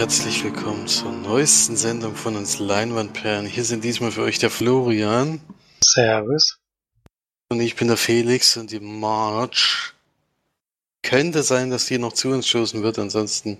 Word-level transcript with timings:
Herzlich 0.00 0.42
willkommen 0.44 0.88
zur 0.88 1.12
neuesten 1.12 1.76
Sendung 1.76 2.16
von 2.16 2.34
uns 2.34 2.58
Leinwandperlen. 2.58 3.44
Hier 3.44 3.66
sind 3.66 3.84
diesmal 3.84 4.10
für 4.10 4.22
euch 4.22 4.38
der 4.38 4.48
Florian. 4.48 5.42
Servus. 5.84 6.58
Und 7.50 7.60
ich 7.60 7.76
bin 7.76 7.88
der 7.88 7.98
Felix 7.98 8.56
und 8.56 8.70
die 8.70 8.80
March. 8.80 9.92
Könnte 11.02 11.42
sein, 11.42 11.68
dass 11.68 11.84
die 11.84 11.98
noch 11.98 12.14
zu 12.14 12.30
uns 12.30 12.48
stoßen 12.48 12.82
wird, 12.82 12.98
ansonsten 12.98 13.58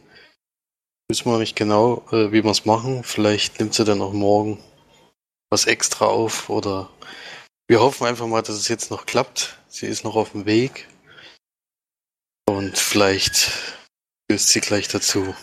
wissen 1.10 1.30
wir 1.30 1.37
nicht 1.37 1.56
genau, 1.56 2.06
äh, 2.10 2.32
wie 2.32 2.43
wir 2.43 2.51
es 2.51 2.65
machen. 2.65 3.04
Vielleicht 3.04 3.60
nimmt 3.60 3.74
sie 3.74 3.84
dann 3.84 4.01
auch 4.01 4.15
morgen 4.15 4.65
was 5.51 5.66
extra 5.66 6.07
auf 6.07 6.48
oder 6.48 6.88
wir 7.68 7.80
hoffen 7.80 8.07
einfach 8.07 8.27
mal, 8.27 8.41
dass 8.41 8.57
es 8.57 8.68
jetzt 8.68 8.91
noch 8.91 9.04
klappt. 9.04 9.59
Sie 9.68 9.84
ist 9.84 10.04
noch 10.04 10.16
auf 10.16 10.32
dem 10.32 10.46
Weg. 10.46 10.88
Und 12.48 12.79
vielleicht 12.79 13.52
löst 14.30 14.48
sie 14.48 14.62
gleich 14.62 14.88
dazu. 14.88 15.34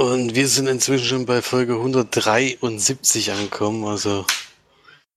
Und 0.00 0.34
wir 0.34 0.48
sind 0.48 0.66
inzwischen 0.66 1.04
schon 1.04 1.26
bei 1.26 1.42
Folge 1.42 1.74
173 1.74 3.32
angekommen, 3.32 3.84
also 3.84 4.24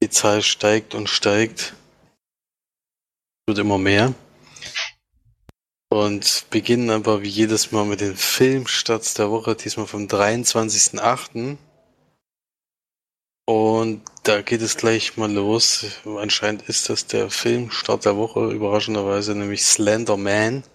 die 0.02 0.10
Zahl 0.10 0.42
steigt 0.42 0.94
und 0.94 1.08
steigt. 1.08 1.74
Wird 3.48 3.60
immer 3.60 3.78
mehr. 3.78 4.14
Und 5.90 6.48
beginnen 6.50 6.90
aber 6.90 7.22
wie 7.22 7.30
jedes 7.30 7.72
Mal 7.72 7.86
mit 7.86 8.02
den 8.02 8.18
Filmstarts 8.18 9.14
der 9.14 9.32
Woche, 9.32 9.56
diesmal 9.56 9.88
vom 9.88 10.08
23.08. 10.08 11.56
Und 13.46 14.02
da 14.24 14.42
geht 14.42 14.62
es 14.62 14.76
gleich 14.76 15.16
mal 15.16 15.32
los. 15.32 15.86
Anscheinend 16.04 16.64
ist 16.64 16.90
das 16.90 17.08
der 17.08 17.30
Filmstart 17.30 18.04
der 18.04 18.18
Woche, 18.18 18.52
überraschenderweise, 18.52 19.34
nämlich 19.34 19.64
Slender 19.64 20.18
Man. 20.18 20.66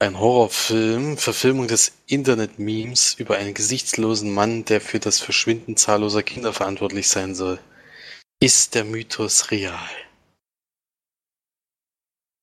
Ein 0.00 0.20
Horrorfilm, 0.20 1.18
Verfilmung 1.18 1.66
des 1.66 1.92
Internet-Memes 2.06 3.14
über 3.14 3.36
einen 3.36 3.52
gesichtslosen 3.52 4.32
Mann, 4.32 4.64
der 4.64 4.80
für 4.80 5.00
das 5.00 5.18
Verschwinden 5.18 5.76
zahlloser 5.76 6.22
Kinder 6.22 6.52
verantwortlich 6.52 7.08
sein 7.08 7.34
soll. 7.34 7.58
Ist 8.40 8.76
der 8.76 8.84
Mythos 8.84 9.50
real? 9.50 9.90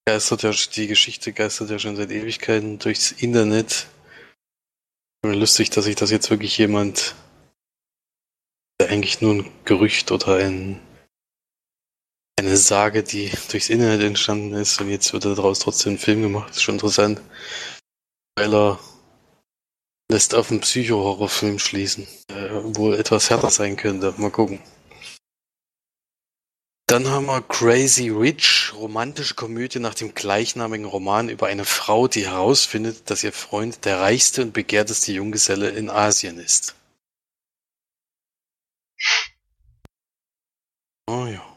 Geistert 0.05 0.43
ja, 0.43 0.51
die 0.51 0.87
Geschichte 0.87 1.31
geistert 1.31 1.69
ja 1.69 1.79
schon 1.79 1.95
seit 1.95 2.11
Ewigkeiten 2.11 2.77
durchs 2.77 3.13
Internet. 3.13 3.87
Lustig, 5.23 5.69
dass 5.69 5.85
sich 5.85 5.95
das 5.95 6.11
jetzt 6.11 6.29
wirklich 6.29 6.57
jemand, 6.57 7.15
der 8.81 8.89
eigentlich 8.89 9.21
nur 9.21 9.33
ein 9.33 9.51
Gerücht 9.63 10.11
oder 10.11 10.35
ein 10.35 10.81
eine 12.38 12.58
Sage, 12.58 13.03
die 13.03 13.31
durchs 13.50 13.69
Internet 13.69 14.02
entstanden 14.02 14.53
ist 14.53 14.80
und 14.81 14.89
jetzt 14.89 15.14
wird 15.14 15.25
daraus 15.25 15.59
trotzdem 15.59 15.94
ein 15.94 16.00
Film 16.00 16.22
gemacht. 16.22 16.50
Das 16.50 16.58
ist 16.58 16.64
schon 16.64 16.75
interessant. 16.75 17.22
Weil 18.38 18.53
er 18.53 18.80
lässt 20.11 20.36
auf 20.36 20.52
einen 20.52 20.59
Psycho-Horrorfilm 20.59 21.59
schließen. 21.59 22.08
Der 22.30 22.75
wohl 22.75 22.95
etwas 22.95 23.30
härter 23.30 23.50
sein 23.50 23.78
könnte. 23.78 24.13
Mal 24.17 24.31
gucken. 24.31 24.59
Dann 26.88 27.08
haben 27.09 27.25
wir 27.25 27.41
Crazy 27.41 28.09
Rich, 28.09 28.73
romantische 28.75 29.33
Komödie 29.33 29.80
nach 29.80 29.95
dem 29.95 30.13
gleichnamigen 30.13 30.86
Roman 30.86 31.30
über 31.30 31.47
eine 31.47 31.66
Frau, 31.66 32.08
die 32.08 32.28
herausfindet, 32.28 33.09
dass 33.09 33.23
ihr 33.23 33.33
Freund 33.33 33.85
der 33.85 34.01
reichste 34.01 34.44
und 34.44 34.53
begehrteste 34.53 35.12
Junggeselle 35.12 35.69
in 35.69 35.90
Asien 35.90 36.38
ist. 36.38 36.75
Oh 41.07 41.25
ja. 41.25 41.54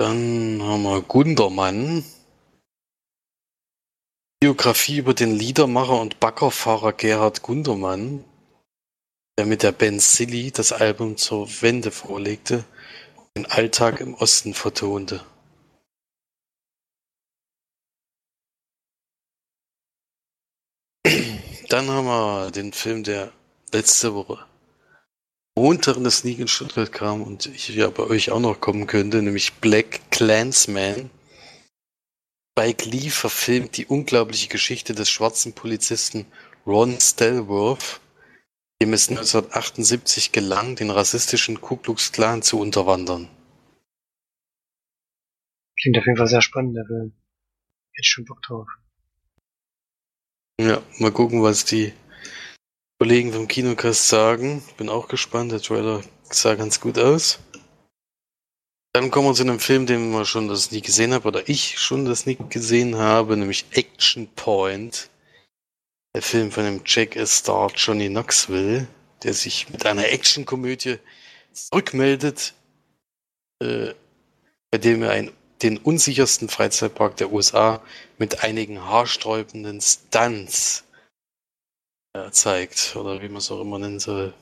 Dann 0.00 0.62
haben 0.62 0.84
wir 0.84 1.02
Gundermann. 1.02 2.02
Biografie 4.40 4.96
über 4.96 5.12
den 5.12 5.36
Liedermacher 5.36 6.00
und 6.00 6.20
Baggerfahrer 6.20 6.94
Gerhard 6.94 7.42
Gundermann, 7.42 8.24
der 9.38 9.44
mit 9.44 9.62
der 9.62 9.72
Band 9.72 10.00
Silly 10.00 10.52
das 10.52 10.72
Album 10.72 11.18
zur 11.18 11.46
Wende 11.60 11.90
vorlegte 11.90 12.64
und 13.14 13.28
den 13.36 13.44
Alltag 13.44 14.00
im 14.00 14.14
Osten 14.14 14.54
vertonte. 14.54 15.22
Dann 21.68 21.90
haben 21.90 22.06
wir 22.06 22.50
den 22.52 22.72
Film, 22.72 23.04
der 23.04 23.34
letzte 23.70 24.14
Woche 24.14 24.49
In 25.62 26.04
das 26.04 26.20
Sneak 26.20 26.38
in 26.38 26.48
Stuttgart 26.48 26.90
kam 26.90 27.20
und 27.20 27.44
ich 27.44 27.68
ja 27.68 27.90
bei 27.90 28.04
euch 28.04 28.30
auch 28.30 28.40
noch 28.40 28.62
kommen 28.62 28.86
könnte, 28.86 29.20
nämlich 29.20 29.52
Black 29.60 30.00
Clansman. 30.10 31.10
Spike 32.52 32.88
Lee 32.88 33.10
verfilmt 33.10 33.76
die 33.76 33.84
unglaubliche 33.84 34.48
Geschichte 34.48 34.94
des 34.94 35.10
schwarzen 35.10 35.52
Polizisten 35.52 36.24
Ron 36.66 36.98
Stelworth, 36.98 38.00
dem 38.80 38.94
es 38.94 39.10
1978 39.10 40.32
gelang, 40.32 40.76
den 40.76 40.88
rassistischen 40.88 41.60
Ku 41.60 41.76
Klux 41.76 42.10
Klan 42.10 42.40
zu 42.40 42.58
unterwandern. 42.58 43.28
Klingt 45.78 45.98
auf 45.98 46.06
jeden 46.06 46.16
Fall 46.16 46.28
sehr 46.28 46.42
spannend, 46.42 46.74
der 46.74 46.86
Film. 46.86 47.12
Hätte 47.92 48.08
schon 48.08 48.24
Bock 48.24 48.40
drauf. 48.40 48.68
Ja, 50.58 50.82
mal 50.98 51.12
gucken, 51.12 51.42
was 51.42 51.66
die 51.66 51.92
Kollegen 53.02 53.32
vom 53.32 53.48
Kinocast 53.48 54.10
sagen. 54.10 54.62
Bin 54.76 54.90
auch 54.90 55.08
gespannt. 55.08 55.52
Der 55.52 55.62
Trailer 55.62 56.02
sah 56.28 56.54
ganz 56.54 56.80
gut 56.80 56.98
aus. 56.98 57.38
Dann 58.92 59.10
kommen 59.10 59.28
wir 59.28 59.32
zu 59.32 59.42
einem 59.42 59.58
Film, 59.58 59.86
den 59.86 60.10
wir 60.10 60.26
schon 60.26 60.48
das 60.48 60.70
nie 60.70 60.82
gesehen 60.82 61.14
haben, 61.14 61.24
oder 61.24 61.48
ich 61.48 61.78
schon 61.78 62.04
das 62.04 62.26
nie 62.26 62.36
gesehen 62.50 62.98
habe, 62.98 63.38
nämlich 63.38 63.64
Action 63.70 64.28
Point. 64.36 65.08
Der 66.14 66.20
Film 66.20 66.52
von 66.52 66.64
dem 66.64 66.82
Jack 66.84 67.16
Star 67.26 67.72
Johnny 67.74 68.08
Knoxville, 68.10 68.86
der 69.22 69.32
sich 69.32 69.70
mit 69.70 69.86
einer 69.86 70.04
Actionkomödie 70.04 70.98
zurückmeldet, 71.54 72.52
äh, 73.62 73.94
bei 74.70 74.76
dem 74.76 75.04
er 75.04 75.12
ein, 75.12 75.30
den 75.62 75.78
unsichersten 75.78 76.50
Freizeitpark 76.50 77.16
der 77.16 77.32
USA 77.32 77.82
mit 78.18 78.44
einigen 78.44 78.84
haarsträubenden 78.84 79.80
Stunts 79.80 80.84
zeigt, 82.32 82.96
oder 82.96 83.22
wie 83.22 83.28
man 83.28 83.38
es 83.38 83.50
auch 83.50 83.60
immer 83.60 83.78
nennen 83.78 84.00
soll. 84.00 84.34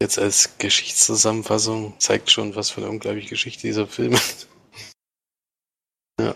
Jetzt 0.00 0.18
als 0.18 0.58
Geschichtszusammenfassung 0.58 1.98
zeigt 1.98 2.30
schon, 2.30 2.54
was 2.54 2.70
für 2.70 2.80
eine 2.80 2.90
unglaubliche 2.90 3.30
Geschichte 3.30 3.66
dieser 3.66 3.86
Film 3.86 4.12
ist. 4.12 4.48
ja. 6.20 6.34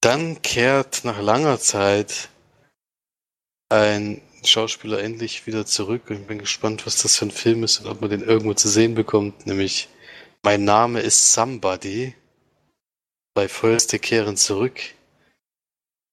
Dann 0.00 0.40
kehrt 0.42 1.04
nach 1.04 1.20
langer 1.20 1.60
Zeit 1.60 2.30
ein 3.68 4.22
Schauspieler 4.44 5.00
endlich 5.02 5.46
wieder 5.46 5.66
zurück 5.66 6.10
und 6.10 6.22
ich 6.22 6.26
bin 6.26 6.38
gespannt, 6.38 6.86
was 6.86 7.02
das 7.02 7.16
für 7.16 7.26
ein 7.26 7.30
Film 7.30 7.62
ist 7.64 7.78
und 7.80 7.86
ob 7.86 8.00
man 8.00 8.10
den 8.10 8.22
irgendwo 8.22 8.54
zu 8.54 8.68
sehen 8.68 8.94
bekommt, 8.94 9.46
nämlich 9.46 9.88
Mein 10.42 10.64
Name 10.64 11.00
ist 11.00 11.32
Somebody. 11.32 12.14
Bei 13.34 13.48
Feuerste 13.48 13.98
kehren 13.98 14.36
zurück. 14.36 14.80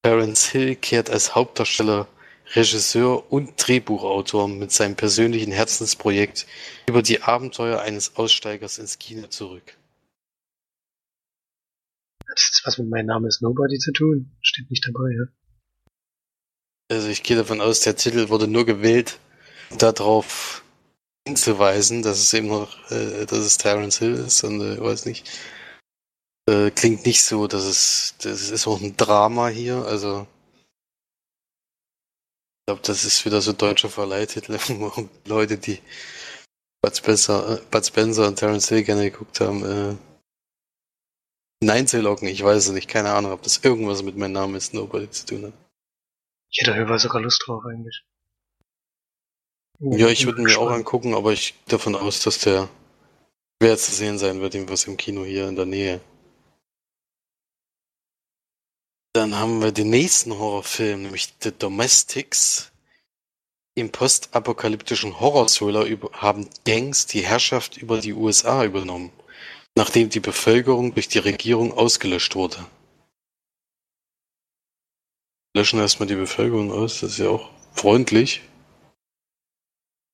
Terence 0.04 0.46
Hill 0.48 0.76
kehrt 0.76 1.10
als 1.10 1.36
Hauptdarsteller, 1.36 2.08
Regisseur 2.56 3.32
und 3.32 3.54
Drehbuchautor 3.58 4.48
mit 4.48 4.72
seinem 4.72 4.96
persönlichen 4.96 5.52
Herzensprojekt 5.52 6.48
über 6.88 7.02
die 7.02 7.22
Abenteuer 7.22 7.82
eines 7.82 8.16
Aussteigers 8.16 8.80
ins 8.80 8.98
Kino 8.98 9.28
zurück. 9.28 9.78
Hat 12.28 12.38
das 12.38 12.62
was 12.64 12.78
mit 12.78 12.90
meinem 12.90 13.08
Namen 13.08 13.26
ist 13.28 13.42
Nobody 13.42 13.78
zu 13.78 13.92
tun? 13.92 14.32
Steht 14.42 14.70
nicht 14.70 14.88
dabei, 14.88 15.12
ja? 15.12 15.26
Also 16.92 17.10
ich 17.10 17.22
gehe 17.22 17.38
davon 17.38 17.62
aus, 17.62 17.82
der 17.82 17.96
Titel 17.96 18.30
wurde 18.30 18.48
nur 18.48 18.66
gewählt, 18.66 19.20
um 19.70 19.78
darauf 19.78 20.64
hinzuweisen, 21.28 22.02
dass 22.02 22.20
es 22.20 22.34
eben 22.34 22.48
noch, 22.48 22.92
äh, 22.92 23.26
dass 23.26 23.40
es 23.40 23.58
Terence 23.58 24.00
Hill 24.00 24.16
ist 24.16 24.44
und 24.44 24.62
äh, 24.62 24.82
weiß 24.82 25.06
nicht. 25.06 25.30
Äh, 26.50 26.72
klingt 26.72 27.06
nicht 27.06 27.22
so, 27.22 27.46
dass 27.46 27.64
es, 27.64 28.16
das 28.24 28.50
ist 28.50 28.66
auch 28.66 28.82
ein 28.82 28.98
Drama 28.98 29.50
hier, 29.50 29.86
also 29.86 30.26
ich 32.58 32.66
glaube, 32.66 32.82
das 32.84 33.04
ist 33.04 33.24
wieder 33.24 33.40
so 33.40 33.54
deutscher 33.54 33.90
Verleihtitel, 33.90 34.54
wo 34.70 35.08
Leute, 35.26 35.60
die 35.60 35.80
Bud 36.82 36.96
Spencer, 36.96 37.60
äh, 37.60 37.62
Bud 37.70 37.86
Spencer 37.86 38.28
und 38.28 38.38
Terence 38.38 38.68
Hill 38.70 38.84
gerne 38.84 39.12
geguckt 39.12 39.40
haben, 39.42 39.64
äh, 39.64 39.96
hineinzulocken. 41.62 42.28
Ich 42.28 42.44
weiß 42.44 42.66
es 42.66 42.72
nicht, 42.72 42.90
keine 42.90 43.12
Ahnung, 43.12 43.32
ob 43.32 43.44
das 43.44 43.58
irgendwas 43.64 44.02
mit 44.02 44.18
meinem 44.18 44.32
Namen 44.32 44.56
ist 44.56 44.74
Nobody 44.74 45.08
zu 45.12 45.28
tun 45.28 45.46
hat. 45.46 45.54
Ich 46.50 46.66
hätte 46.66 46.74
auf 46.74 47.00
sogar 47.00 47.22
Lust 47.22 47.44
drauf 47.46 47.64
eigentlich. 47.66 48.02
Ja, 49.82 50.08
ich 50.08 50.26
würde 50.26 50.42
mir 50.42 50.58
auch 50.58 50.72
angucken, 50.72 51.14
aber 51.14 51.32
ich 51.32 51.54
gehe 51.66 51.78
davon 51.78 51.96
aus, 51.96 52.22
dass 52.22 52.40
der 52.40 52.70
schwer 53.62 53.78
zu 53.78 53.92
sehen 53.92 54.18
sein 54.18 54.42
wird, 54.42 54.56
irgendwas 54.56 54.86
im 54.86 54.98
Kino 54.98 55.24
hier 55.24 55.48
in 55.48 55.56
der 55.56 55.68
Nähe. 55.68 56.02
Dann 59.20 59.38
haben 59.38 59.62
wir 59.62 59.74
den 59.74 59.90
nächsten 59.90 60.40
Horrorfilm, 60.40 61.02
nämlich 61.02 61.34
The 61.42 61.52
Domestics. 61.52 62.72
Im 63.76 63.92
postapokalyptischen 63.92 65.20
Horror-Thriller 65.20 65.86
haben 66.14 66.50
Gangs 66.64 67.06
die 67.06 67.26
Herrschaft 67.26 67.76
über 67.76 68.00
die 68.00 68.14
USA 68.14 68.64
übernommen. 68.64 69.12
nachdem 69.76 70.10
die 70.10 70.22
Bevölkerung 70.22 70.94
durch 70.94 71.10
die 71.10 71.20
Regierung 71.20 71.74
ausgelöscht 71.74 72.34
wurde. 72.36 72.66
Löschen 75.54 75.82
erstmal 75.82 76.08
die 76.08 76.16
Bevölkerung 76.16 76.72
aus, 76.72 77.02
das 77.02 77.12
ist 77.12 77.18
ja 77.18 77.28
auch 77.28 77.50
freundlich. 77.74 78.42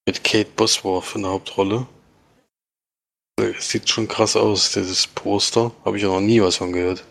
Mit 0.08 0.24
Kate 0.24 0.50
Bosworth 0.56 1.16
in 1.16 1.22
der 1.22 1.32
Hauptrolle. 1.32 1.86
Das 3.36 3.70
sieht 3.70 3.88
schon 3.88 4.08
krass 4.08 4.36
aus, 4.36 4.72
dieses 4.72 5.06
Poster. 5.06 5.72
Habe 5.86 5.98
ich 5.98 6.04
ja 6.04 6.10
noch 6.10 6.22
nie 6.22 6.42
was 6.42 6.56
von 6.56 6.74
gehört. 6.74 7.06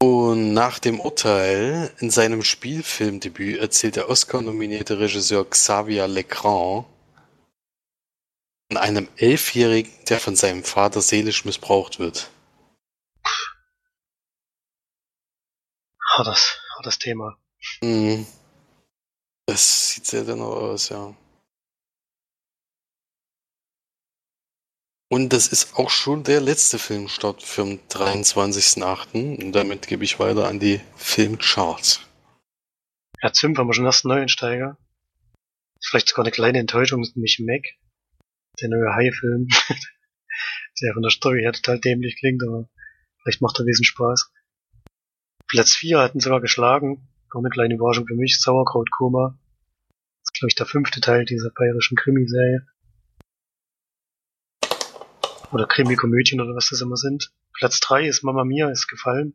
Und 0.00 0.54
nach 0.54 0.78
dem 0.78 1.00
Urteil 1.00 1.92
in 1.98 2.10
seinem 2.10 2.44
Spielfilmdebüt 2.44 3.58
erzählt 3.58 3.96
der 3.96 4.08
Oscar-nominierte 4.08 5.00
Regisseur 5.00 5.48
Xavier 5.48 6.06
Legrand 6.06 6.86
von 8.70 8.76
einem 8.76 9.08
Elfjährigen, 9.16 9.92
der 10.08 10.20
von 10.20 10.36
seinem 10.36 10.62
Vater 10.62 11.00
seelisch 11.00 11.44
missbraucht 11.44 11.98
wird. 11.98 12.30
Hartes, 16.16 16.60
hartes 16.76 16.98
Thema. 16.98 17.36
Mhm. 17.82 18.26
Das 19.46 19.90
sieht 19.90 20.06
sehr 20.06 20.24
danach 20.24 20.44
aus, 20.44 20.90
ja. 20.90 21.14
Und 25.10 25.32
das 25.32 25.48
ist 25.48 25.76
auch 25.76 25.88
schon 25.88 26.22
der 26.22 26.40
letzte 26.40 26.78
Filmstart 26.78 27.42
für 27.42 27.64
den 27.64 27.80
23.08. 27.88 29.42
Und 29.42 29.52
damit 29.52 29.86
gebe 29.86 30.04
ich 30.04 30.18
weiter 30.18 30.46
an 30.46 30.60
die 30.60 30.80
Filmcharts. 30.96 32.02
Ja, 33.22 33.32
Zim, 33.32 33.56
haben 33.56 33.68
wir 33.68 33.74
schon 33.74 33.86
ersten 33.86 34.08
Neuensteiger. 34.08 34.76
Ist 35.80 35.88
vielleicht 35.88 36.08
sogar 36.08 36.24
eine 36.24 36.30
kleine 36.32 36.58
Enttäuschung, 36.58 37.02
ist 37.02 37.16
nämlich 37.16 37.40
Mac. 37.40 37.64
Der 38.60 38.68
neue 38.68 38.94
High-Film. 38.94 39.48
der 40.82 40.92
von 40.92 41.02
der 41.02 41.10
Story 41.10 41.40
her 41.40 41.52
total 41.52 41.80
dämlich 41.80 42.18
klingt, 42.18 42.42
aber 42.46 42.68
vielleicht 43.22 43.40
macht 43.40 43.58
er 43.58 43.64
riesen 43.64 43.84
Spaß. 43.84 44.30
Platz 45.48 45.74
4 45.74 46.00
hatten 46.00 46.20
sogar 46.20 46.42
geschlagen. 46.42 47.08
Auch 47.32 47.38
eine 47.38 47.48
kleine 47.48 47.74
Überraschung 47.74 48.06
für 48.06 48.14
mich. 48.14 48.38
Sauerkrautkoma. 48.40 49.38
Das 49.38 50.34
ist, 50.34 50.38
glaube 50.38 50.48
ich, 50.48 50.54
der 50.54 50.66
fünfte 50.66 51.00
Teil 51.00 51.24
dieser 51.24 51.50
bayerischen 51.50 51.96
Krimiserie 51.96 52.66
oder 55.52 55.66
Krimi-Komödien 55.66 56.40
oder 56.40 56.54
was 56.54 56.68
das 56.70 56.80
immer 56.80 56.96
sind. 56.96 57.32
Platz 57.54 57.80
3 57.80 58.06
ist 58.06 58.22
Mama 58.22 58.44
Mia, 58.44 58.70
ist 58.70 58.88
gefallen. 58.88 59.34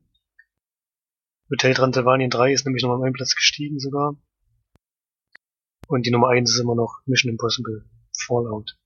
Hotel 1.50 1.74
Transylvanien 1.74 2.30
3 2.30 2.54
ist 2.54 2.66
nämlich 2.66 2.84
nochmal 2.84 3.04
einen 3.04 3.14
Platz 3.14 3.36
gestiegen 3.36 3.80
sogar. 3.80 4.16
Und 5.88 6.06
die 6.06 6.12
Nummer 6.12 6.30
1 6.30 6.50
ist 6.52 6.60
immer 6.60 6.76
noch 6.76 7.02
Mission 7.06 7.32
Impossible 7.32 7.86
Fallout. 8.18 8.78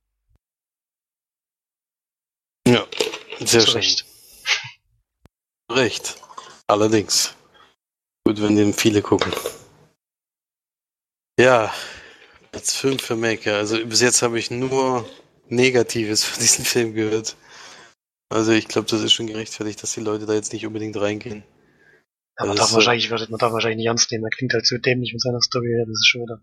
Ja, 2.67 2.85
sehr 3.39 3.61
Zu 3.61 3.67
schön. 3.67 3.75
Recht. 3.75 4.05
Recht. 5.71 6.21
Allerdings. 6.67 7.35
Gut, 8.25 8.41
wenn 8.41 8.57
den 8.57 8.73
viele 8.73 9.01
gucken. 9.01 9.31
Ja, 11.39 11.73
Platz 12.51 12.73
5 12.75 13.01
für 13.01 13.15
Maker. 13.15 13.55
Also 13.55 13.85
bis 13.85 14.01
jetzt 14.01 14.21
habe 14.21 14.39
ich 14.39 14.51
nur 14.51 15.07
Negatives 15.49 16.23
von 16.23 16.39
diesem 16.41 16.65
Film 16.65 16.93
gehört. 16.93 17.35
Also 18.29 18.51
ich 18.51 18.67
glaube, 18.67 18.87
das 18.89 19.01
ist 19.01 19.13
schon 19.13 19.27
gerechtfertigt, 19.27 19.81
dass 19.81 19.93
die 19.93 20.01
Leute 20.01 20.25
da 20.25 20.33
jetzt 20.33 20.53
nicht 20.53 20.65
unbedingt 20.65 20.97
reingehen. 20.97 21.43
Aber 22.35 22.49
man 22.49 22.57
Das 22.57 22.65
darf 22.65 22.69
ist, 22.71 22.75
wahrscheinlich, 22.75 23.09
man 23.09 23.39
darf 23.39 23.53
wahrscheinlich 23.53 23.77
nicht 23.77 23.87
ernst 23.87 24.11
nehmen. 24.11 24.25
Er 24.25 24.29
klingt 24.29 24.53
halt 24.53 24.67
so 24.67 24.77
dämlich 24.77 25.13
mit 25.13 25.21
seiner 25.21 25.41
Story 25.41 25.67
her, 25.69 25.85
dass 25.85 25.97
es 25.97 26.05
schon 26.07 26.21
wieder 26.21 26.41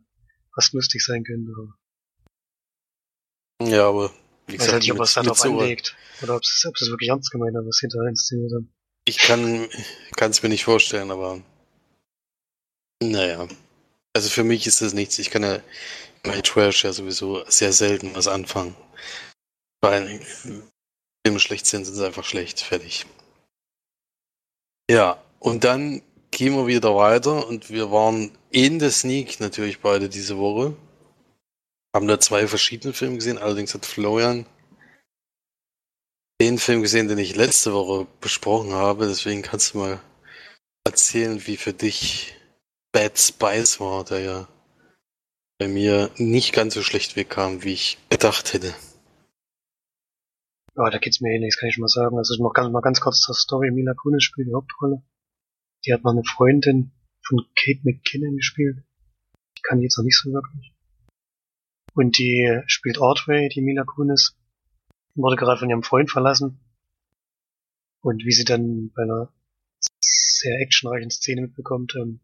fast 0.54 0.72
lustig 0.72 1.04
sein 1.04 1.24
könnte. 1.24 1.52
Aber 1.56 3.68
Ja, 3.70 3.88
aber 3.88 4.12
wie 4.46 4.54
ich 4.56 4.60
weiß 4.60 4.72
halt 4.72 4.82
nicht, 4.82 4.92
ob 4.92 4.98
er 4.98 5.04
es 5.04 5.14
darauf 5.14 5.38
so- 5.38 5.58
anlegt. 5.60 5.96
Oder 6.22 6.36
ob 6.36 6.42
es, 6.42 6.64
ob 6.68 6.74
es 6.76 6.88
wirklich 6.88 7.10
ernst 7.10 7.30
gemeint 7.30 7.56
hat, 7.56 7.64
was 7.66 7.78
hinterher 7.80 8.08
inszeniert 8.08 8.52
hat. 8.54 8.62
Ich 9.06 9.18
kann 9.18 9.68
es 10.30 10.42
mir 10.42 10.48
nicht 10.48 10.64
vorstellen, 10.64 11.10
aber 11.10 11.42
naja. 13.02 13.46
Also 14.16 14.30
für 14.30 14.44
mich 14.44 14.66
ist 14.66 14.80
das 14.80 14.94
nichts. 14.94 15.18
Ich 15.18 15.30
kann 15.30 15.42
ja 15.42 15.60
bei 16.22 16.40
Trash 16.40 16.84
ja 16.84 16.92
sowieso 16.92 17.44
sehr 17.50 17.72
selten 17.72 18.14
was 18.14 18.28
anfangen. 18.28 18.74
Weil 19.84 20.20
Filme 20.20 21.40
schlecht 21.40 21.66
sind, 21.66 21.84
sind 21.84 21.94
sie 21.94 22.06
einfach 22.06 22.24
schlecht. 22.24 22.60
Fertig. 22.60 23.06
Ja, 24.90 25.22
und 25.38 25.64
dann 25.64 26.02
gehen 26.30 26.54
wir 26.54 26.66
wieder 26.66 26.94
weiter 26.96 27.46
und 27.46 27.70
wir 27.70 27.90
waren 27.90 28.30
in 28.50 28.78
der 28.78 28.90
Sneak 28.90 29.40
natürlich 29.40 29.80
beide 29.80 30.08
diese 30.08 30.38
Woche. 30.38 30.76
Haben 31.94 32.08
da 32.08 32.18
zwei 32.18 32.48
verschiedene 32.48 32.92
Filme 32.92 33.16
gesehen, 33.16 33.38
allerdings 33.38 33.74
hat 33.74 33.86
Florian 33.86 34.46
den 36.40 36.58
Film 36.58 36.82
gesehen, 36.82 37.08
den 37.08 37.18
ich 37.18 37.36
letzte 37.36 37.72
Woche 37.72 38.06
besprochen 38.20 38.72
habe. 38.72 39.06
Deswegen 39.06 39.42
kannst 39.42 39.74
du 39.74 39.78
mal 39.78 40.00
erzählen, 40.84 41.46
wie 41.46 41.56
für 41.56 41.72
dich 41.72 42.34
Bad 42.92 43.18
Spice 43.18 43.80
war, 43.80 44.04
der 44.04 44.20
ja 44.20 44.48
bei 45.58 45.68
mir 45.68 46.10
nicht 46.16 46.52
ganz 46.52 46.74
so 46.74 46.82
schlecht 46.82 47.16
wegkam, 47.16 47.62
wie 47.62 47.72
ich 47.74 47.98
gedacht 48.10 48.52
hätte. 48.52 48.74
Ja, 50.76 50.90
da 50.90 50.98
geht's 50.98 51.20
mir 51.20 51.32
ähnlich, 51.32 51.54
das 51.54 51.60
kann 51.60 51.68
ich 51.68 51.76
schon 51.76 51.82
mal 51.82 51.88
sagen. 51.88 52.18
Also 52.18 52.42
noch 52.42 52.52
ganz, 52.52 52.72
mal 52.72 52.80
ganz 52.80 53.00
kurz 53.00 53.20
zur 53.20 53.34
Story. 53.34 53.70
Mila 53.70 53.94
Kunis 53.94 54.24
spielt 54.24 54.48
die 54.48 54.54
Hauptrolle. 54.54 55.02
Die 55.84 55.92
hat 55.92 56.02
mal 56.02 56.10
eine 56.10 56.24
Freundin 56.24 56.92
von 57.22 57.46
Kate 57.54 57.80
McKinnon 57.84 58.36
gespielt. 58.36 58.82
Die 59.56 59.62
kann 59.62 59.78
die 59.78 59.84
jetzt 59.84 59.98
noch 59.98 60.04
nicht 60.04 60.18
so 60.18 60.32
wirklich. 60.32 60.74
Und 61.94 62.18
die 62.18 62.60
spielt 62.66 62.98
Ordway, 62.98 63.48
die 63.48 63.60
Mila 63.60 63.84
Kunis. 63.84 64.36
Wurde 65.14 65.36
gerade 65.36 65.60
von 65.60 65.70
ihrem 65.70 65.84
Freund 65.84 66.10
verlassen. 66.10 66.58
Und 68.00 68.24
wie 68.24 68.32
sie 68.32 68.44
dann 68.44 68.90
bei 68.96 69.02
einer 69.02 69.32
sehr 70.00 70.58
actionreichen 70.60 71.10
Szene 71.10 71.42
mitbekommt, 71.42 71.94
ähm, 71.96 72.20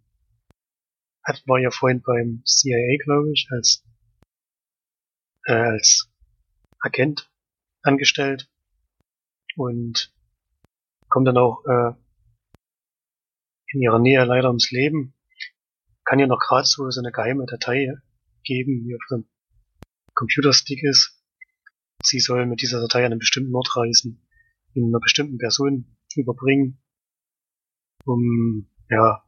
hat, 1.23 1.43
war 1.47 1.61
ihr 1.61 1.71
Freund 1.71 2.03
beim 2.03 2.43
CIA, 2.45 2.99
glaube 3.05 3.31
ich, 3.33 3.47
als, 3.51 3.85
äh, 5.45 5.53
als 5.53 6.11
Agent 6.81 7.30
angestellt 7.83 8.49
und 9.57 10.13
kommt 11.09 11.27
dann 11.27 11.39
auch 11.39 11.65
äh, 11.67 11.93
in 13.73 13.83
ihrer 13.83 13.99
Nähe 13.99 14.25
leider 14.25 14.49
ums 14.49 14.71
Leben. 14.71 15.15
Kann 16.05 16.19
ihr 16.19 16.27
noch 16.27 16.41
gerade 16.41 16.67
so, 16.67 16.91
so 16.91 17.01
eine 17.01 17.13
geheime 17.13 17.47
Datei 17.47 17.93
geben, 18.43 18.85
die 18.85 18.95
auf 18.95 19.03
dem 19.11 19.29
Computerstick 20.15 20.83
ist. 20.83 21.23
Sie 22.03 22.21
soll 22.21 22.47
mit 22.47 22.63
dieser 22.63 22.81
Datei 22.81 23.01
an 23.01 23.13
einen 23.13 23.19
bestimmten 23.19 23.55
Ort 23.55 23.77
reisen, 23.77 24.27
ihn 24.75 24.89
einer 24.89 25.01
bestimmten 25.01 25.39
Person 25.39 25.97
überbringen, 26.17 26.83
um 28.05 28.69
ja 28.89 29.23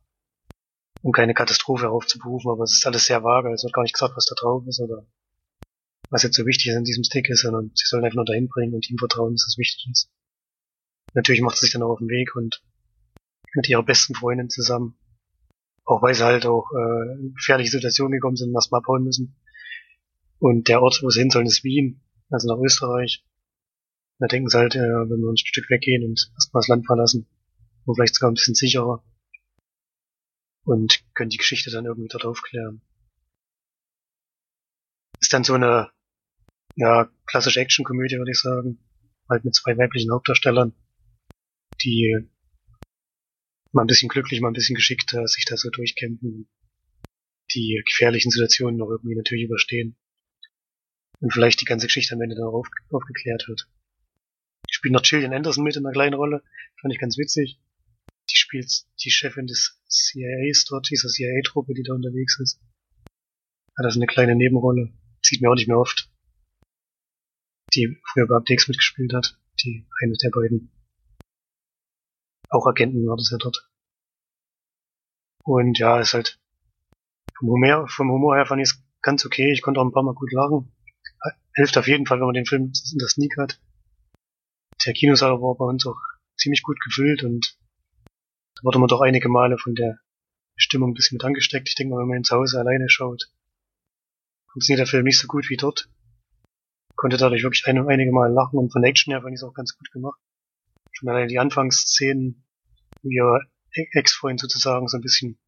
um 1.03 1.13
keine 1.13 1.35
Katastrophe 1.35 1.91
aufzuberufen, 1.91 2.51
aber 2.51 2.63
es 2.65 2.75
ist 2.75 2.87
alles 2.87 3.07
sehr 3.07 3.23
vage, 3.25 3.49
also 3.49 3.67
wird 3.67 3.75
gar 3.75 3.83
nicht 3.83 3.95
gesagt, 3.95 4.17
was 4.17 4.25
da 4.25 4.35
drauf 4.39 4.65
ist 4.67 4.81
oder 4.81 5.05
was 6.13 6.23
jetzt 6.23 6.37
so 6.37 6.45
wichtig 6.45 6.69
ist 6.69 6.77
an 6.77 6.85
diesem 6.85 7.05
Stick 7.05 7.31
ist, 7.31 7.41
sondern 7.41 7.73
sie 7.75 7.87
sollen 7.87 8.05
einfach 8.05 8.17
nur 8.17 8.27
dahin 8.27 8.49
bringen 8.49 8.75
und 8.75 8.89
ihm 8.91 8.99
vertrauen, 8.99 9.33
dass 9.33 9.47
es 9.49 9.57
wichtig 9.57 9.89
ist. 9.91 10.11
Natürlich 11.15 11.41
macht 11.41 11.57
sie 11.57 11.65
sich 11.65 11.73
dann 11.73 11.83
auch 11.83 11.91
auf 11.91 11.99
den 11.99 12.11
Weg 12.11 12.37
und 12.37 12.63
mit 13.55 13.69
ihrer 13.69 13.83
besten 13.83 14.15
Freundin 14.15 14.51
zusammen. 14.51 14.95
Auch 15.85 16.03
weil 16.03 16.15
sie 16.15 16.25
halt 16.25 16.45
auch 16.45 16.71
äh, 16.73 17.19
in 17.19 17.35
gefährliche 17.35 17.71
Situationen 17.71 18.13
gekommen 18.13 18.37
sind 18.37 18.51
und 18.51 18.55
erstmal 18.55 18.81
abhauen 18.81 19.05
müssen. 19.05 19.37
Und 20.39 20.69
der 20.69 20.83
Ort, 20.83 21.01
wo 21.03 21.09
sie 21.09 21.21
hin 21.21 21.31
sollen, 21.31 21.47
ist 21.47 21.65
Wien, 21.65 22.03
also 22.31 22.47
nach 22.49 22.63
Österreich. 22.63 23.25
Da 24.19 24.27
denken 24.27 24.51
sie 24.51 24.59
halt, 24.59 24.75
äh, 24.75 24.81
wenn 24.81 25.21
wir 25.21 25.31
ein 25.31 25.39
Stück 25.39 25.71
weggehen 25.71 26.05
und 26.05 26.31
erstmal 26.35 26.61
das 26.61 26.69
Land 26.69 26.87
verlassen, 26.87 27.27
und 27.87 27.95
vielleicht 27.97 28.15
sogar 28.15 28.31
ein 28.31 28.35
bisschen 28.35 28.55
sicherer. 28.55 29.03
Und 30.65 31.03
können 31.15 31.31
die 31.31 31.39
Geschichte 31.39 31.71
dann 31.71 31.87
irgendwie 31.87 32.09
dort 32.09 32.27
aufklären. 32.27 32.83
Ist 35.21 35.33
dann 35.33 35.43
so 35.43 35.55
eine 35.55 35.91
ja, 36.77 37.11
klassische 37.27 37.61
Actionkomödie, 37.61 38.17
würde 38.17 38.31
ich 38.31 38.41
sagen. 38.41 38.79
Halt 39.29 39.45
mit 39.45 39.55
zwei 39.55 39.77
weiblichen 39.77 40.13
Hauptdarstellern, 40.13 40.75
die 41.83 42.29
mal 43.73 43.83
ein 43.83 43.87
bisschen 43.87 44.09
glücklich, 44.09 44.41
mal 44.41 44.49
ein 44.49 44.55
bisschen 44.55 44.75
geschickt 44.75 45.11
sich 45.27 45.45
da 45.47 45.57
so 45.57 45.71
durchkämpfen, 45.71 46.49
die 47.55 47.83
gefährlichen 47.87 48.31
Situationen 48.31 48.77
noch 48.77 48.91
irgendwie 48.91 49.17
natürlich 49.17 49.45
überstehen. 49.45 49.97
Und 51.21 51.33
vielleicht 51.33 51.61
die 51.61 51.67
ganze 51.67 51.87
Geschichte 51.87 52.15
am 52.15 52.21
Ende 52.21 52.35
dann 52.35 52.47
auf, 52.47 52.67
aufgeklärt 52.91 53.47
wird. 53.49 53.69
Ich 54.69 54.77
spiele 54.77 54.95
noch 54.95 55.03
Gillian 55.03 55.33
Anderson 55.33 55.65
mit 55.65 55.77
in 55.77 55.87
einer 55.87 55.93
kleinen 55.93 56.15
Rolle. 56.15 56.43
Fand 56.81 56.93
ich 56.93 57.01
ganz 57.01 57.17
witzig. 57.17 57.61
Die 58.31 58.37
spielt 58.37 58.71
die 59.05 59.11
Chefin 59.11 59.47
des 59.47 59.81
CIAs 59.89 60.65
dort, 60.65 60.91
dieser 60.91 61.09
CIA-Truppe, 61.09 61.75
die 61.75 61.83
da 61.83 61.95
unterwegs 61.95 62.39
ist. 62.41 62.61
Hat 63.77 63.85
also 63.85 64.01
eine 64.01 64.07
kleine 64.07 64.35
Nebenrolle. 64.35 64.93
Sieht 65.23 65.41
mir 65.41 65.51
auch 65.51 65.55
nicht 65.55 65.69
mehr 65.69 65.79
oft. 65.79 66.12
Die 67.75 68.01
früher 68.13 68.27
bei 68.27 68.37
Updates 68.37 68.69
mitgespielt 68.69 69.13
hat. 69.13 69.39
Die 69.63 69.87
eine 70.03 70.15
der 70.23 70.31
beiden. 70.31 70.71
Auch 72.49 72.67
Agenten 72.67 73.07
war 73.07 73.17
das 73.17 73.31
ja 73.31 73.39
dort. 73.39 73.69
Und 75.45 75.79
ja, 75.79 76.01
ist 76.01 76.15
halt 76.15 76.39
vom 77.39 77.49
Humor, 77.49 77.89
vom 77.89 78.11
Humor 78.11 78.37
her 78.37 78.47
fand 78.47 78.63
ich 78.63 78.71
es 78.71 78.85
ganz 79.01 79.25
okay. 79.27 79.53
Ich 79.53 79.63
konnte 79.63 79.81
auch 79.81 79.85
ein 79.85 79.93
paar 79.93 80.03
Mal 80.03 80.15
gut 80.15 80.33
lachen. 80.33 80.73
Hilft 81.55 81.77
auf 81.77 81.89
jeden 81.89 82.07
Fall, 82.07 82.19
wenn 82.19 82.27
man 82.27 82.35
den 82.35 82.47
Film 82.47 82.73
in 82.93 82.99
der 82.99 83.09
Sneak 83.09 83.37
hat. 83.37 83.61
der 84.87 84.95
Kinosaal 84.95 85.41
war 85.41 85.57
bei 85.57 85.65
uns 85.65 85.87
auch 85.87 86.01
ziemlich 86.37 86.63
gut 86.63 86.81
gefüllt 86.81 87.23
und 87.25 87.59
da 88.55 88.65
wurde 88.65 88.79
man 88.79 88.89
doch 88.89 89.01
einige 89.01 89.29
Male 89.29 89.59
von 89.59 89.75
der 89.75 89.99
Stimmung 90.57 90.91
ein 90.91 90.95
bisschen 90.95 91.17
mit 91.17 91.25
angesteckt. 91.25 91.69
Ich 91.69 91.75
denke 91.75 91.95
mal, 91.95 92.01
wenn 92.01 92.09
man 92.09 92.25
zu 92.25 92.37
Hause 92.37 92.59
alleine 92.59 92.89
schaut, 92.89 93.31
funktioniert 94.51 94.81
der 94.81 94.87
Film 94.87 95.05
nicht 95.05 95.19
so 95.19 95.27
gut 95.27 95.51
wie 95.51 95.57
dort. 95.57 95.89
Konnte 96.97 97.17
dadurch 97.17 97.43
wirklich 97.43 97.67
ein, 97.67 97.79
einige 97.89 98.13
Mal 98.13 98.33
lachen 98.33 98.59
und 98.59 98.73
von 98.73 98.85
Action 98.85 99.13
her 99.13 99.23
fand 99.23 99.35
ich 99.35 99.41
es 99.41 99.45
auch 99.45 99.55
ganz 99.55 99.77
gut 99.77 99.91
gemacht. 99.91 100.21
Schon 100.93 101.09
alleine 101.09 101.27
die 101.27 101.39
Anfangsszenen, 101.39 102.45
wo 103.03 103.09
ihr 103.09 103.41
Ex-Freund 103.73 104.41
sozusagen 104.41 104.89
so 104.89 104.99
ein 104.99 105.03
bisschen 105.03 105.39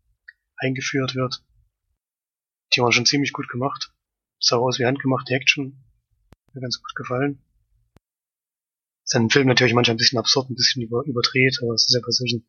eingeführt 0.57 1.15
wird. 1.15 1.45
Die 2.75 2.81
waren 2.81 2.93
schon 2.93 3.07
ziemlich 3.07 3.33
gut 3.33 3.49
gemacht. 3.49 3.93
Sah 4.41 4.57
aus 4.57 4.79
wie 4.79 4.87
handgemachte 4.87 5.35
Action. 5.35 5.85
Mir 6.53 6.61
ganz 6.61 6.81
gut 6.81 6.95
gefallen. 6.95 7.43
Ist 9.05 9.15
ein 9.17 9.31
Film 9.31 9.47
natürlich 9.47 9.75
manchmal 9.75 9.95
ein 9.95 9.99
bisschen 9.99 10.19
absurd, 10.19 10.51
ein 10.51 10.55
bisschen 10.55 10.83
über, 10.83 11.05
überdreht, 11.05 11.59
aber 11.63 11.75
es 11.75 11.83
ist 11.87 11.95
ja 11.95 12.01
bei 12.01 12.11
solchen 12.11 12.47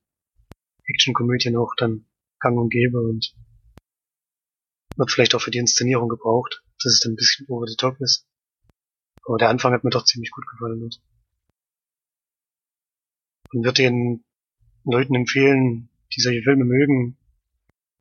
Action-Komödien 0.86 1.58
auch 1.58 1.74
dann 1.76 2.06
gang 2.40 2.58
und 2.58 2.70
gäbe 2.70 3.00
und 3.00 3.36
wird 4.96 5.12
vielleicht 5.12 5.36
auch 5.36 5.42
für 5.42 5.52
die 5.52 5.58
Inszenierung 5.58 6.08
gebraucht, 6.08 6.64
dass 6.82 6.94
es 6.94 7.00
dann 7.02 7.14
ein 7.14 7.18
bisschen 7.18 7.48
over 7.50 7.68
the 7.68 7.76
top 7.76 8.00
ist. 8.00 8.26
Aber 9.26 9.38
der 9.38 9.50
Anfang 9.50 9.74
hat 9.74 9.84
mir 9.84 9.90
doch 9.90 10.06
ziemlich 10.06 10.32
gut 10.32 10.46
gefallen. 10.48 10.84
Und, 10.84 11.02
und 13.54 13.64
wird 13.64 13.78
den 13.78 14.24
Leuten 14.84 15.16
empfehlen, 15.16 15.90
die 16.16 16.22
solche 16.22 16.44
Filme 16.44 16.66
mögen, 16.66 17.18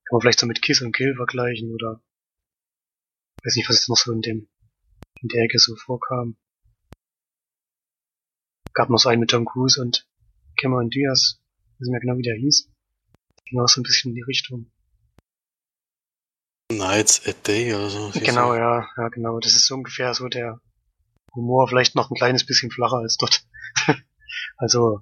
kann 0.04 0.16
man 0.16 0.20
vielleicht 0.20 0.40
so 0.40 0.46
mit 0.46 0.60
Kiss 0.60 0.82
und 0.82 0.94
Kill 0.94 1.14
vergleichen 1.16 1.72
oder 1.72 2.02
weiß 3.42 3.56
nicht, 3.56 3.68
was 3.68 3.76
jetzt 3.76 3.88
noch 3.88 3.96
so 3.96 4.12
in 4.12 4.20
dem 4.20 4.48
in 5.22 5.28
der 5.28 5.44
Ecke 5.44 5.58
so 5.58 5.74
vorkam. 5.76 6.36
Gab 8.74 8.90
noch 8.90 8.98
so 8.98 9.08
einen 9.08 9.20
mit 9.20 9.30
Tom 9.30 9.46
Cruise 9.46 9.80
und 9.80 10.06
Cameron 10.56 10.90
Diaz, 10.90 11.40
weiß 11.78 11.80
nicht 11.80 11.90
mehr 11.90 12.00
genau 12.00 12.18
wie 12.18 12.22
der 12.22 12.36
hieß. 12.36 12.68
Ging 13.46 13.60
auch 13.60 13.68
so 13.68 13.80
ein 13.80 13.84
bisschen 13.84 14.10
in 14.10 14.16
die 14.16 14.22
Richtung. 14.22 14.70
Nights 16.70 17.26
at 17.26 17.46
Day 17.46 17.72
oder 17.72 17.88
so. 17.88 18.10
Genau, 18.14 18.54
ja, 18.54 18.88
ja, 18.96 19.08
genau. 19.08 19.38
Das 19.38 19.54
ist 19.54 19.66
so 19.66 19.74
ungefähr 19.74 20.12
so 20.12 20.28
der 20.28 20.60
Humor, 21.34 21.68
vielleicht 21.68 21.94
noch 21.94 22.10
ein 22.10 22.16
kleines 22.16 22.46
bisschen 22.46 22.70
flacher 22.70 22.98
als 22.98 23.16
dort. 23.16 23.46
also, 24.56 25.00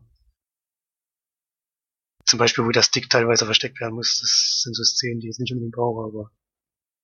zum 2.26 2.38
Beispiel, 2.38 2.64
wo 2.64 2.70
der 2.70 2.82
Stick 2.82 3.10
teilweise 3.10 3.44
versteckt 3.44 3.80
werden 3.80 3.94
muss, 3.94 4.20
das 4.20 4.62
sind 4.62 4.74
so 4.74 4.84
Szenen, 4.84 5.20
die 5.20 5.26
ich 5.26 5.32
jetzt 5.32 5.40
nicht 5.40 5.52
unbedingt 5.52 5.74
brauche, 5.74 6.06
aber 6.06 6.30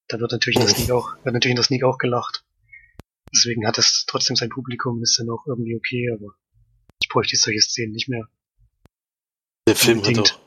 da 0.07 0.19
wird 0.19 0.31
natürlich 0.31 0.59
in 0.59 0.65
der 0.65 0.75
Sneak 0.75 0.91
auch, 0.91 1.13
wird 1.23 1.33
natürlich 1.33 1.51
in 1.51 1.57
der 1.57 1.65
Sneak 1.65 1.83
auch 1.83 1.97
gelacht. 1.97 2.43
Deswegen 3.33 3.67
hat 3.67 3.77
es 3.77 4.05
trotzdem 4.07 4.35
sein 4.35 4.49
Publikum, 4.49 5.01
ist 5.03 5.19
dann 5.19 5.29
auch 5.29 5.45
irgendwie 5.45 5.75
okay, 5.75 6.09
aber 6.11 6.33
ich 7.01 7.09
bräuchte 7.09 7.37
solche 7.37 7.61
Szenen 7.61 7.91
nicht 7.91 8.09
mehr. 8.09 8.27
Der 9.67 9.75
Film 9.75 10.03
hat 10.03 10.17
auch, 10.17 10.39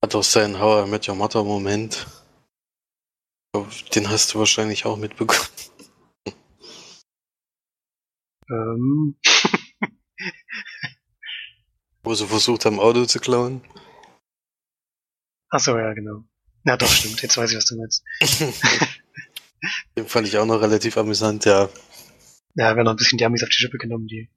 hat 0.00 0.14
auch 0.14 0.22
seinen 0.22 0.60
How 0.60 0.86
I 0.86 0.90
Met 0.90 1.08
Your 1.08 1.16
Mother 1.16 1.42
Moment. 1.42 2.06
Den 3.94 4.08
hast 4.08 4.32
du 4.32 4.38
wahrscheinlich 4.38 4.86
auch 4.86 4.96
mitbekommen. 4.96 5.48
Ähm. 8.50 9.16
Wo 12.02 12.14
sie 12.14 12.26
versucht 12.26 12.64
haben, 12.64 12.80
Auto 12.80 13.04
zu 13.04 13.20
klauen. 13.20 13.62
Ach 15.50 15.60
so, 15.60 15.76
ja, 15.78 15.92
genau. 15.92 16.24
Ja, 16.64 16.76
doch, 16.76 16.88
stimmt. 16.88 17.20
Jetzt 17.22 17.36
weiß 17.36 17.50
ich, 17.50 17.56
was 17.56 17.66
du 17.66 17.76
meinst. 17.76 18.04
Den 19.96 20.06
fand 20.06 20.26
ich 20.26 20.38
auch 20.38 20.46
noch 20.46 20.60
relativ 20.60 20.96
amüsant, 20.96 21.44
ja. 21.44 21.68
Ja, 22.54 22.74
werden 22.74 22.84
noch 22.84 22.92
ein 22.92 22.96
bisschen 22.96 23.18
die 23.18 23.24
Amis 23.24 23.42
auf 23.42 23.48
die 23.48 23.56
Schippe 23.56 23.78
genommen, 23.78 24.06
die 24.06 24.30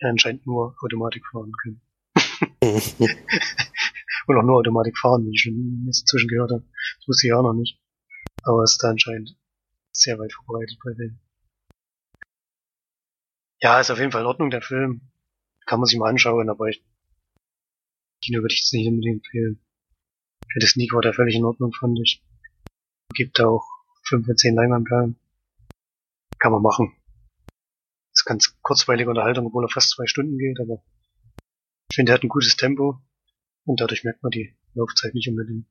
ja 0.00 0.08
anscheinend 0.08 0.46
nur 0.46 0.76
Automatik 0.82 1.24
fahren 1.30 1.52
können. 1.62 1.80
Und 4.26 4.36
auch 4.36 4.42
nur 4.42 4.56
Automatik 4.56 4.98
fahren, 4.98 5.24
wie 5.24 5.34
ich 5.34 5.42
schon 5.42 5.84
inzwischen 5.86 6.28
gehört 6.28 6.50
habe. 6.52 6.64
Das 6.98 7.08
wusste 7.08 7.26
ich 7.26 7.32
auch 7.32 7.42
noch 7.42 7.54
nicht. 7.54 7.80
Aber 8.42 8.62
es 8.62 8.72
ist 8.72 8.82
da 8.82 8.90
anscheinend 8.90 9.36
sehr 9.92 10.18
weit 10.18 10.32
verbreitet 10.32 10.78
bei 10.84 10.92
denen. 10.92 11.20
Ja, 13.60 13.80
ist 13.80 13.90
auf 13.90 13.98
jeden 13.98 14.12
Fall 14.12 14.20
in 14.22 14.26
Ordnung, 14.26 14.50
der 14.50 14.62
Film. 14.62 15.00
Kann 15.66 15.80
man 15.80 15.86
sich 15.86 15.98
mal 15.98 16.08
anschauen, 16.08 16.48
aber 16.48 16.66
ich, 16.68 16.84
Kino 18.22 18.40
würde 18.40 18.54
ich 18.54 18.60
jetzt 18.60 18.72
nicht 18.72 18.88
unbedingt 18.88 19.24
empfehlen. 19.24 19.60
Für 20.52 20.60
das 20.60 20.70
Sneak 20.70 20.92
war 20.92 21.02
der 21.02 21.12
völlig 21.12 21.34
in 21.34 21.44
Ordnung, 21.44 21.72
fand 21.72 21.98
ich. 22.00 22.22
Gibt 23.14 23.40
auch 23.40 23.64
5 24.04 24.26
von 24.26 24.36
10 24.36 24.54
Leinwandperlen. 24.54 25.18
Kann 26.38 26.52
man 26.52 26.62
machen. 26.62 26.96
Ist 28.12 28.24
ganz 28.24 28.56
kurzweilige 28.62 29.10
Unterhaltung, 29.10 29.46
obwohl 29.46 29.64
er 29.64 29.68
fast 29.68 29.90
zwei 29.90 30.06
Stunden 30.06 30.38
geht, 30.38 30.58
aber 30.60 30.82
ich 31.90 31.96
finde, 31.96 32.12
er 32.12 32.14
hat 32.14 32.22
ein 32.22 32.28
gutes 32.28 32.56
Tempo 32.56 33.00
und 33.64 33.80
dadurch 33.80 34.04
merkt 34.04 34.22
man 34.22 34.30
die 34.30 34.56
Laufzeit 34.74 35.14
nicht 35.14 35.28
unbedingt. 35.28 35.66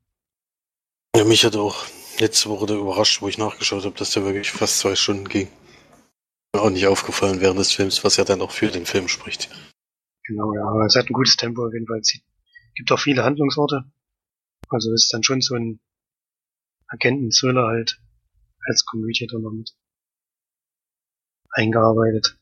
Ja, 1.15 1.24
mich 1.24 1.46
hat 1.46 1.56
auch 1.56 1.86
letzte 2.20 2.50
Woche 2.50 2.74
überrascht, 2.74 3.22
wo 3.22 3.27
ich 3.27 3.38
nachgeschaut 3.38 3.86
habe, 3.86 3.98
dass 3.98 4.12
der 4.12 4.24
wirklich 4.24 4.51
fast 4.51 4.79
zwei 4.79 4.96
Stunden 4.96 5.27
ging. 5.27 5.48
Mir 6.57 6.63
auch 6.63 6.69
nicht 6.71 6.87
aufgefallen 6.87 7.39
während 7.39 7.59
des 7.59 7.71
Films, 7.71 8.03
was 8.03 8.17
ja 8.17 8.23
dann 8.23 8.41
auch 8.41 8.49
für 8.49 8.69
den 8.69 8.87
Film 8.87 9.07
spricht. 9.07 9.47
Genau, 10.23 10.55
ja, 10.55 10.63
aber 10.67 10.87
es 10.87 10.95
hat 10.95 11.07
ein 11.07 11.13
gutes 11.13 11.37
Tempo 11.37 11.63
auf 11.63 11.71
jeden 11.71 11.85
Fall. 11.85 11.99
Es 11.99 12.19
gibt 12.73 12.91
auch 12.91 12.99
viele 12.99 13.23
Handlungsorte. 13.23 13.83
Also 14.67 14.91
es 14.91 15.03
ist 15.03 15.13
dann 15.13 15.21
schon 15.21 15.39
so 15.39 15.53
ein 15.53 15.79
Agenten-Thriller 16.87 17.67
halt 17.67 18.01
als 18.65 18.85
Komödie 18.85 19.27
dann 19.27 19.43
noch 19.43 19.51
mit 19.51 19.71
eingearbeitet. 21.51 22.39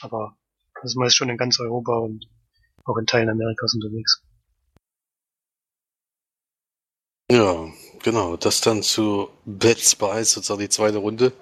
Aber 0.00 0.38
das 0.76 0.92
ist 0.92 0.96
meist 0.96 1.16
schon 1.16 1.28
in 1.28 1.36
ganz 1.36 1.60
Europa 1.60 1.94
und 1.98 2.26
auch 2.86 2.96
in 2.96 3.04
Teilen 3.04 3.28
Amerikas 3.28 3.74
unterwegs. 3.74 4.22
Ja, 7.30 7.70
genau. 8.02 8.38
Das 8.38 8.62
dann 8.62 8.82
zu 8.82 9.28
Bad 9.44 9.78
Spice, 9.78 10.32
sozusagen 10.32 10.60
die 10.60 10.70
zweite 10.70 10.96
Runde. 10.96 11.34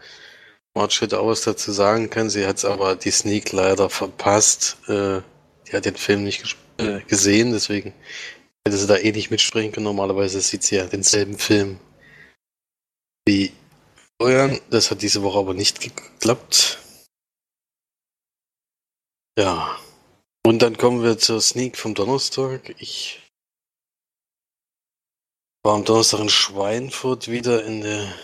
Auch 0.76 1.26
was 1.26 1.40
dazu 1.40 1.72
sagen 1.72 2.10
können. 2.10 2.28
Sie 2.28 2.46
hat 2.46 2.62
aber 2.66 2.96
die 2.96 3.10
Sneak 3.10 3.50
leider 3.52 3.88
verpasst. 3.88 4.76
Äh, 4.88 5.22
die 5.66 5.72
hat 5.72 5.86
den 5.86 5.96
Film 5.96 6.22
nicht 6.22 6.54
äh, 6.76 7.00
gesehen, 7.00 7.52
deswegen 7.52 7.94
hätte 8.66 8.76
sie 8.76 8.86
da 8.86 8.96
eh 8.96 9.10
nicht 9.12 9.30
mitsprechen 9.30 9.72
können. 9.72 9.84
Normalerweise 9.84 10.38
sieht 10.42 10.64
sie 10.64 10.76
ja 10.76 10.84
denselben 10.84 11.38
Film 11.38 11.80
wie 13.26 13.52
Florian. 14.20 14.60
Das 14.68 14.90
hat 14.90 15.00
diese 15.00 15.22
Woche 15.22 15.38
aber 15.38 15.54
nicht 15.54 15.80
geklappt. 15.80 16.78
Ja. 19.38 19.78
Und 20.44 20.60
dann 20.60 20.76
kommen 20.76 21.02
wir 21.02 21.16
zur 21.16 21.40
Sneak 21.40 21.78
vom 21.78 21.94
Donnerstag. 21.94 22.74
Ich 22.78 23.22
war 25.64 25.74
am 25.74 25.86
Donnerstag 25.86 26.20
in 26.20 26.28
Schweinfurt 26.28 27.28
wieder 27.28 27.64
in 27.64 27.80
der 27.80 28.14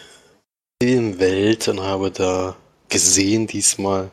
Filmwelt 0.83 1.69
und 1.69 1.81
habe 1.81 2.11
da 2.11 2.57
gesehen 2.89 3.47
diesmal 3.47 4.11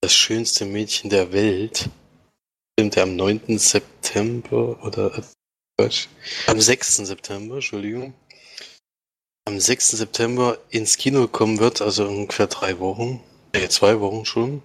das 0.00 0.12
schönste 0.12 0.64
Mädchen 0.64 1.10
der 1.10 1.32
Welt. 1.32 1.88
Film, 2.76 2.90
der 2.90 3.04
am 3.04 3.14
9. 3.14 3.56
September 3.56 4.84
oder 4.84 5.22
am 6.48 6.60
6. 6.60 6.96
September, 6.96 7.54
Entschuldigung, 7.54 8.14
am 9.44 9.60
6. 9.60 9.90
September 9.90 10.58
ins 10.70 10.96
Kino 10.96 11.28
kommen 11.28 11.60
wird, 11.60 11.80
also 11.80 12.08
ungefähr 12.08 12.48
drei 12.48 12.80
Wochen, 12.80 13.22
äh, 13.52 13.68
zwei 13.68 14.00
Wochen 14.00 14.24
schon. 14.24 14.60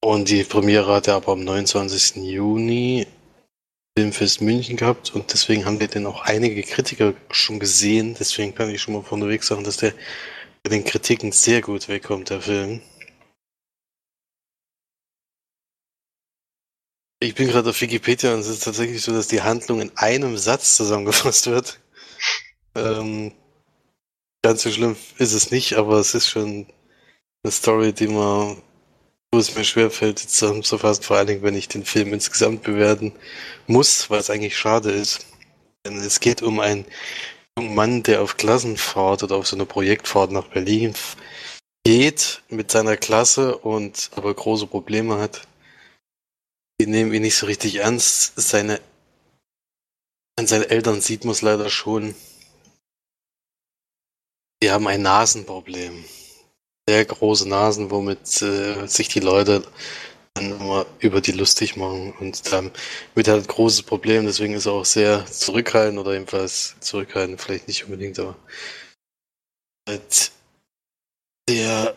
Und 0.00 0.28
die 0.30 0.44
Premiere 0.44 0.94
hat 0.94 1.08
er 1.08 1.16
aber 1.16 1.32
am 1.32 1.42
29. 1.42 2.22
Juni 2.22 3.04
Filmfest 3.98 4.40
München 4.40 4.76
gehabt 4.76 5.12
und 5.12 5.32
deswegen 5.32 5.64
haben 5.64 5.80
wir 5.80 5.88
den 5.88 6.06
auch 6.06 6.20
einige 6.20 6.62
Kritiker 6.62 7.14
schon 7.32 7.58
gesehen. 7.58 8.14
Deswegen 8.16 8.54
kann 8.54 8.70
ich 8.70 8.80
schon 8.80 8.94
mal 8.94 9.02
vorneweg 9.02 9.42
sagen, 9.42 9.64
dass 9.64 9.78
der 9.78 9.92
bei 10.62 10.70
den 10.70 10.84
Kritiken 10.84 11.32
sehr 11.32 11.62
gut 11.62 11.88
wegkommt, 11.88 12.30
der 12.30 12.40
Film. 12.40 12.80
Ich 17.18 17.34
bin 17.34 17.48
gerade 17.48 17.70
auf 17.70 17.80
Wikipedia 17.80 18.34
und 18.34 18.38
es 18.38 18.46
ist 18.46 18.62
tatsächlich 18.62 19.02
so, 19.02 19.10
dass 19.10 19.26
die 19.26 19.42
Handlung 19.42 19.80
in 19.80 19.90
einem 19.96 20.36
Satz 20.36 20.76
zusammengefasst 20.76 21.48
wird. 21.48 21.80
Ähm, 22.76 23.32
ganz 24.44 24.62
so 24.62 24.70
schlimm 24.70 24.94
ist 25.18 25.32
es 25.32 25.50
nicht, 25.50 25.72
aber 25.72 25.98
es 25.98 26.14
ist 26.14 26.28
schon 26.28 26.68
eine 27.42 27.50
Story, 27.50 27.92
die 27.92 28.06
man 28.06 28.62
wo 29.32 29.38
es 29.38 29.54
mir 29.54 29.64
schwerfällt, 29.64 30.18
zusammenzufassen, 30.18 31.04
vor 31.04 31.16
allen 31.16 31.26
Dingen, 31.26 31.42
wenn 31.42 31.54
ich 31.54 31.68
den 31.68 31.84
Film 31.84 32.12
insgesamt 32.12 32.62
bewerten 32.62 33.12
muss, 33.66 34.08
es 34.10 34.30
eigentlich 34.30 34.56
schade 34.56 34.90
ist. 34.90 35.26
Denn 35.86 35.98
es 35.98 36.20
geht 36.20 36.42
um 36.42 36.60
einen 36.60 36.86
jungen 37.58 37.74
Mann, 37.74 38.02
der 38.02 38.22
auf 38.22 38.36
Klassenfahrt 38.36 39.22
oder 39.22 39.36
auf 39.36 39.46
so 39.46 39.56
eine 39.56 39.66
Projektfahrt 39.66 40.32
nach 40.32 40.48
Berlin 40.48 40.94
geht 41.84 42.42
mit 42.48 42.70
seiner 42.70 42.96
Klasse 42.96 43.56
und 43.56 44.10
aber 44.14 44.34
große 44.34 44.66
Probleme 44.66 45.18
hat. 45.18 45.48
Die 46.80 46.86
nehmen 46.86 47.12
ihn 47.12 47.22
nicht 47.22 47.36
so 47.36 47.46
richtig 47.46 47.76
ernst. 47.76 48.34
Seine, 48.36 48.80
an 50.38 50.46
seinen 50.46 50.64
Eltern 50.64 51.00
sieht 51.00 51.24
man 51.24 51.32
es 51.32 51.42
leider 51.42 51.70
schon. 51.70 52.14
Die 54.62 54.70
haben 54.70 54.86
ein 54.86 55.02
Nasenproblem 55.02 56.04
sehr 56.88 57.04
große 57.04 57.46
Nasen, 57.46 57.90
womit 57.90 58.40
äh, 58.40 58.86
sich 58.86 59.08
die 59.08 59.20
Leute 59.20 59.62
dann 60.32 60.58
immer 60.58 60.86
über 61.00 61.20
die 61.20 61.32
lustig 61.32 61.76
machen. 61.76 62.14
Und 62.18 62.50
damit 62.50 63.28
halt 63.28 63.44
ein 63.44 63.46
großes 63.46 63.82
Problem, 63.82 64.24
deswegen 64.24 64.54
ist 64.54 64.64
er 64.64 64.72
auch 64.72 64.86
sehr 64.86 65.26
zurückhaltend 65.26 65.98
oder 65.98 66.14
jedenfalls 66.14 66.76
zurückhaltend, 66.80 67.42
vielleicht 67.42 67.68
nicht 67.68 67.84
unbedingt, 67.84 68.18
aber 68.18 68.36
halt 69.86 70.32
der 71.46 71.94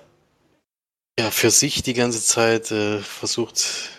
ja 1.18 1.32
für 1.32 1.52
sich 1.52 1.84
die 1.84 1.94
ganze 1.94 2.22
Zeit 2.22 2.72
äh, 2.72 3.00
versucht, 3.00 3.92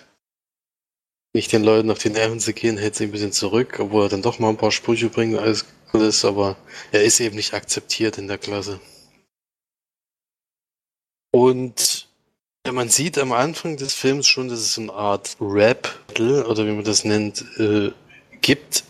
nicht 1.35 1.53
den 1.53 1.65
Leuten 1.65 1.91
auf 1.91 2.01
die 2.01 2.11
Nerven 2.11 2.39
zu 2.39 2.53
gehen, 2.53 2.77
hält 2.77 2.97
sich 2.97 3.09
ein 3.09 3.13
bisschen 3.13 3.33
zurück, 3.33 3.79
obwohl 3.81 4.05
er 4.05 4.09
dann 4.11 4.21
doch 4.21 4.39
mal 4.39 4.51
ein 4.51 4.59
paar 4.59 4.73
Sprüche 4.73 5.09
bringt, 5.09 5.39
alles 5.39 5.65
gut 5.91 6.03
ist, 6.03 6.27
aber 6.27 6.57
er 6.91 7.03
ist 7.03 7.21
eben 7.21 7.37
nicht 7.37 7.55
akzeptiert 7.55 8.19
in 8.19 8.29
der 8.29 8.37
Klasse. 8.37 8.79
Und 11.33 12.09
ja, 12.65 12.73
man 12.73 12.89
sieht 12.89 13.19
am 13.19 13.33
Anfang 13.33 13.77
des 13.77 13.95
Films 13.95 14.29
schon, 14.29 14.49
dass 14.49 14.61
es 14.61 14.79
eine 14.79 14.93
Art 14.93 15.37
Rap 15.41 15.99
oder 16.17 16.67
wie 16.67 16.73
man 16.73 16.85
das 16.85 17.05
nennt, 17.05 17.45
äh, 17.59 17.91
gibt. 18.41 18.85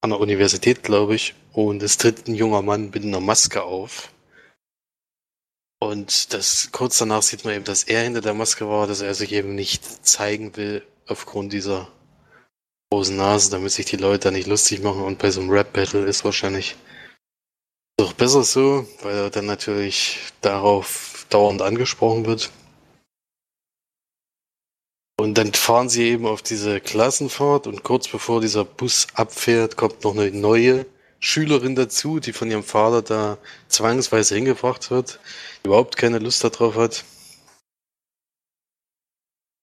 An 0.00 0.10
der 0.10 0.20
Universität, 0.20 0.82
glaube 0.82 1.14
ich. 1.14 1.34
Und 1.52 1.82
es 1.82 1.96
tritt 1.96 2.28
ein 2.28 2.34
junger 2.34 2.62
Mann 2.62 2.90
mit 2.90 3.02
einer 3.04 3.20
Maske 3.20 3.62
auf. 3.62 4.12
Und 5.80 6.32
das 6.32 6.70
kurz 6.72 6.98
danach 6.98 7.22
sieht 7.22 7.44
man 7.44 7.54
eben, 7.54 7.64
dass 7.64 7.84
er 7.84 8.02
hinter 8.02 8.20
der 8.20 8.34
Maske 8.34 8.68
war, 8.68 8.86
dass 8.86 9.00
er 9.00 9.14
sich 9.14 9.32
eben 9.32 9.54
nicht 9.54 10.06
zeigen 10.06 10.56
will 10.56 10.84
aufgrund 11.06 11.52
dieser 11.52 11.88
großen 12.90 13.16
Nase, 13.16 13.50
damit 13.50 13.72
sich 13.72 13.86
die 13.86 13.96
Leute 13.96 14.24
da 14.24 14.30
nicht 14.30 14.48
lustig 14.48 14.82
machen. 14.82 15.02
Und 15.02 15.18
bei 15.18 15.30
so 15.30 15.40
einem 15.40 15.50
Rap-Battle 15.50 16.04
ist 16.04 16.24
wahrscheinlich 16.24 16.76
doch 17.96 18.12
besser 18.12 18.42
so, 18.44 18.86
weil 19.02 19.16
er 19.16 19.30
dann 19.30 19.46
natürlich 19.46 20.18
darauf 20.40 21.17
dauernd 21.30 21.62
angesprochen 21.62 22.26
wird. 22.26 22.50
Und 25.20 25.34
dann 25.34 25.52
fahren 25.52 25.88
sie 25.88 26.04
eben 26.04 26.26
auf 26.26 26.42
diese 26.42 26.80
Klassenfahrt 26.80 27.66
und 27.66 27.82
kurz 27.82 28.06
bevor 28.06 28.40
dieser 28.40 28.64
Bus 28.64 29.08
abfährt, 29.14 29.76
kommt 29.76 30.04
noch 30.04 30.16
eine 30.16 30.30
neue 30.30 30.86
Schülerin 31.18 31.74
dazu, 31.74 32.20
die 32.20 32.32
von 32.32 32.50
ihrem 32.50 32.62
Vater 32.62 33.02
da 33.02 33.38
zwangsweise 33.66 34.36
hingebracht 34.36 34.90
wird, 34.90 35.18
überhaupt 35.64 35.96
keine 35.96 36.20
Lust 36.20 36.44
darauf 36.44 36.76
hat. 36.76 37.04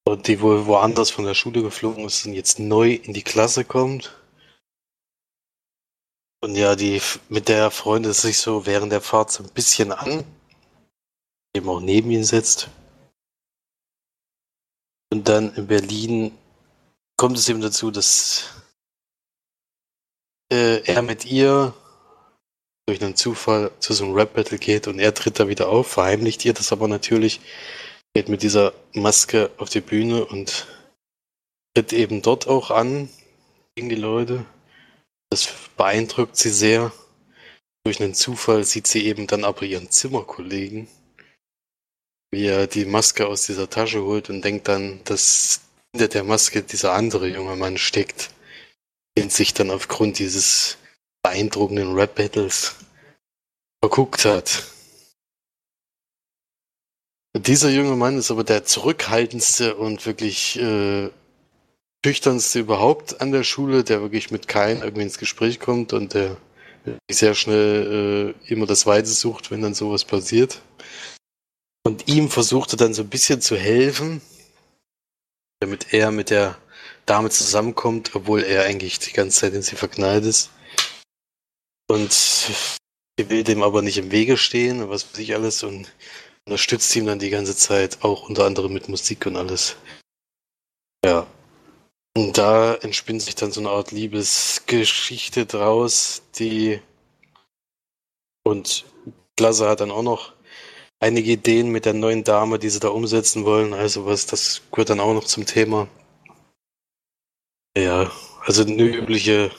Und 0.07 0.27
die 0.27 0.41
wohl 0.41 0.65
woanders 0.65 1.09
von 1.09 1.25
der 1.25 1.33
Schule 1.33 1.61
geflogen 1.61 2.05
ist 2.05 2.25
und 2.25 2.33
jetzt 2.33 2.59
neu 2.59 2.91
in 2.91 3.13
die 3.13 3.23
Klasse 3.23 3.63
kommt. 3.63 4.13
Und 6.41 6.55
ja, 6.55 6.75
die 6.75 7.01
mit 7.29 7.47
der 7.47 7.71
freundet 7.71 8.15
sich 8.15 8.37
so 8.37 8.65
während 8.65 8.91
der 8.91 9.01
Fahrt 9.01 9.31
so 9.31 9.41
ein 9.43 9.49
bisschen 9.49 9.91
an. 9.91 10.23
Eben 11.55 11.69
auch 11.69 11.79
neben 11.79 12.11
ihn 12.11 12.25
sitzt. 12.25 12.69
Und 15.11 15.29
dann 15.29 15.55
in 15.55 15.67
Berlin 15.67 16.37
kommt 17.17 17.37
es 17.37 17.47
eben 17.47 17.61
dazu, 17.61 17.91
dass 17.91 18.49
äh, 20.51 20.83
er 20.83 21.01
mit 21.01 21.23
ihr 21.23 21.73
durch 22.85 23.01
einen 23.01 23.15
Zufall 23.15 23.71
zu 23.79 23.93
so 23.93 24.03
einem 24.03 24.13
Rap-Battle 24.13 24.57
geht 24.57 24.87
und 24.87 24.99
er 24.99 25.13
tritt 25.13 25.39
da 25.39 25.47
wieder 25.47 25.69
auf, 25.69 25.87
verheimlicht 25.87 26.43
ihr 26.43 26.53
das 26.53 26.73
aber 26.73 26.89
natürlich, 26.89 27.39
geht 28.13 28.27
mit 28.27 28.43
dieser 28.43 28.73
Maske 28.93 29.49
auf 29.57 29.69
die 29.69 29.81
Bühne 29.81 30.25
und 30.25 30.67
tritt 31.73 31.93
eben 31.93 32.21
dort 32.21 32.47
auch 32.47 32.69
an 32.69 33.09
gegen 33.75 33.89
die 33.89 33.95
Leute. 33.95 34.45
Das 35.29 35.47
beeindruckt 35.77 36.35
sie 36.35 36.51
sehr. 36.51 36.91
Durch 37.85 38.01
einen 38.01 38.13
Zufall 38.13 38.65
sieht 38.65 38.87
sie 38.87 39.05
eben 39.05 39.27
dann 39.27 39.45
aber 39.45 39.63
ihren 39.63 39.89
Zimmerkollegen 39.89 40.87
wie 42.35 42.47
er 42.47 42.67
die 42.67 42.83
Maske 42.83 43.27
aus 43.27 43.45
dieser 43.45 43.69
Tasche 43.69 44.03
holt 44.03 44.29
und 44.29 44.43
denkt 44.43 44.67
dann, 44.67 44.99
dass 45.05 45.61
hinter 45.93 46.09
der 46.09 46.25
Maske 46.25 46.61
dieser 46.61 46.91
andere 46.91 47.29
junge 47.29 47.55
Mann 47.55 47.77
steckt, 47.77 48.31
den 49.17 49.29
sich 49.29 49.53
dann 49.53 49.71
aufgrund 49.71 50.19
dieses 50.19 50.77
beeindruckenden 51.23 51.93
Rap-Battles 51.93 52.75
verguckt 53.81 54.25
hat. 54.25 54.63
Dieser 57.37 57.69
junge 57.69 57.95
Mann 57.95 58.17
ist 58.17 58.31
aber 58.31 58.43
der 58.43 58.65
zurückhaltendste 58.65 59.75
und 59.75 60.05
wirklich 60.05 60.59
äh, 60.59 61.09
schüchternste 62.05 62.59
überhaupt 62.59 63.21
an 63.21 63.31
der 63.31 63.43
Schule, 63.43 63.85
der 63.85 64.01
wirklich 64.01 64.29
mit 64.29 64.49
keinem 64.49 64.83
irgendwie 64.83 65.03
ins 65.03 65.17
Gespräch 65.17 65.61
kommt 65.61 65.93
und 65.93 66.13
der 66.13 66.35
sehr 67.09 67.33
schnell 67.33 68.35
äh, 68.47 68.51
immer 68.51 68.65
das 68.65 68.85
Weite 68.85 69.07
sucht, 69.07 69.51
wenn 69.51 69.61
dann 69.61 69.73
sowas 69.73 70.03
passiert. 70.03 70.61
Und 71.85 72.07
ihm 72.07 72.29
versuchte 72.29 72.77
dann 72.77 72.95
so 72.95 73.03
ein 73.03 73.09
bisschen 73.09 73.41
zu 73.41 73.55
helfen, 73.55 74.21
damit 75.59 75.93
er 75.93 76.11
mit 76.11 76.31
der 76.31 76.57
Dame 77.05 77.29
zusammenkommt, 77.29 78.15
obwohl 78.15 78.41
er 78.41 78.63
eigentlich 78.63 78.97
die 78.97 79.13
ganze 79.13 79.41
Zeit 79.41 79.53
in 79.53 79.61
sie 79.61 79.75
verknallt 79.75 80.25
ist. 80.25 80.49
Und 81.87 82.11
sie 82.11 83.29
will 83.29 83.43
dem 83.43 83.61
aber 83.61 83.83
nicht 83.83 83.99
im 83.99 84.09
Wege 84.09 84.37
stehen 84.37 84.81
und 84.81 84.89
was 84.89 85.11
weiß 85.11 85.19
ich 85.19 85.35
alles 85.35 85.61
und 85.61 85.93
unterstützt 86.45 86.95
ihm 86.95 87.05
dann 87.05 87.19
die 87.19 87.29
ganze 87.29 87.55
Zeit, 87.55 88.03
auch 88.03 88.29
unter 88.29 88.45
anderem 88.45 88.73
mit 88.73 88.89
Musik 88.89 89.27
und 89.27 89.35
alles. 89.35 89.75
Ja. 91.05 91.27
Und 92.17 92.37
da 92.37 92.73
entspinnt 92.75 93.21
sich 93.21 93.35
dann 93.35 93.51
so 93.51 93.59
eine 93.59 93.69
Art 93.69 93.91
Liebesgeschichte 93.91 95.45
draus, 95.45 96.23
die 96.39 96.81
und 98.43 98.85
Klasse 99.35 99.67
hat 99.67 99.81
dann 99.81 99.91
auch 99.91 100.03
noch 100.03 100.34
einige 100.99 101.31
Ideen 101.31 101.69
mit 101.69 101.85
der 101.85 101.93
neuen 101.93 102.23
Dame, 102.23 102.59
die 102.59 102.69
sie 102.69 102.79
da 102.79 102.89
umsetzen 102.89 103.45
wollen. 103.45 103.73
Also 103.73 104.05
was, 104.05 104.25
das 104.25 104.61
gehört 104.71 104.89
dann 104.89 104.99
auch 104.99 105.13
noch 105.13 105.25
zum 105.25 105.45
Thema. 105.45 105.87
Ja, 107.77 108.11
also 108.45 108.63
eine 108.63 108.83
übliche 108.83 109.51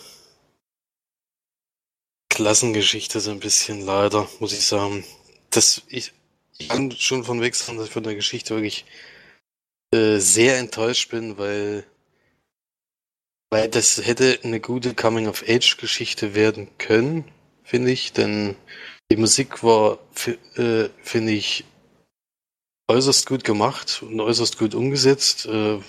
Klassengeschichte 2.30 3.20
so 3.20 3.30
ein 3.30 3.40
bisschen 3.40 3.80
leider, 3.80 4.28
muss 4.40 4.52
ich 4.52 4.66
sagen. 4.66 5.04
Das, 5.50 5.82
ich, 5.88 6.12
ich 6.58 6.68
kann 6.68 6.90
schon 6.92 7.24
von 7.24 7.40
weg 7.40 7.54
sagen, 7.54 7.78
dass 7.78 7.88
ich 7.88 7.92
von 7.92 8.02
der 8.02 8.14
Geschichte 8.14 8.54
wirklich 8.54 8.84
äh, 9.92 10.18
sehr 10.18 10.58
enttäuscht 10.58 11.10
bin, 11.10 11.38
weil, 11.38 11.86
weil 13.50 13.68
das 13.68 14.04
hätte 14.04 14.38
eine 14.42 14.60
gute 14.60 14.94
Coming-of-Age-Geschichte 14.94 16.34
werden 16.34 16.68
können, 16.78 17.24
finde 17.64 17.90
ich, 17.92 18.12
denn 18.12 18.56
die 19.10 19.16
Musik 19.16 19.62
war, 19.62 19.98
äh, 20.56 20.88
finde 21.02 21.32
ich, 21.32 21.64
äußerst 22.88 23.26
gut 23.26 23.44
gemacht 23.44 24.02
und 24.02 24.20
äußerst 24.20 24.58
gut 24.58 24.74
umgesetzt. 24.74 25.46
Äh, 25.46 25.80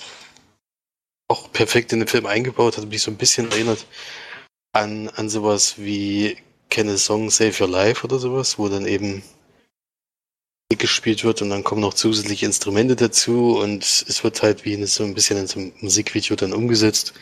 auch 1.30 1.52
perfekt 1.52 1.92
in 1.94 2.00
den 2.00 2.08
Film 2.08 2.26
eingebaut, 2.26 2.78
hat 2.78 2.88
mich 2.88 3.02
so 3.02 3.12
ein 3.12 3.18
bisschen 3.18 3.52
erinnert 3.52 3.86
an, 4.74 5.10
an 5.10 5.30
sowas 5.30 5.78
wie 5.78 6.38
Kenne 6.70 6.98
Song 6.98 7.30
Save 7.30 7.54
Your 7.60 7.70
Life 7.70 8.06
oder 8.06 8.20
sowas, 8.20 8.58
wo 8.58 8.70
dann 8.70 8.86
eben 8.86 9.24
gespielt 10.78 11.24
wird 11.24 11.42
und 11.42 11.50
dann 11.50 11.64
kommen 11.64 11.82
noch 11.82 11.94
zusätzliche 11.94 12.46
Instrumente 12.46 12.96
dazu 12.96 13.58
und 13.58 13.84
es 13.84 14.24
wird 14.24 14.44
halt 14.44 14.66
wie 14.66 14.84
so 14.86 15.04
ein 15.04 15.14
bisschen 15.14 15.38
in 15.38 15.48
so 15.48 15.60
einem 15.60 15.74
Musikvideo 15.80 16.36
dann 16.36 16.54
umgesetzt. 16.54 17.14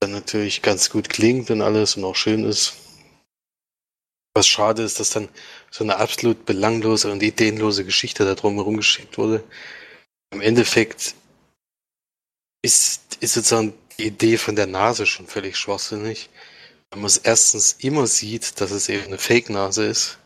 Dann 0.00 0.12
natürlich 0.12 0.62
ganz 0.62 0.90
gut 0.90 1.08
klingt 1.08 1.50
und 1.50 1.60
alles 1.60 1.96
und 1.96 2.04
auch 2.04 2.16
schön 2.16 2.44
ist. 2.44 2.74
Was 4.34 4.46
schade 4.46 4.82
ist, 4.82 4.98
dass 4.98 5.10
dann 5.10 5.28
so 5.70 5.84
eine 5.84 5.96
absolut 5.96 6.46
belanglose 6.46 7.10
und 7.12 7.22
ideenlose 7.22 7.84
Geschichte 7.84 8.24
da 8.24 8.34
drum 8.34 8.54
herum 8.54 8.76
geschickt 8.76 9.18
wurde. 9.18 9.44
Im 10.32 10.40
Endeffekt 10.40 11.14
ist, 12.62 13.18
ist 13.20 13.34
sozusagen 13.34 13.74
die 13.98 14.06
Idee 14.06 14.38
von 14.38 14.56
der 14.56 14.66
Nase 14.66 15.04
schon 15.04 15.26
völlig 15.26 15.56
schwachsinnig. 15.56 16.30
Wenn 16.90 17.00
man 17.00 17.08
es 17.08 17.18
erstens 17.18 17.76
immer 17.80 18.06
sieht, 18.06 18.60
dass 18.60 18.70
es 18.70 18.88
eben 18.88 19.04
eine 19.04 19.18
Fake-Nase 19.18 19.84
ist. 19.84 20.18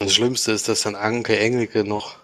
Und 0.00 0.08
das 0.08 0.14
Schlimmste 0.14 0.52
ist, 0.52 0.68
dass 0.68 0.82
dann 0.82 0.94
Anke 0.94 1.38
Engelke 1.38 1.84
noch 1.84 2.16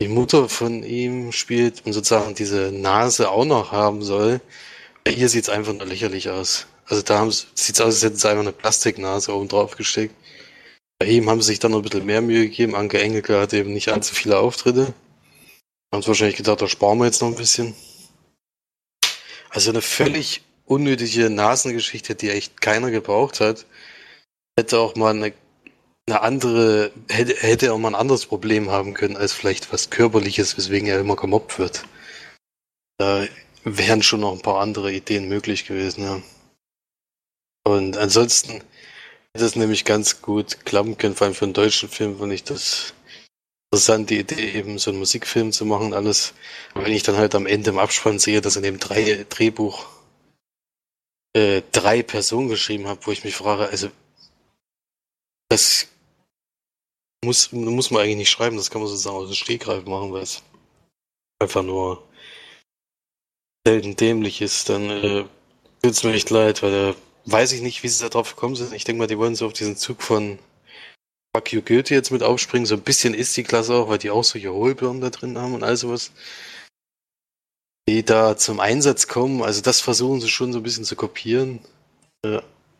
die 0.00 0.08
Mutter 0.08 0.48
von 0.48 0.82
ihm 0.82 1.32
spielt 1.32 1.84
und 1.84 1.92
sozusagen 1.92 2.34
diese 2.34 2.72
Nase 2.72 3.30
auch 3.30 3.44
noch 3.44 3.72
haben 3.72 4.02
soll. 4.02 4.40
Hier 5.06 5.28
sieht 5.28 5.44
es 5.44 5.48
einfach 5.50 5.74
nur 5.74 5.86
lächerlich 5.86 6.30
aus. 6.30 6.66
Also 6.86 7.02
da 7.02 7.30
sieht 7.30 7.74
es 7.74 7.80
aus, 7.80 7.94
als 7.94 8.02
hätten 8.02 8.16
sie 8.16 8.28
einfach 8.28 8.42
eine 8.42 8.52
Plastiknase 8.52 9.34
oben 9.34 9.48
drauf 9.48 9.76
gesteckt. 9.76 10.14
Bei 11.00 11.06
ihm 11.06 11.30
haben 11.30 11.40
sie 11.40 11.46
sich 11.46 11.58
dann 11.58 11.70
noch 11.70 11.78
ein 11.78 11.84
bisschen 11.84 12.04
mehr 12.04 12.20
Mühe 12.20 12.42
gegeben. 12.42 12.74
Anke 12.74 13.00
Engelke 13.00 13.40
hat 13.40 13.54
eben 13.54 13.72
nicht 13.72 13.88
allzu 13.88 14.14
viele 14.14 14.38
Auftritte. 14.38 14.92
Haben 15.90 16.02
sie 16.02 16.08
wahrscheinlich 16.08 16.36
gedacht, 16.36 16.60
da 16.60 16.68
sparen 16.68 16.98
wir 16.98 17.06
jetzt 17.06 17.22
noch 17.22 17.28
ein 17.28 17.36
bisschen. 17.36 17.74
Also 19.48 19.70
eine 19.70 19.80
völlig 19.80 20.42
unnötige 20.66 21.30
Nasengeschichte, 21.30 22.14
die 22.14 22.28
echt 22.28 22.60
keiner 22.60 22.90
gebraucht 22.90 23.40
hat. 23.40 23.64
Hätte 24.58 24.78
auch 24.78 24.94
mal 24.94 25.14
eine, 25.14 25.32
eine 26.06 26.20
andere, 26.20 26.92
hätte, 27.08 27.34
hätte 27.34 27.72
auch 27.72 27.78
mal 27.78 27.88
ein 27.88 27.94
anderes 27.94 28.26
Problem 28.26 28.70
haben 28.70 28.92
können, 28.92 29.16
als 29.16 29.32
vielleicht 29.32 29.72
was 29.72 29.88
Körperliches, 29.88 30.58
weswegen 30.58 30.86
er 30.86 31.00
immer 31.00 31.16
gemobbt 31.16 31.58
wird. 31.58 31.86
Da 32.98 33.26
wären 33.64 34.02
schon 34.02 34.20
noch 34.20 34.32
ein 34.32 34.42
paar 34.42 34.60
andere 34.60 34.92
Ideen 34.92 35.30
möglich 35.30 35.64
gewesen, 35.64 36.04
ja. 36.04 36.22
Und 37.64 37.96
ansonsten 37.96 38.62
hätte 39.34 39.46
es 39.46 39.56
nämlich 39.56 39.84
ganz 39.84 40.22
gut 40.22 40.64
klappen 40.64 40.96
können, 40.98 41.14
vor 41.14 41.26
allem 41.26 41.34
für 41.34 41.44
einen 41.44 41.54
deutschen 41.54 41.88
Film, 41.88 42.20
wenn 42.20 42.30
ich 42.30 42.44
das 42.44 42.94
interessante 43.72 44.14
Idee, 44.14 44.52
eben 44.52 44.78
so 44.78 44.90
einen 44.90 44.98
Musikfilm 44.98 45.52
zu 45.52 45.64
machen, 45.64 45.94
alles. 45.94 46.34
Wenn 46.74 46.92
ich 46.92 47.04
dann 47.04 47.16
halt 47.16 47.34
am 47.34 47.46
Ende 47.46 47.70
im 47.70 47.78
Abspann 47.78 48.18
sehe, 48.18 48.40
dass 48.40 48.56
in 48.56 48.64
dem 48.64 48.78
drei 48.78 49.24
Drehbuch 49.28 49.86
äh, 51.36 51.62
drei 51.70 52.02
Personen 52.02 52.48
geschrieben 52.48 52.88
habe, 52.88 53.06
wo 53.06 53.12
ich 53.12 53.22
mich 53.22 53.36
frage, 53.36 53.68
also 53.68 53.90
das 55.48 55.86
muss, 57.24 57.52
muss 57.52 57.90
man 57.90 58.02
eigentlich 58.02 58.16
nicht 58.16 58.30
schreiben, 58.30 58.56
das 58.56 58.70
kann 58.70 58.80
man 58.80 58.88
sozusagen 58.88 59.16
aus 59.16 59.28
dem 59.28 59.34
Stegreif 59.34 59.84
machen, 59.84 60.12
weil 60.12 60.22
es 60.22 60.42
einfach 61.40 61.62
nur 61.62 62.08
selten 63.66 63.94
dämlich 63.94 64.40
ist, 64.40 64.68
dann 64.68 64.90
äh, 64.90 65.24
tut 65.82 65.92
es 65.92 66.02
mir 66.02 66.14
echt 66.14 66.30
leid, 66.30 66.62
weil 66.62 66.72
da 66.72 66.94
weiß 67.26 67.52
ich 67.52 67.62
nicht, 67.62 67.82
wie 67.82 67.88
sie 67.88 68.02
da 68.02 68.08
drauf 68.08 68.34
gekommen 68.34 68.56
sind. 68.56 68.72
Ich 68.72 68.84
denke 68.84 68.98
mal, 68.98 69.06
die 69.06 69.18
wollen 69.18 69.34
so 69.34 69.46
auf 69.46 69.52
diesen 69.52 69.76
Zug 69.76 70.02
von 70.02 70.38
Fuck 71.34 71.52
You 71.52 71.62
Goethe 71.62 71.94
jetzt 71.94 72.10
mit 72.10 72.22
aufspringen. 72.22 72.66
So 72.66 72.74
ein 72.74 72.82
bisschen 72.82 73.14
ist 73.14 73.36
die 73.36 73.44
Klasse 73.44 73.74
auch, 73.74 73.88
weil 73.88 73.98
die 73.98 74.10
auch 74.10 74.24
solche 74.24 74.52
Hohlbirnen 74.52 75.00
da 75.00 75.10
drin 75.10 75.38
haben 75.38 75.54
und 75.54 75.62
all 75.62 75.76
sowas. 75.76 76.12
Die 77.88 78.04
da 78.04 78.36
zum 78.36 78.60
Einsatz 78.60 79.08
kommen. 79.08 79.42
Also 79.42 79.62
das 79.62 79.80
versuchen 79.80 80.20
sie 80.20 80.28
schon 80.28 80.52
so 80.52 80.58
ein 80.58 80.62
bisschen 80.62 80.84
zu 80.84 80.96
kopieren. 80.96 81.60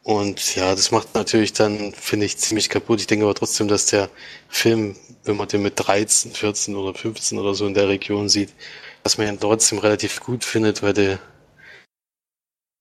Und 0.02 0.56
ja, 0.56 0.74
das 0.74 0.90
macht 0.90 1.14
natürlich 1.14 1.52
dann, 1.52 1.92
finde 1.92 2.26
ich, 2.26 2.38
ziemlich 2.38 2.68
kaputt. 2.68 3.00
Ich 3.00 3.06
denke 3.06 3.24
aber 3.24 3.34
trotzdem, 3.34 3.68
dass 3.68 3.86
der 3.86 4.10
Film, 4.48 4.96
wenn 5.24 5.36
man 5.36 5.48
den 5.48 5.62
mit 5.62 5.74
13, 5.76 6.32
14 6.32 6.74
oder 6.74 6.94
15 6.94 7.38
oder 7.38 7.54
so 7.54 7.66
in 7.66 7.74
der 7.74 7.88
Region 7.88 8.28
sieht, 8.28 8.52
dass 9.02 9.18
man 9.18 9.28
ihn 9.28 9.40
trotzdem 9.40 9.78
relativ 9.78 10.20
gut 10.20 10.44
findet, 10.44 10.82
weil 10.82 10.94
der 10.94 11.18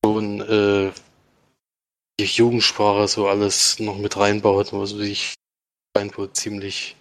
schon 0.04 0.42
äh, 0.42 0.92
Jugendsprache 2.26 3.08
so 3.08 3.28
alles 3.28 3.80
noch 3.80 3.98
mit 3.98 4.18
reinbaut, 4.18 4.74
was 4.74 4.94
ich 4.94 5.36
wohl 6.16 6.32
ziemlich 6.32 6.96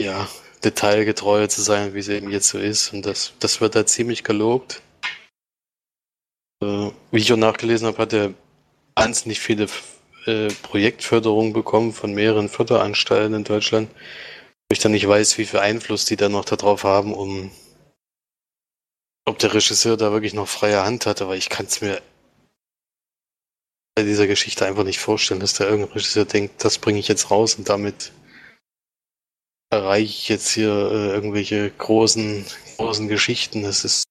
ja, 0.00 0.28
detailgetreu 0.64 1.46
zu 1.46 1.62
sein, 1.62 1.94
wie 1.94 2.00
es 2.00 2.08
eben 2.08 2.30
jetzt 2.30 2.48
so 2.48 2.58
ist. 2.58 2.92
Und 2.92 3.06
das, 3.06 3.32
das 3.40 3.60
wird 3.60 3.74
da 3.74 3.86
ziemlich 3.86 4.24
gelobt. 4.24 4.82
Äh, 6.62 6.90
wie 7.10 7.18
ich 7.18 7.32
auch 7.32 7.36
nachgelesen 7.36 7.86
habe, 7.86 7.98
hat 7.98 8.12
er 8.12 8.34
wahnsinnig 8.96 9.40
viele 9.40 9.66
äh, 10.26 10.48
Projektförderungen 10.62 11.52
bekommen 11.52 11.92
von 11.92 12.12
mehreren 12.12 12.48
Förderanstalten 12.48 13.34
in 13.34 13.44
Deutschland. 13.44 13.90
Wo 13.90 14.72
ich 14.72 14.80
dann 14.80 14.92
nicht 14.92 15.08
weiß, 15.08 15.38
wie 15.38 15.46
viel 15.46 15.60
Einfluss 15.60 16.04
die 16.04 16.16
da 16.16 16.28
noch 16.28 16.44
darauf 16.44 16.84
haben, 16.84 17.14
um 17.14 17.50
ob 19.28 19.38
der 19.38 19.52
Regisseur 19.52 19.96
da 19.96 20.10
wirklich 20.10 20.32
noch 20.32 20.48
freie 20.48 20.84
Hand 20.84 21.04
hat, 21.04 21.20
aber 21.20 21.36
ich 21.36 21.50
kann 21.50 21.66
es 21.66 21.82
mir 21.82 22.00
dieser 24.04 24.26
Geschichte 24.26 24.66
einfach 24.66 24.84
nicht 24.84 24.98
vorstellen, 24.98 25.40
dass 25.40 25.54
da 25.54 25.64
irgendein 25.64 25.92
Regisseur 25.92 26.24
denkt, 26.24 26.64
das 26.64 26.78
bringe 26.78 26.98
ich 26.98 27.08
jetzt 27.08 27.30
raus 27.30 27.54
und 27.56 27.68
damit 27.68 28.12
erreiche 29.70 30.04
ich 30.04 30.28
jetzt 30.28 30.50
hier 30.50 30.70
äh, 30.70 31.08
irgendwelche 31.12 31.70
großen, 31.70 32.44
großen 32.76 33.08
Geschichten. 33.08 33.64
Es 33.64 33.84
ist 33.84 34.04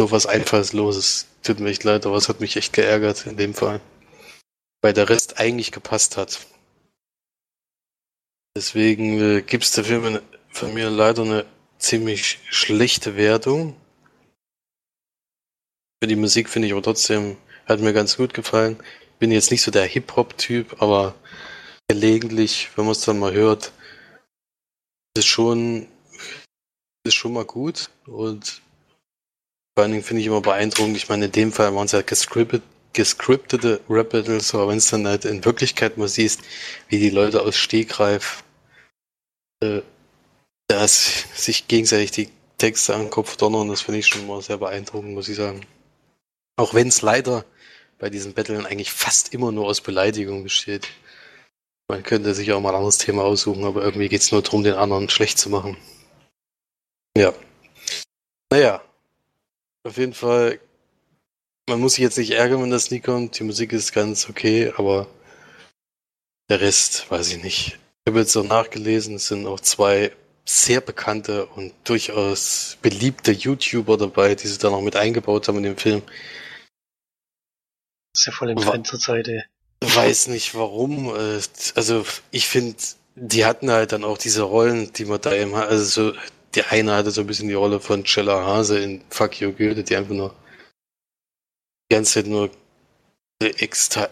so 0.00 0.10
was 0.10 0.26
Einfallsloses. 0.26 1.26
Tut 1.42 1.60
mir 1.60 1.70
echt 1.70 1.84
leid, 1.84 2.06
aber 2.06 2.16
es 2.16 2.28
hat 2.28 2.40
mich 2.40 2.56
echt 2.56 2.72
geärgert 2.72 3.26
in 3.26 3.36
dem 3.36 3.54
Fall. 3.54 3.80
Weil 4.82 4.92
der 4.92 5.08
Rest 5.08 5.38
eigentlich 5.38 5.72
gepasst 5.72 6.16
hat. 6.16 6.46
Deswegen 8.56 9.20
äh, 9.20 9.42
gibt 9.42 9.64
es 9.64 9.72
der 9.72 9.84
Film 9.84 10.20
von 10.50 10.74
mir 10.74 10.90
leider 10.90 11.22
eine 11.22 11.46
ziemlich 11.78 12.40
schlechte 12.50 13.16
Wertung. 13.16 13.76
Für 16.02 16.08
die 16.08 16.16
Musik 16.16 16.48
finde 16.48 16.66
ich 16.66 16.72
aber 16.72 16.82
trotzdem, 16.82 17.36
hat 17.70 17.80
mir 17.80 17.92
ganz 17.92 18.16
gut 18.16 18.34
gefallen. 18.34 18.76
Bin 19.18 19.30
jetzt 19.30 19.50
nicht 19.50 19.62
so 19.62 19.70
der 19.70 19.84
Hip-Hop-Typ, 19.84 20.82
aber 20.82 21.14
gelegentlich, 21.88 22.68
wenn 22.74 22.84
man 22.84 22.92
es 22.92 23.02
dann 23.02 23.18
mal 23.18 23.32
hört, 23.32 23.72
ist 25.16 25.26
schon, 25.26 25.86
ist 27.04 27.14
schon 27.14 27.32
mal 27.32 27.44
gut. 27.44 27.90
Und 28.06 28.60
vor 29.74 29.84
allen 29.84 29.92
Dingen 29.92 30.04
finde 30.04 30.20
ich 30.20 30.26
immer 30.26 30.40
beeindruckend. 30.40 30.96
Ich 30.96 31.08
meine, 31.08 31.26
in 31.26 31.32
dem 31.32 31.52
Fall 31.52 31.74
waren 31.74 31.86
es 31.86 31.92
ja 31.92 32.02
gescriptet, 32.02 32.62
gescriptete 32.92 33.80
Rap-Battles, 33.88 34.52
aber 34.54 34.68
wenn 34.68 34.78
es 34.78 34.88
dann 34.88 35.06
halt 35.06 35.24
in 35.24 35.44
Wirklichkeit 35.44 35.96
mal 35.96 36.08
siehst, 36.08 36.40
wie 36.88 36.98
die 36.98 37.10
Leute 37.10 37.42
aus 37.42 37.56
Stegreif 37.56 38.42
äh, 39.62 39.82
sich 40.88 41.68
gegenseitig 41.68 42.10
die 42.10 42.28
Texte 42.58 42.94
an 42.94 43.02
den 43.02 43.10
Kopf 43.10 43.36
donnern, 43.36 43.68
das 43.68 43.82
finde 43.82 44.00
ich 44.00 44.08
schon 44.08 44.26
mal 44.26 44.42
sehr 44.42 44.58
beeindruckend, 44.58 45.14
muss 45.14 45.28
ich 45.28 45.36
sagen. 45.36 45.64
Auch 46.56 46.74
wenn 46.74 46.88
es 46.88 47.02
leider 47.02 47.44
bei 48.00 48.10
diesen 48.10 48.32
Battlen 48.32 48.66
eigentlich 48.66 48.92
fast 48.92 49.32
immer 49.34 49.52
nur 49.52 49.66
aus 49.66 49.82
Beleidigung 49.82 50.42
besteht. 50.42 50.88
Man 51.86 52.02
könnte 52.02 52.34
sich 52.34 52.50
auch 52.52 52.60
mal 52.60 52.70
ein 52.70 52.76
anderes 52.76 52.98
Thema 52.98 53.22
aussuchen, 53.22 53.64
aber 53.64 53.82
irgendwie 53.82 54.08
geht 54.08 54.22
es 54.22 54.32
nur 54.32 54.42
darum, 54.42 54.64
den 54.64 54.74
anderen 54.74 55.08
schlecht 55.08 55.38
zu 55.38 55.50
machen. 55.50 55.76
Ja. 57.16 57.32
Naja. 58.50 58.82
Auf 59.82 59.96
jeden 59.96 60.14
Fall, 60.14 60.60
man 61.68 61.80
muss 61.80 61.94
sich 61.94 62.02
jetzt 62.02 62.18
nicht 62.18 62.32
ärgern, 62.32 62.62
wenn 62.62 62.70
das 62.70 62.90
nie 62.90 63.00
kommt. 63.00 63.38
Die 63.38 63.44
Musik 63.44 63.72
ist 63.72 63.92
ganz 63.92 64.28
okay, 64.28 64.72
aber 64.76 65.06
der 66.48 66.60
Rest 66.60 67.10
weiß 67.10 67.32
ich 67.32 67.42
nicht. 67.42 67.78
Ich 68.04 68.10
habe 68.10 68.20
jetzt 68.20 68.34
noch 68.34 68.44
nachgelesen, 68.44 69.16
es 69.16 69.28
sind 69.28 69.46
auch 69.46 69.60
zwei 69.60 70.12
sehr 70.44 70.80
bekannte 70.80 71.46
und 71.46 71.72
durchaus 71.84 72.78
beliebte 72.82 73.32
YouTuber 73.32 73.96
dabei, 73.96 74.34
die 74.34 74.48
sie 74.48 74.58
da 74.58 74.70
noch 74.70 74.80
mit 74.80 74.96
eingebaut 74.96 75.48
haben 75.48 75.58
in 75.58 75.64
den 75.64 75.76
Film. 75.76 76.02
Ist 78.14 78.26
ja 78.26 78.32
voll 78.32 78.50
im 78.50 78.58
Trend 78.58 78.86
zur 78.86 78.98
Zeit, 78.98 79.28
ey. 79.28 79.42
Weiß 79.82 80.28
nicht 80.28 80.54
warum. 80.54 81.14
Äh, 81.14 81.40
also 81.74 82.04
ich 82.30 82.48
finde, 82.48 82.76
die 83.14 83.44
hatten 83.44 83.70
halt 83.70 83.92
dann 83.92 84.04
auch 84.04 84.18
diese 84.18 84.42
Rollen, 84.42 84.92
die 84.92 85.04
man 85.04 85.20
da 85.20 85.32
eben 85.32 85.54
hat. 85.56 85.68
Also 85.68 85.84
so, 86.12 86.18
der 86.54 86.70
eine 86.72 86.92
hatte 86.92 87.10
so 87.10 87.20
ein 87.20 87.26
bisschen 87.26 87.48
die 87.48 87.54
Rolle 87.54 87.80
von 87.80 88.04
Cella 88.04 88.44
Hase 88.44 88.78
in 88.78 89.02
Fuck 89.10 89.40
You 89.40 89.52
Goethe, 89.52 89.84
die 89.84 89.96
einfach 89.96 90.14
nur 90.14 90.34
die 91.90 91.94
ganze 91.94 92.14
Zeit 92.14 92.26
nur 92.26 92.50
extra 93.40 94.08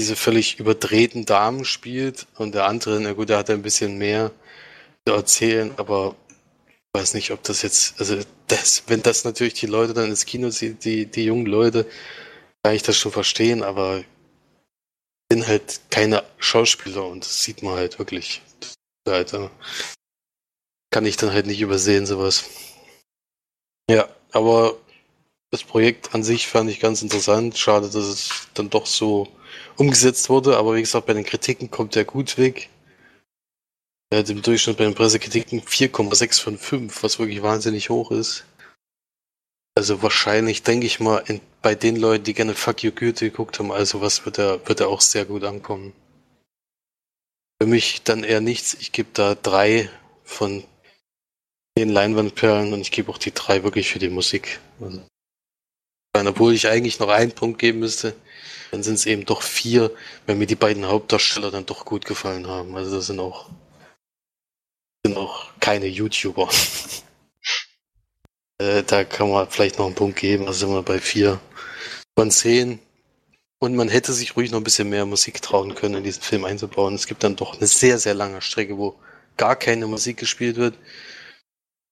diese 0.00 0.16
völlig 0.16 0.58
überdrehten 0.60 1.24
Damen 1.24 1.64
spielt 1.64 2.26
und 2.36 2.54
der 2.54 2.66
andere, 2.66 3.00
na 3.00 3.14
gut, 3.14 3.30
der 3.30 3.38
hat 3.38 3.48
ein 3.48 3.62
bisschen 3.62 3.96
mehr 3.96 4.30
erzählen, 5.06 5.72
aber 5.78 6.14
ich 6.68 7.00
weiß 7.00 7.14
nicht, 7.14 7.30
ob 7.30 7.42
das 7.44 7.62
jetzt, 7.62 7.98
also 7.98 8.18
das, 8.48 8.82
wenn 8.88 9.02
das 9.02 9.24
natürlich 9.24 9.54
die 9.54 9.66
Leute 9.66 9.94
dann 9.94 10.10
ins 10.10 10.26
Kino 10.26 10.50
sieht, 10.50 10.84
die, 10.84 11.06
die 11.06 11.24
jungen 11.24 11.46
Leute, 11.46 11.86
kann 12.66 12.74
ich 12.74 12.82
das 12.82 12.96
schon 12.98 13.12
verstehen, 13.12 13.62
aber 13.62 14.02
sind 15.30 15.46
halt 15.46 15.82
keine 15.88 16.24
Schauspieler 16.38 17.06
und 17.06 17.24
das 17.24 17.40
sieht 17.40 17.62
man 17.62 17.76
halt 17.76 18.00
wirklich. 18.00 18.42
Halt, 19.08 19.36
kann 20.90 21.06
ich 21.06 21.16
dann 21.16 21.30
halt 21.30 21.46
nicht 21.46 21.60
übersehen, 21.60 22.06
sowas. 22.06 22.44
Ja, 23.88 24.08
aber 24.32 24.76
das 25.52 25.62
Projekt 25.62 26.12
an 26.12 26.24
sich 26.24 26.48
fand 26.48 26.68
ich 26.68 26.80
ganz 26.80 27.02
interessant. 27.02 27.56
Schade, 27.56 27.86
dass 27.86 27.94
es 27.94 28.48
dann 28.54 28.68
doch 28.68 28.86
so 28.86 29.28
umgesetzt 29.76 30.28
wurde, 30.28 30.56
aber 30.56 30.74
wie 30.74 30.80
gesagt, 30.80 31.06
bei 31.06 31.14
den 31.14 31.24
Kritiken 31.24 31.70
kommt 31.70 31.94
er 31.94 32.04
gut 32.04 32.36
weg. 32.36 32.68
Er 34.10 34.18
hat 34.18 34.30
im 34.30 34.42
Durchschnitt 34.42 34.76
bei 34.76 34.84
den 34.84 34.96
Pressekritiken 34.96 35.60
4,6 35.60 36.42
von 36.42 36.58
5, 36.58 37.04
was 37.04 37.20
wirklich 37.20 37.42
wahnsinnig 37.42 37.90
hoch 37.90 38.10
ist. 38.10 38.44
Also 39.76 40.02
wahrscheinlich, 40.02 40.62
denke 40.62 40.86
ich 40.86 41.00
mal, 41.00 41.18
in, 41.26 41.40
bei 41.60 41.74
den 41.74 41.96
Leuten, 41.96 42.24
die 42.24 42.32
gerne 42.32 42.54
Fuck 42.54 42.82
You 42.82 42.92
Goethe 42.92 43.30
geguckt 43.30 43.58
haben, 43.58 43.70
also 43.70 44.00
was 44.00 44.24
wird 44.24 44.38
er, 44.38 44.66
wird 44.66 44.80
er 44.80 44.88
auch 44.88 45.02
sehr 45.02 45.26
gut 45.26 45.44
ankommen. 45.44 45.92
Für 47.60 47.68
mich 47.68 48.02
dann 48.02 48.24
eher 48.24 48.40
nichts. 48.40 48.74
Ich 48.80 48.92
gebe 48.92 49.10
da 49.12 49.34
drei 49.34 49.90
von 50.24 50.64
den 51.76 51.90
Leinwandperlen 51.90 52.72
und 52.72 52.80
ich 52.80 52.90
gebe 52.90 53.10
auch 53.12 53.18
die 53.18 53.32
drei 53.32 53.62
wirklich 53.64 53.90
für 53.90 53.98
die 53.98 54.08
Musik. 54.08 54.60
Also, 54.80 55.02
obwohl 56.14 56.54
ich 56.54 56.68
eigentlich 56.68 56.98
noch 56.98 57.08
einen 57.08 57.32
Punkt 57.32 57.58
geben 57.58 57.80
müsste, 57.80 58.14
dann 58.70 58.82
sind 58.82 58.94
es 58.94 59.04
eben 59.04 59.26
doch 59.26 59.42
vier, 59.42 59.90
weil 60.26 60.36
mir 60.36 60.46
die 60.46 60.54
beiden 60.54 60.86
Hauptdarsteller 60.86 61.50
dann 61.50 61.66
doch 61.66 61.84
gut 61.84 62.06
gefallen 62.06 62.46
haben. 62.46 62.74
Also 62.76 62.96
das 62.96 63.06
sind 63.06 63.20
auch 63.20 63.50
sind 65.06 65.18
auch 65.18 65.52
keine 65.60 65.86
YouTuber. 65.86 66.48
äh, 68.58 68.82
da 68.82 69.04
kann 69.04 69.30
man 69.30 69.48
vielleicht 69.50 69.78
noch 69.78 69.86
einen 69.86 69.94
Punkt 69.94 70.18
geben, 70.18 70.46
also 70.46 70.66
sind 70.66 70.74
wir 70.74 70.82
bei 70.82 70.98
vier 70.98 71.40
von 72.18 72.30
zehn. 72.30 72.80
Und 73.58 73.74
man 73.74 73.88
hätte 73.88 74.12
sich 74.12 74.36
ruhig 74.36 74.50
noch 74.50 74.60
ein 74.60 74.64
bisschen 74.64 74.90
mehr 74.90 75.06
Musik 75.06 75.40
trauen 75.40 75.74
können, 75.74 75.96
in 75.96 76.04
diesen 76.04 76.22
Film 76.22 76.44
einzubauen. 76.44 76.94
Es 76.94 77.06
gibt 77.06 77.24
dann 77.24 77.36
doch 77.36 77.56
eine 77.56 77.66
sehr, 77.66 77.98
sehr 77.98 78.14
lange 78.14 78.42
Strecke, 78.42 78.76
wo 78.76 78.98
gar 79.36 79.56
keine 79.56 79.86
Musik 79.86 80.18
gespielt 80.18 80.56
wird. 80.56 80.78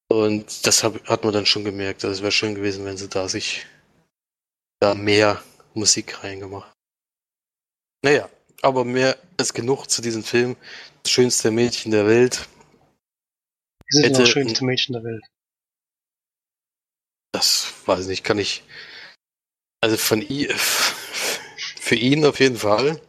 Und 0.08 0.66
das 0.66 0.84
hab, 0.84 1.02
hat 1.08 1.24
man 1.24 1.32
dann 1.32 1.46
schon 1.46 1.64
gemerkt. 1.64 2.04
Also 2.04 2.16
es 2.16 2.22
wäre 2.22 2.32
schön 2.32 2.54
gewesen, 2.54 2.84
wenn 2.84 2.98
sie 2.98 3.08
da 3.08 3.28
sich 3.28 3.66
da 4.80 4.94
mehr 4.94 5.42
Musik 5.72 6.22
reingemacht. 6.22 6.70
Naja, 8.02 8.28
aber 8.60 8.84
mehr 8.84 9.16
als 9.38 9.54
genug 9.54 9.86
zu 9.86 10.02
diesem 10.02 10.22
Film. 10.22 10.56
Das 11.02 11.12
schönste 11.12 11.50
Mädchen 11.50 11.90
der 11.90 12.06
Welt. 12.06 12.46
Sie 13.88 14.02
sind 14.02 14.18
das 14.18 14.28
schönste 14.28 14.64
Mädchen 14.64 14.92
der 14.92 15.04
Welt. 15.04 15.24
Das 17.34 17.74
weiß 17.86 18.02
ich 18.02 18.06
nicht, 18.06 18.24
kann 18.24 18.38
ich. 18.38 18.62
Also 19.80 19.96
von 19.96 20.22
ihm, 20.22 20.48
für 21.80 21.96
ihn 21.96 22.24
auf 22.24 22.38
jeden 22.38 22.56
Fall. 22.56 23.00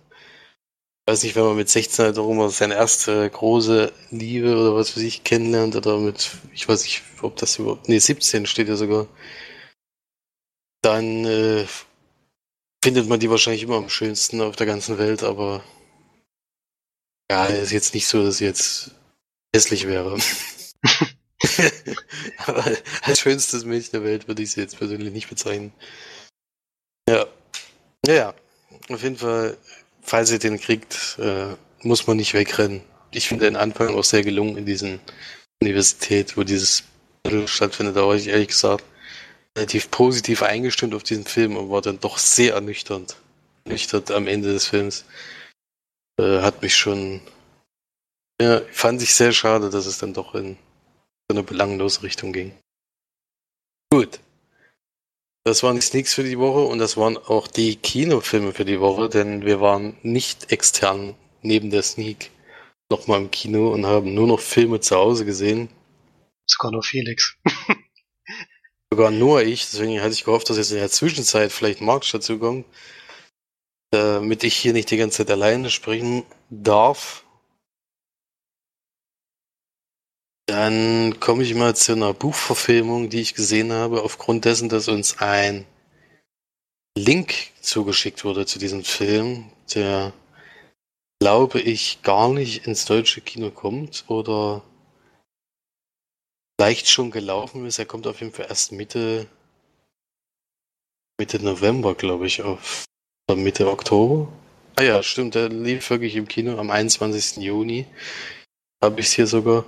weiß 1.08 1.22
nicht, 1.22 1.36
wenn 1.36 1.44
man 1.44 1.56
mit 1.56 1.70
16 1.70 2.06
halt 2.06 2.18
auch 2.18 2.32
immer 2.32 2.50
seine 2.50 2.74
erste 2.74 3.30
große 3.30 3.94
Liebe 4.10 4.58
oder 4.58 4.76
was 4.76 4.98
weiß 4.98 5.04
ich 5.04 5.24
kennenlernt 5.24 5.76
oder 5.76 6.00
mit, 6.00 6.32
ich 6.54 6.68
weiß 6.68 6.82
nicht, 6.84 7.04
ob 7.22 7.36
das 7.36 7.60
überhaupt, 7.60 7.88
nee, 7.88 8.00
17 8.00 8.48
steht 8.48 8.68
ja 8.68 8.76
sogar, 8.76 9.08
dann 10.82 11.26
äh, 11.26 11.68
findet 12.84 13.08
man 13.08 13.20
die 13.20 13.30
wahrscheinlich 13.30 13.62
immer 13.62 13.78
am 13.78 13.90
schönsten 13.90 14.42
auf 14.42 14.56
der 14.56 14.66
ganzen 14.66 14.98
Welt, 14.98 15.22
aber 15.22 15.64
ja, 17.30 17.46
ist 17.46 17.72
jetzt 17.72 17.94
nicht 17.94 18.08
so, 18.08 18.24
dass 18.24 18.38
sie 18.38 18.46
jetzt 18.46 18.90
hässlich 19.56 19.86
wäre. 19.86 20.18
aber 22.46 22.66
als 23.04 23.20
schönstes 23.20 23.66
Mädchen 23.66 23.92
der 23.92 24.04
Welt 24.04 24.28
würde 24.28 24.44
ich 24.44 24.52
sie 24.52 24.62
jetzt 24.62 24.78
persönlich 24.78 25.14
nicht 25.14 25.30
bezeichnen. 25.30 25.74
Ja. 27.10 27.26
Ja, 28.06 28.14
ja. 28.14 28.34
Auf 28.90 29.02
jeden 29.02 29.18
Fall 29.18 29.58
falls 30.06 30.32
ihr 30.32 30.40
den 30.40 30.60
kriegt, 30.60 31.18
äh, 31.20 31.56
muss 31.82 32.08
man 32.08 32.18
nicht 32.18 32.34
wegrennen. 32.34 32.82
Ich 33.12 33.28
finde 33.28 33.46
den 33.46 33.56
Anfang 33.56 33.96
auch 33.96 34.04
sehr 34.04 34.24
gelungen 34.24 34.58
in 34.58 34.66
diesen 34.66 35.00
Universität, 35.62 36.38
wo 36.38 36.44
dieses 36.44 36.84
Battle 37.24 37.48
stattfindet. 37.48 37.96
Da 37.96 38.08
war 38.08 38.16
ich 38.16 38.28
ehrlich 38.28 38.50
gesagt 38.50 38.84
relativ 39.58 39.90
positiv 39.90 40.44
eingestimmt 40.44 40.94
auf 40.94 41.04
diesen 41.04 41.26
Film 41.26 41.56
und 41.58 41.70
war 41.70 41.82
dann 41.82 42.00
doch 42.00 42.18
sehr 42.18 42.54
ernüchternd. 42.54 43.16
Ernüchtert 43.66 44.12
am 44.12 44.28
Ende 44.28 44.54
des 44.54 44.68
Films. 44.68 45.06
Äh, 46.20 46.42
hat 46.42 46.62
mich 46.62 46.76
schon. 46.76 47.22
Ja, 48.42 48.62
fand 48.72 49.02
ich 49.02 49.16
sehr 49.16 49.32
schade, 49.32 49.70
dass 49.70 49.86
es 49.86 49.98
dann 49.98 50.14
doch 50.14 50.36
in 50.36 50.58
eine 51.30 51.44
belanglose 51.44 52.04
Richtung 52.04 52.34
ging. 52.34 52.54
Gut. 53.92 54.20
Das 55.44 55.62
waren 55.62 55.76
die 55.76 55.82
Sneaks 55.82 56.14
für 56.14 56.24
die 56.24 56.40
Woche 56.40 56.62
und 56.62 56.80
das 56.80 56.98
waren 56.98 57.18
auch 57.18 57.48
die 57.48 57.76
Kinofilme 57.76 58.52
für 58.52 58.66
die 58.66 58.80
Woche, 58.80 59.10
denn 59.10 59.46
wir 59.46 59.62
waren 59.62 59.96
nicht 60.02 60.52
extern 60.52 61.14
neben 61.44 61.70
der 61.70 61.84
Sneak 61.84 62.32
nochmal 62.90 63.22
im 63.22 63.32
Kino 63.32 63.72
und 63.72 63.86
haben 63.86 64.14
nur 64.14 64.28
noch 64.28 64.40
Filme 64.40 64.80
zu 64.80 64.96
Hause 64.96 65.26
gesehen. 65.26 65.70
Sogar 66.48 66.72
nur 66.72 66.84
Felix. 66.84 67.36
Sogar 68.92 69.12
nur 69.12 69.44
ich, 69.44 69.70
deswegen 69.70 70.02
hatte 70.02 70.14
ich 70.14 70.24
gehofft, 70.24 70.50
dass 70.50 70.58
jetzt 70.58 70.72
in 70.72 70.78
der 70.78 70.90
Zwischenzeit 70.92 71.52
vielleicht 71.52 71.82
Marx 71.82 72.12
dazu 72.12 72.40
kommt, 72.40 72.66
damit 73.92 74.44
ich 74.44 74.56
hier 74.56 74.74
nicht 74.74 74.90
die 74.90 74.98
ganze 74.98 75.18
Zeit 75.18 75.32
alleine 75.32 75.70
sprechen 75.70 76.24
darf. 76.50 77.25
Dann 80.48 81.20
komme 81.20 81.44
ich 81.44 81.56
mal 81.56 81.76
zu 81.76 81.94
einer 81.94 82.14
Buchverfilmung, 82.14 83.10
die 83.10 83.22
ich 83.22 83.34
gesehen 83.34 83.74
habe, 83.74 84.04
aufgrund 84.04 84.46
dessen, 84.46 84.70
dass 84.70 84.88
uns 84.88 85.18
ein 85.20 85.66
Link 86.98 87.34
zugeschickt 87.62 88.24
wurde 88.24 88.46
zu 88.46 88.60
diesem 88.60 88.84
Film, 88.84 89.52
der, 89.74 90.14
glaube 91.20 91.60
ich, 91.60 92.02
gar 92.04 92.30
nicht 92.30 92.68
ins 92.68 92.86
deutsche 92.86 93.22
Kino 93.22 93.50
kommt 93.50 94.06
oder 94.08 94.64
leicht 96.60 96.88
schon 96.90 97.12
gelaufen 97.12 97.66
ist. 97.66 97.80
Er 97.80 97.86
kommt 97.86 98.06
auf 98.08 98.22
jeden 98.22 98.32
Fall 98.32 98.46
erst 98.48 98.72
Mitte, 98.72 99.28
Mitte 101.20 101.44
November, 101.44 101.96
glaube 101.96 102.28
ich, 102.28 102.44
auf, 102.44 102.86
oder 103.28 103.38
Mitte 103.38 103.70
Oktober. 103.70 104.32
Ah 104.76 104.84
ja, 104.84 105.04
stimmt, 105.04 105.36
der 105.36 105.50
lief 105.50 105.90
wirklich 105.90 106.16
im 106.16 106.28
Kino 106.28 106.60
am 106.60 106.70
21. 106.70 107.38
Juni. 107.38 107.88
Habe 108.84 109.00
ich 109.00 109.08
es 109.08 109.14
hier 109.14 109.28
sogar. 109.28 109.66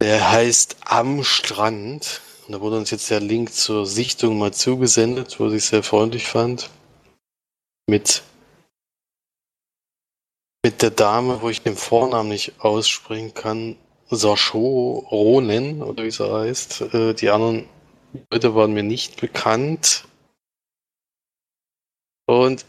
Der 0.00 0.30
heißt 0.30 0.76
Am 0.84 1.24
Strand. 1.24 2.20
Und 2.46 2.52
da 2.52 2.60
wurde 2.60 2.76
uns 2.76 2.90
jetzt 2.90 3.10
der 3.10 3.20
Link 3.20 3.52
zur 3.52 3.86
Sichtung 3.86 4.38
mal 4.38 4.52
zugesendet, 4.52 5.40
wo 5.40 5.50
ich 5.50 5.64
sehr 5.64 5.82
freundlich 5.82 6.26
fand. 6.26 6.70
Mit, 7.88 8.22
mit 10.64 10.82
der 10.82 10.90
Dame, 10.90 11.40
wo 11.40 11.48
ich 11.48 11.62
den 11.62 11.76
Vornamen 11.76 12.28
nicht 12.28 12.60
aussprechen 12.60 13.34
kann. 13.34 13.76
Sascho 14.08 15.04
Ronen, 15.10 15.82
oder 15.82 16.04
wie 16.04 16.10
sie 16.10 16.30
heißt. 16.30 16.80
Äh, 16.94 17.14
die 17.14 17.30
anderen 17.30 17.68
Leute 18.30 18.54
waren 18.54 18.72
mir 18.72 18.84
nicht 18.84 19.20
bekannt. 19.20 20.04
Und 22.26 22.66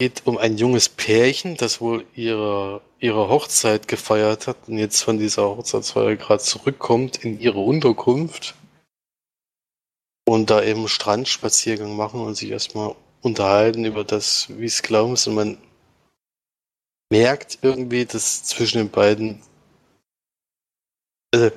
geht 0.00 0.22
um 0.26 0.38
ein 0.38 0.56
junges 0.56 0.88
Pärchen, 0.88 1.58
das 1.58 1.82
wohl 1.82 2.06
ihre, 2.14 2.80
ihre 3.00 3.28
Hochzeit 3.28 3.86
gefeiert 3.86 4.46
hat 4.46 4.56
und 4.66 4.78
jetzt 4.78 5.02
von 5.02 5.18
dieser 5.18 5.42
Hochzeitsfeier 5.42 6.16
gerade 6.16 6.42
zurückkommt 6.42 7.22
in 7.22 7.38
ihre 7.38 7.58
Unterkunft 7.58 8.54
und 10.26 10.48
da 10.48 10.62
eben 10.62 10.88
Strandspaziergang 10.88 11.96
machen 11.96 12.22
und 12.22 12.34
sich 12.34 12.50
erstmal 12.50 12.94
unterhalten 13.20 13.84
über 13.84 14.02
das, 14.02 14.48
wie 14.48 14.64
es 14.64 14.80
glauben 14.80 15.12
ist. 15.12 15.26
Und 15.26 15.34
man 15.34 15.58
merkt 17.12 17.58
irgendwie, 17.60 18.06
dass 18.06 18.42
zwischen 18.44 18.78
den 18.78 18.90
beiden, 18.90 19.42
also, 21.34 21.48
ich 21.48 21.52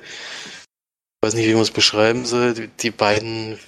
weiß 1.22 1.32
nicht, 1.32 1.46
wie 1.46 1.54
man 1.54 1.62
es 1.62 1.70
beschreiben 1.70 2.26
soll, 2.26 2.52
die, 2.52 2.68
die 2.68 2.90
beiden 2.90 3.58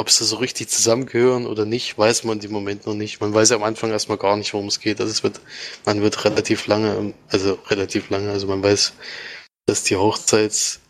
ob 0.00 0.08
sie 0.08 0.24
so 0.24 0.36
richtig 0.36 0.68
zusammengehören 0.70 1.46
oder 1.46 1.66
nicht, 1.66 1.98
weiß 1.98 2.24
man 2.24 2.40
im 2.40 2.52
Moment 2.52 2.86
noch 2.86 2.94
nicht. 2.94 3.20
Man 3.20 3.34
weiß 3.34 3.50
ja 3.50 3.56
am 3.56 3.62
Anfang 3.62 3.90
erstmal 3.90 4.16
gar 4.16 4.34
nicht, 4.38 4.54
worum 4.54 4.68
es 4.68 4.80
geht. 4.80 4.98
Also 4.98 5.10
es 5.12 5.22
wird, 5.22 5.42
man 5.84 6.00
wird 6.00 6.24
relativ 6.24 6.66
lange, 6.66 7.12
also 7.28 7.58
relativ 7.68 8.08
lange, 8.08 8.30
also 8.30 8.46
man 8.46 8.62
weiß, 8.62 8.94
dass 9.66 9.84
die 9.84 9.96
Hochzeits, 9.96 10.80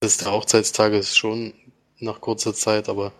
dass 0.00 0.16
der 0.16 0.32
Hochzeitstag 0.32 0.94
ist 0.94 1.18
schon 1.18 1.52
nach 1.98 2.22
kurzer 2.22 2.54
Zeit, 2.54 2.88
aber 2.88 3.12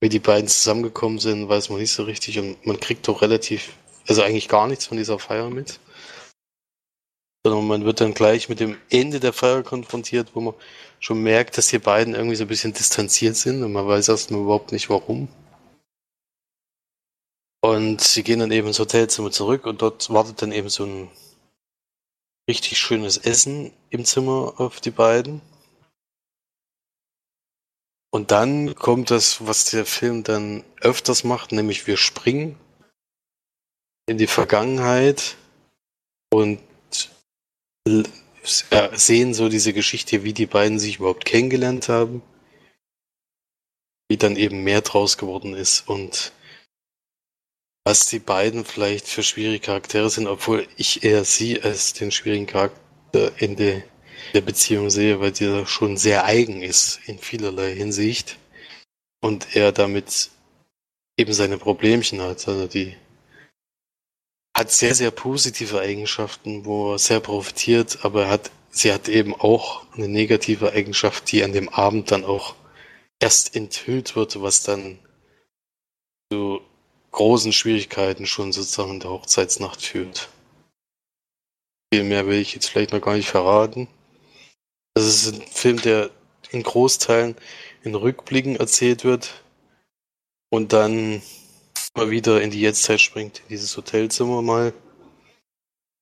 wie 0.00 0.08
die 0.08 0.18
beiden 0.18 0.48
zusammengekommen 0.48 1.20
sind, 1.20 1.48
weiß 1.48 1.70
man 1.70 1.78
nicht 1.78 1.92
so 1.92 2.02
richtig 2.02 2.40
und 2.40 2.66
man 2.66 2.80
kriegt 2.80 3.06
doch 3.06 3.22
relativ, 3.22 3.70
also 4.08 4.22
eigentlich 4.22 4.48
gar 4.48 4.66
nichts 4.66 4.86
von 4.86 4.96
dieser 4.96 5.20
Feier 5.20 5.50
mit 5.50 5.78
sondern 7.44 7.66
man 7.66 7.84
wird 7.84 8.00
dann 8.00 8.14
gleich 8.14 8.48
mit 8.48 8.60
dem 8.60 8.76
Ende 8.88 9.18
der 9.18 9.32
Feier 9.32 9.62
konfrontiert, 9.62 10.30
wo 10.34 10.40
man 10.40 10.54
schon 11.02 11.22
merkt, 11.22 11.58
dass 11.58 11.66
die 11.66 11.78
beiden 11.78 12.14
irgendwie 12.14 12.36
so 12.36 12.44
ein 12.44 12.48
bisschen 12.48 12.72
distanziert 12.72 13.36
sind 13.36 13.62
und 13.62 13.72
man 13.72 13.86
weiß 13.86 14.08
erstmal 14.08 14.40
überhaupt 14.40 14.72
nicht 14.72 14.88
warum. 14.88 15.28
Und 17.60 18.00
sie 18.00 18.22
gehen 18.22 18.38
dann 18.38 18.52
eben 18.52 18.68
ins 18.68 18.78
Hotelzimmer 18.78 19.30
zurück 19.30 19.66
und 19.66 19.82
dort 19.82 20.10
wartet 20.10 20.42
dann 20.42 20.52
eben 20.52 20.68
so 20.68 20.84
ein 20.84 21.10
richtig 22.48 22.78
schönes 22.78 23.16
Essen 23.16 23.72
im 23.90 24.04
Zimmer 24.04 24.54
auf 24.58 24.80
die 24.80 24.90
beiden. 24.90 25.40
Und 28.10 28.30
dann 28.30 28.74
kommt 28.74 29.10
das, 29.10 29.46
was 29.46 29.70
der 29.70 29.86
Film 29.86 30.22
dann 30.22 30.64
öfters 30.80 31.24
macht, 31.24 31.50
nämlich 31.52 31.86
wir 31.86 31.96
springen 31.96 32.58
in 34.06 34.18
die 34.18 34.26
Vergangenheit 34.26 35.36
und 36.30 36.60
sehen 38.42 39.34
so 39.34 39.48
diese 39.48 39.72
Geschichte, 39.72 40.24
wie 40.24 40.32
die 40.32 40.46
beiden 40.46 40.78
sich 40.78 40.96
überhaupt 40.96 41.24
kennengelernt 41.24 41.88
haben, 41.88 42.22
wie 44.08 44.16
dann 44.16 44.36
eben 44.36 44.64
mehr 44.64 44.80
draus 44.80 45.16
geworden 45.16 45.54
ist 45.54 45.88
und 45.88 46.32
was 47.84 48.06
die 48.06 48.18
beiden 48.18 48.64
vielleicht 48.64 49.08
für 49.08 49.22
schwierige 49.22 49.60
Charaktere 49.60 50.08
sind, 50.10 50.26
obwohl 50.26 50.68
ich 50.76 51.04
eher 51.04 51.24
sie 51.24 51.60
als 51.60 51.92
den 51.94 52.12
schwierigen 52.12 52.46
Charakter 52.46 53.32
in 53.38 53.56
der, 53.56 53.82
der 54.34 54.40
Beziehung 54.40 54.90
sehe, 54.90 55.20
weil 55.20 55.32
dieser 55.32 55.66
schon 55.66 55.96
sehr 55.96 56.24
eigen 56.24 56.62
ist 56.62 57.00
in 57.06 57.18
vielerlei 57.18 57.74
Hinsicht 57.74 58.38
und 59.20 59.56
er 59.56 59.72
damit 59.72 60.30
eben 61.16 61.32
seine 61.32 61.58
Problemchen 61.58 62.20
hat, 62.20 62.46
also 62.46 62.66
die 62.66 62.96
hat 64.54 64.70
sehr, 64.70 64.94
sehr 64.94 65.10
positive 65.10 65.80
Eigenschaften, 65.80 66.64
wo 66.64 66.92
er 66.92 66.98
sehr 66.98 67.20
profitiert, 67.20 68.00
aber 68.02 68.24
er 68.24 68.30
hat, 68.30 68.50
sie 68.70 68.92
hat 68.92 69.08
eben 69.08 69.34
auch 69.34 69.86
eine 69.94 70.08
negative 70.08 70.72
Eigenschaft, 70.72 71.30
die 71.32 71.42
an 71.42 71.52
dem 71.52 71.68
Abend 71.68 72.10
dann 72.10 72.24
auch 72.24 72.54
erst 73.18 73.56
enthüllt 73.56 74.14
wird, 74.16 74.42
was 74.42 74.62
dann 74.62 74.98
zu 76.30 76.60
großen 77.12 77.52
Schwierigkeiten 77.52 78.26
schon 78.26 78.52
sozusagen 78.52 78.94
in 78.94 79.00
der 79.00 79.10
Hochzeitsnacht 79.10 79.82
führt. 79.82 80.28
Viel 81.92 82.04
mehr 82.04 82.26
will 82.26 82.38
ich 82.38 82.54
jetzt 82.54 82.68
vielleicht 82.68 82.92
noch 82.92 83.02
gar 83.02 83.14
nicht 83.14 83.28
verraten. 83.28 83.88
Das 84.94 85.04
ist 85.04 85.34
ein 85.34 85.42
Film, 85.46 85.80
der 85.80 86.10
in 86.50 86.62
Großteilen 86.62 87.36
in 87.82 87.94
Rückblicken 87.94 88.56
erzählt 88.56 89.04
wird 89.04 89.42
und 90.50 90.72
dann 90.72 91.22
mal 91.96 92.10
wieder 92.10 92.42
in 92.42 92.50
die 92.50 92.60
Jetztzeit 92.60 93.00
springt, 93.00 93.40
in 93.40 93.48
dieses 93.48 93.76
Hotelzimmer 93.76 94.42
mal. 94.42 94.72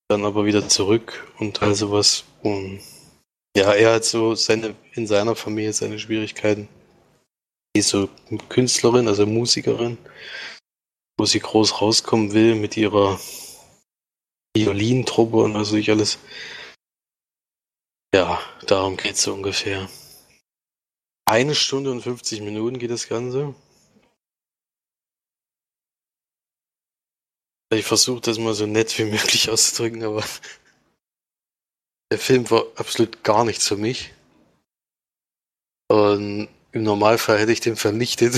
Dann 0.09 0.24
aber 0.24 0.44
wieder 0.44 0.68
zurück 0.68 1.33
und 1.38 1.62
all 1.62 1.74
sowas. 1.74 2.24
Und 2.42 2.81
ja, 3.57 3.72
er 3.72 3.94
hat 3.94 4.05
so 4.05 4.35
seine, 4.35 4.74
in 4.94 5.07
seiner 5.07 5.37
Familie 5.37 5.72
seine 5.72 5.98
Schwierigkeiten. 5.98 6.68
Die 7.74 7.81
ist 7.81 7.90
so 7.90 8.09
Künstlerin, 8.48 9.07
also 9.07 9.26
Musikerin, 9.26 9.98
wo 11.16 11.26
sie 11.26 11.38
groß 11.38 11.81
rauskommen 11.81 12.33
will 12.33 12.57
mit 12.57 12.76
ihrer 12.76 13.20
Violintruppe 14.57 15.37
und 15.37 15.55
weiß 15.55 15.72
ich 15.72 15.90
alles. 15.90 16.18
Ja, 18.12 18.40
darum 18.66 18.96
geht's 18.96 19.22
so 19.22 19.33
ungefähr. 19.33 19.88
Eine 21.26 21.55
Stunde 21.55 21.92
und 21.92 22.03
50 22.03 22.40
Minuten 22.40 22.81
geht 22.81 22.90
das 22.90 23.09
Ganze. 23.09 23.55
Ich 27.72 27.85
versuche 27.85 28.20
das 28.20 28.38
mal 28.38 28.54
so 28.54 28.66
nett 28.66 28.98
wie 28.98 29.04
möglich 29.04 29.48
auszudrücken, 29.48 30.02
aber 30.02 30.24
der 32.11 32.18
Film 32.18 32.50
war 32.50 32.64
absolut 32.74 33.22
gar 33.22 33.44
nichts 33.44 33.68
für 33.68 33.76
mich. 33.76 34.12
Und 35.88 36.48
im 36.72 36.83
Normalfall 36.83 37.38
hätte 37.38 37.52
ich 37.52 37.61
den 37.61 37.76
vernichtet. 37.76 38.35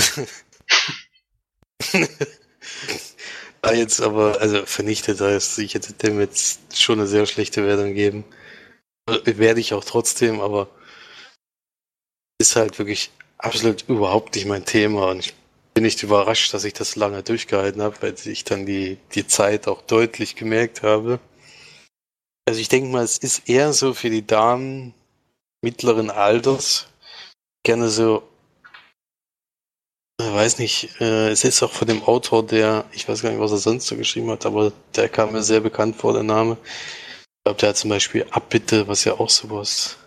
da 3.61 3.73
jetzt 3.73 4.01
aber, 4.01 4.39
also 4.39 4.65
vernichtet 4.65 5.19
heißt, 5.19 5.57
ich 5.59 5.73
hätte 5.73 5.93
dem 5.93 6.19
jetzt 6.19 6.79
schon 6.79 6.99
eine 6.99 7.07
sehr 7.07 7.25
schlechte 7.25 7.65
Wertung 7.65 7.93
geben. 7.93 8.23
Werde 9.25 9.59
ich 9.59 9.73
auch 9.73 9.83
trotzdem, 9.83 10.41
aber 10.41 10.69
ist 12.39 12.55
halt 12.55 12.77
wirklich 12.77 13.11
absolut 13.37 13.83
überhaupt 13.87 14.35
nicht 14.35 14.45
mein 14.45 14.65
Thema 14.65 15.09
und 15.09 15.19
ich 15.19 15.33
bin 15.73 15.83
nicht 15.83 16.03
überrascht, 16.03 16.53
dass 16.53 16.63
ich 16.63 16.73
das 16.73 16.95
lange 16.95 17.23
durchgehalten 17.23 17.81
habe, 17.81 18.01
weil 18.01 18.15
ich 18.25 18.43
dann 18.43 18.65
die, 18.65 18.97
die 19.13 19.27
Zeit 19.27 19.67
auch 19.67 19.81
deutlich 19.81 20.35
gemerkt 20.35 20.83
habe. 20.83 21.19
Also 22.45 22.59
ich 22.59 22.69
denke 22.69 22.89
mal, 22.89 23.03
es 23.03 23.17
ist 23.17 23.49
eher 23.49 23.73
so 23.73 23.93
für 23.93 24.09
die 24.09 24.25
Damen 24.25 24.93
mittleren 25.61 26.09
Alters 26.09 26.87
gerne 27.63 27.89
so, 27.89 28.23
ich 30.21 30.33
weiß 30.33 30.59
nicht, 30.59 31.01
äh, 31.01 31.29
es 31.29 31.43
ist 31.43 31.63
auch 31.63 31.71
von 31.71 31.87
dem 31.87 32.03
Autor, 32.03 32.45
der, 32.45 32.85
ich 32.91 33.07
weiß 33.07 33.21
gar 33.21 33.29
nicht, 33.31 33.39
was 33.39 33.51
er 33.51 33.57
sonst 33.57 33.87
so 33.87 33.95
geschrieben 33.95 34.29
hat, 34.29 34.45
aber 34.45 34.71
der 34.95 35.09
kam 35.09 35.31
mir 35.31 35.41
sehr 35.41 35.61
bekannt 35.61 35.95
vor, 35.95 36.13
der 36.13 36.23
Name. 36.23 36.57
Ich 36.61 37.43
glaube, 37.45 37.59
der 37.59 37.69
hat 37.69 37.77
zum 37.77 37.89
Beispiel 37.89 38.25
Abbitte, 38.29 38.87
was 38.87 39.05
ja 39.05 39.13
auch 39.13 39.29
sowas, 39.29 39.97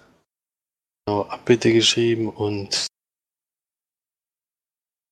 genau, 1.06 1.22
Abbitte 1.22 1.72
geschrieben 1.72 2.28
und 2.28 2.86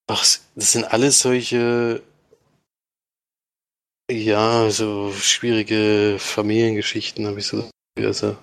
Ach, 0.07 0.25
das 0.55 0.73
sind 0.73 0.85
alles 0.85 1.19
solche, 1.21 2.03
ja, 4.11 4.71
so 4.71 5.13
schwierige 5.13 6.17
Familiengeschichten, 6.19 7.27
habe 7.27 7.39
ich 7.41 7.47
so. 7.47 7.69
Also, 7.99 8.37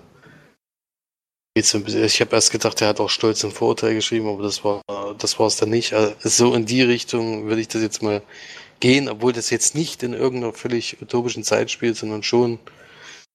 ich 1.54 2.20
habe 2.20 2.34
erst 2.34 2.50
gedacht, 2.50 2.80
er 2.80 2.88
hat 2.88 3.00
auch 3.00 3.10
Stolz 3.10 3.44
und 3.44 3.52
Vorurteil 3.52 3.94
geschrieben, 3.94 4.26
aber 4.28 4.42
das 4.42 4.64
war 4.64 4.82
das 5.18 5.38
war 5.38 5.46
es 5.46 5.56
dann 5.56 5.70
nicht. 5.70 5.92
Also, 5.92 6.14
so 6.22 6.54
in 6.54 6.66
die 6.66 6.82
Richtung 6.82 7.46
würde 7.46 7.60
ich 7.60 7.68
das 7.68 7.82
jetzt 7.82 8.02
mal 8.02 8.22
gehen, 8.80 9.08
obwohl 9.08 9.32
das 9.32 9.50
jetzt 9.50 9.74
nicht 9.74 10.02
in 10.02 10.14
irgendeiner 10.14 10.52
völlig 10.52 11.00
utopischen 11.00 11.44
Zeit 11.44 11.70
spielt, 11.70 11.96
sondern 11.96 12.22
schon 12.22 12.58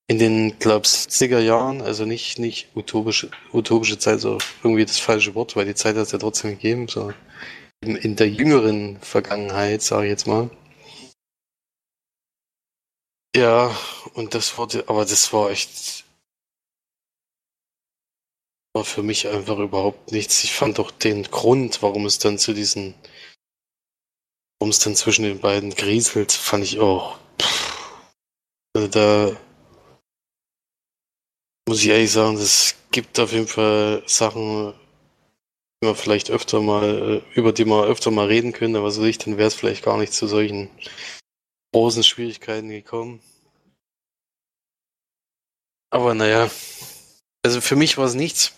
in 0.08 0.18
den, 0.18 0.58
glaube 0.58 0.86
70er 0.86 1.38
Jahren, 1.38 1.82
also 1.82 2.04
nicht, 2.04 2.38
nicht 2.38 2.68
utopische, 2.74 3.30
utopische 3.52 3.98
Zeit, 3.98 4.20
so 4.20 4.38
irgendwie 4.62 4.84
das 4.84 4.98
falsche 4.98 5.34
Wort, 5.34 5.56
weil 5.56 5.66
die 5.66 5.74
Zeit 5.74 5.96
hat 5.96 6.04
es 6.04 6.12
ja 6.12 6.18
trotzdem 6.18 6.52
gegeben, 6.52 6.88
so 6.88 7.12
in, 7.80 7.96
in 7.96 8.16
der 8.16 8.28
jüngeren 8.28 9.00
Vergangenheit, 9.00 9.82
sage 9.82 10.06
ich 10.06 10.10
jetzt 10.10 10.26
mal. 10.26 10.50
Ja, 13.36 13.76
und 14.14 14.34
das 14.34 14.58
wurde, 14.58 14.88
aber 14.88 15.04
das 15.04 15.32
war 15.32 15.50
echt, 15.50 16.04
war 18.74 18.84
für 18.84 19.02
mich 19.02 19.28
einfach 19.28 19.58
überhaupt 19.58 20.12
nichts. 20.12 20.42
Ich 20.44 20.54
fand 20.54 20.80
auch 20.80 20.90
den 20.90 21.24
Grund, 21.24 21.82
warum 21.82 22.06
es 22.06 22.18
dann 22.18 22.38
zu 22.38 22.52
diesen, 22.52 22.94
warum 24.58 24.70
es 24.70 24.80
dann 24.80 24.96
zwischen 24.96 25.24
den 25.24 25.40
beiden 25.40 25.74
grieselt, 25.74 26.32
fand 26.32 26.64
ich 26.64 26.80
auch, 26.80 27.18
pff, 27.40 28.02
also 28.74 28.88
da 28.88 29.36
muss 31.68 31.82
ich 31.82 31.88
ehrlich 31.88 32.10
sagen, 32.10 32.36
es 32.38 32.74
gibt 32.90 33.20
auf 33.20 33.32
jeden 33.32 33.46
Fall 33.46 34.02
Sachen, 34.06 34.74
man 35.84 35.94
vielleicht 35.94 36.30
öfter 36.30 36.60
mal, 36.60 37.22
äh, 37.34 37.38
über 37.38 37.52
die 37.52 37.64
man 37.64 37.84
öfter 37.84 38.10
mal 38.10 38.26
reden 38.26 38.52
könnte, 38.52 38.82
was 38.82 38.98
weiß 38.98 39.06
ich, 39.06 39.18
dann 39.18 39.36
wäre 39.36 39.48
es 39.48 39.54
vielleicht 39.54 39.84
gar 39.84 39.98
nicht 39.98 40.12
zu 40.12 40.26
solchen 40.26 40.70
großen 41.72 42.02
Schwierigkeiten 42.02 42.68
gekommen. 42.68 43.20
Aber 45.90 46.14
naja, 46.14 46.50
also 47.44 47.60
für 47.60 47.76
mich 47.76 47.96
war 47.96 48.06
es 48.06 48.14
nichts. 48.14 48.52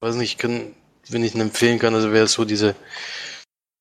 Weiß 0.00 0.16
nicht, 0.16 0.38
kann, 0.38 0.74
wenn 1.08 1.24
ich 1.24 1.34
ihn 1.34 1.40
empfehlen 1.40 1.78
kann, 1.78 1.94
also 1.94 2.12
wer 2.12 2.26
so 2.26 2.44
diese, 2.44 2.74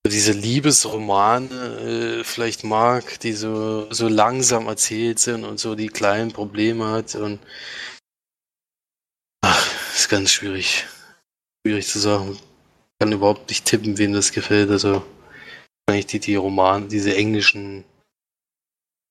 diese 0.08 0.32
Liebesromane 0.32 2.19
äh, 2.19 2.23
vielleicht 2.23 2.63
mag, 2.63 3.19
die 3.19 3.34
so, 3.34 3.91
so 3.91 4.08
langsam 4.08 4.67
erzählt 4.67 5.19
sind 5.19 5.43
und 5.43 5.60
so 5.60 5.76
die 5.76 5.88
kleinen 5.88 6.32
Probleme 6.32 6.88
hat 6.88 7.15
und 7.15 7.39
ach, 9.41 9.95
ist 9.95 10.10
ganz 10.10 10.32
schwierig 10.32 10.86
schwierig 11.68 11.88
zu 11.88 12.00
sagen. 12.00 12.32
Ich 12.32 13.00
kann 13.00 13.12
überhaupt 13.12 13.50
nicht 13.50 13.66
tippen, 13.66 13.98
wem 13.98 14.14
das 14.14 14.32
gefällt. 14.32 14.70
Also 14.70 15.04
kann 15.86 15.98
ich 15.98 16.06
die, 16.06 16.20
die 16.20 16.36
Romane, 16.36 16.88
diese 16.88 17.14
englischen 17.14 17.84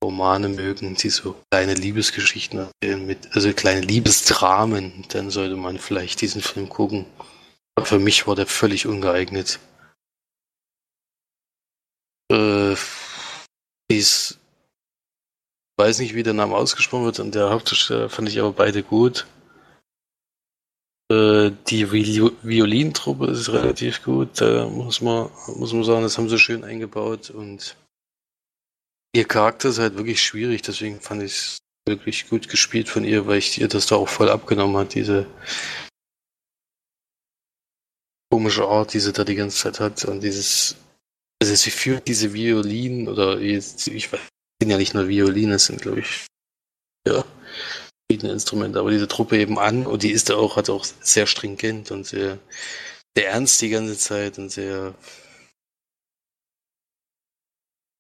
Romane 0.02 0.48
mögen, 0.48 0.94
die 0.94 1.10
so 1.10 1.36
kleine 1.50 1.74
Liebesgeschichten 1.74 2.60
erzählen 2.60 3.06
mit, 3.06 3.34
also 3.34 3.52
kleine 3.52 3.82
Liebesdramen, 3.82 5.04
dann 5.08 5.30
sollte 5.30 5.56
man 5.56 5.78
vielleicht 5.78 6.22
diesen 6.22 6.40
Film 6.40 6.68
gucken. 6.70 7.04
Aber 7.76 7.86
für 7.86 7.98
mich 7.98 8.26
war 8.26 8.34
der 8.34 8.46
völlig 8.46 8.86
ungeeignet. 8.86 9.58
Äh, 12.32 12.74
dies 13.90 14.38
weiß 15.78 15.98
nicht, 15.98 16.14
wie 16.14 16.22
der 16.22 16.32
Name 16.32 16.56
ausgesprochen 16.56 17.04
wird 17.04 17.20
und 17.20 17.34
der 17.34 17.50
Hauptdarsteller 17.50 18.08
fand 18.08 18.30
ich 18.30 18.40
aber 18.40 18.52
beide 18.52 18.82
gut. 18.82 19.26
Äh, 21.10 21.52
die 21.68 21.90
Violintruppe 21.92 23.26
ist 23.26 23.48
relativ 23.50 24.02
gut, 24.02 24.40
da 24.40 24.66
muss 24.66 25.00
man, 25.00 25.30
muss 25.54 25.72
man 25.72 25.84
sagen, 25.84 26.02
das 26.02 26.18
haben 26.18 26.28
sie 26.28 26.38
schön 26.38 26.64
eingebaut 26.64 27.30
und 27.30 27.76
ihr 29.14 29.24
Charakter 29.24 29.68
ist 29.68 29.78
halt 29.78 29.96
wirklich 29.96 30.20
schwierig, 30.20 30.62
deswegen 30.62 31.00
fand 31.00 31.22
ich 31.22 31.32
es 31.32 31.58
wirklich 31.86 32.28
gut 32.28 32.48
gespielt 32.48 32.88
von 32.88 33.04
ihr, 33.04 33.26
weil 33.28 33.38
ich 33.38 33.60
ihr 33.60 33.68
das 33.68 33.86
da 33.86 33.94
auch 33.94 34.08
voll 34.08 34.28
abgenommen 34.28 34.76
hat, 34.76 34.94
diese 34.94 35.26
komische 38.32 38.66
Art, 38.66 38.92
die 38.92 38.98
sie 38.98 39.12
da 39.12 39.22
die 39.22 39.36
ganze 39.36 39.58
Zeit 39.58 39.78
hat 39.78 40.04
und 40.06 40.20
dieses, 40.22 40.76
also 41.40 41.54
sie 41.54 41.70
führt 41.70 42.08
diese 42.08 42.32
Violinen 42.34 43.06
oder 43.06 43.40
jetzt, 43.40 43.86
ich 43.86 44.12
weiß, 44.12 44.20
sind 44.60 44.70
ja 44.70 44.76
nicht 44.76 44.94
nur 44.94 45.06
Violinen, 45.06 45.52
es 45.52 45.66
sind 45.66 45.82
glaube 45.82 46.00
ich, 46.00 46.26
ja, 47.06 47.24
verschiedene 48.08 48.32
Instrumente, 48.32 48.78
aber 48.78 48.90
diese 48.90 49.08
Truppe 49.08 49.38
eben 49.38 49.58
an 49.58 49.86
und 49.86 50.02
die 50.02 50.12
ist 50.12 50.30
auch, 50.30 50.56
hat 50.56 50.70
auch 50.70 50.84
sehr 51.00 51.26
stringent 51.26 51.90
und 51.90 52.06
sehr, 52.06 52.38
sehr 53.16 53.28
ernst 53.28 53.60
die 53.60 53.70
ganze 53.70 53.98
Zeit 53.98 54.38
und 54.38 54.50
sehr. 54.50 54.94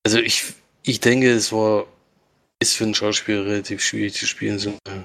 Also 0.04 0.18
ich, 0.18 0.44
ich 0.82 1.00
denke, 1.00 1.32
es 1.32 1.52
war, 1.52 1.86
ist 2.60 2.76
für 2.76 2.84
einen 2.84 2.94
Schauspieler 2.94 3.44
relativ 3.44 3.82
schwierig 3.82 4.14
zu 4.14 4.26
spielen, 4.26 4.58
so 4.58 4.72
eine, 4.86 5.04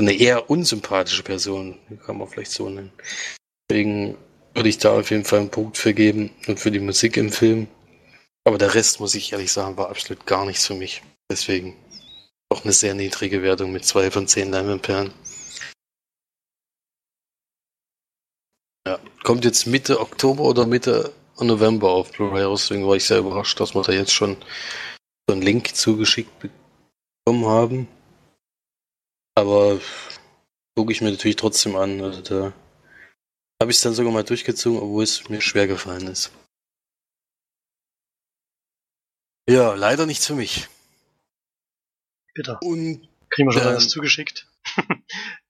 eine 0.00 0.14
eher 0.14 0.50
unsympathische 0.50 1.22
Person, 1.22 1.78
kann 2.04 2.18
man 2.18 2.26
vielleicht 2.26 2.50
so 2.50 2.68
nennen. 2.68 2.92
Deswegen 3.70 4.16
würde 4.54 4.68
ich 4.68 4.78
da 4.78 4.98
auf 4.98 5.10
jeden 5.10 5.24
Fall 5.24 5.40
einen 5.40 5.50
Punkt 5.50 5.78
für 5.78 5.94
geben 5.94 6.30
und 6.48 6.58
für 6.58 6.72
die 6.72 6.80
Musik 6.80 7.16
im 7.16 7.30
Film. 7.30 7.68
Aber 8.44 8.58
der 8.58 8.74
Rest, 8.74 8.98
muss 8.98 9.14
ich 9.14 9.32
ehrlich 9.32 9.52
sagen, 9.52 9.76
war 9.76 9.88
absolut 9.88 10.26
gar 10.26 10.44
nichts 10.44 10.66
für 10.66 10.74
mich. 10.74 11.02
Deswegen 11.30 11.76
auch 12.52 12.64
eine 12.64 12.72
sehr 12.72 12.94
niedrige 12.94 13.42
Wertung 13.42 13.72
mit 13.72 13.84
2 13.84 14.10
von 14.10 14.28
10 14.28 14.50
Leimenperlen. 14.50 15.12
Ja, 18.86 18.98
kommt 19.24 19.44
jetzt 19.44 19.66
Mitte 19.66 20.00
Oktober 20.00 20.44
oder 20.44 20.66
Mitte 20.66 21.12
November 21.38 21.90
auf 21.90 22.12
Blu-ray 22.12 22.44
raus, 22.44 22.62
deswegen 22.62 22.86
war 22.86 22.94
ich 22.94 23.04
sehr 23.04 23.18
überrascht, 23.18 23.58
dass 23.58 23.74
wir 23.74 23.82
da 23.82 23.92
jetzt 23.92 24.12
schon 24.12 24.36
so 25.26 25.34
einen 25.34 25.42
Link 25.42 25.74
zugeschickt 25.74 26.30
bekommen 26.38 27.46
haben. 27.46 27.88
Aber 29.34 29.80
gucke 30.76 30.92
ich 30.92 31.00
mir 31.00 31.10
natürlich 31.10 31.36
trotzdem 31.36 31.76
an. 31.76 32.00
Also 32.00 32.20
da 32.22 32.52
habe 33.60 33.70
ich 33.70 33.78
es 33.78 33.82
dann 33.82 33.94
sogar 33.94 34.12
mal 34.12 34.24
durchgezogen, 34.24 34.80
obwohl 34.80 35.04
es 35.04 35.28
mir 35.28 35.40
schwer 35.40 35.66
gefallen 35.66 36.06
ist. 36.08 36.32
Ja, 39.48 39.74
leider 39.74 40.06
nichts 40.06 40.26
für 40.26 40.34
mich. 40.34 40.68
Bitte. 42.34 42.58
Und 42.62 43.08
Kriegen 43.30 43.48
wir 43.48 43.52
schon 43.52 43.62
alles 43.62 43.88
zugeschickt. 43.88 44.46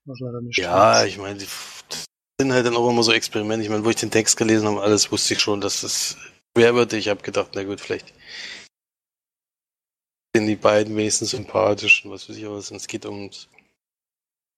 Was 0.05 0.19
leider 0.21 0.41
nicht 0.41 0.59
Ja, 0.59 0.95
weiß. 1.03 1.09
ich 1.09 1.19
meine, 1.19 1.39
die 1.39 1.47
das 1.89 2.05
sind 2.41 2.53
halt 2.53 2.67
dann 2.67 2.77
auch 2.77 2.89
immer 2.91 3.03
so 3.03 3.13
Experimente. 3.13 3.63
Ich 3.65 3.71
meine, 3.71 3.85
wo 3.85 3.91
ich 3.91 3.97
den 3.97 4.11
Text 4.11 4.37
gelesen 4.37 4.67
habe, 4.67 4.83
alles 4.83 5.13
wusste 5.13 5.35
ich 5.35 5.41
schon, 5.41 5.61
dass 5.61 5.83
das 5.83 6.17
schwer 6.57 6.75
wird. 6.75 6.93
Ich 6.93 7.09
habe 7.09 7.23
gedacht, 7.23 7.51
na 7.55 7.63
gut, 7.63 7.81
vielleicht 7.81 8.13
sind 10.35 10.47
die 10.47 10.57
beiden 10.57 10.97
wenigstens 10.97 11.31
sympathisch 11.31 12.05
und 12.05 12.11
was 12.11 12.29
weiß 12.29 12.37
ich 12.37 12.49
was. 12.49 12.71
Und 12.71 12.79
es 12.79 12.87
geht 12.89 13.07
um. 13.07 13.27
Ich 13.27 13.49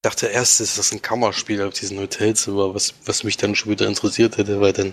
dachte 0.03 0.27
erst, 0.29 0.61
ist 0.61 0.79
das 0.79 0.93
ein 0.93 1.03
Kammerspiel 1.03 1.62
auf 1.62 1.75
diesen 1.75 1.99
Hotelzimmer, 1.99 2.75
was, 2.75 2.95
was 3.07 3.25
mich 3.25 3.37
dann 3.37 3.55
schon 3.55 3.72
wieder 3.72 3.87
interessiert 3.87 4.37
hätte, 4.37 4.61
weil 4.61 4.72
dann 4.72 4.93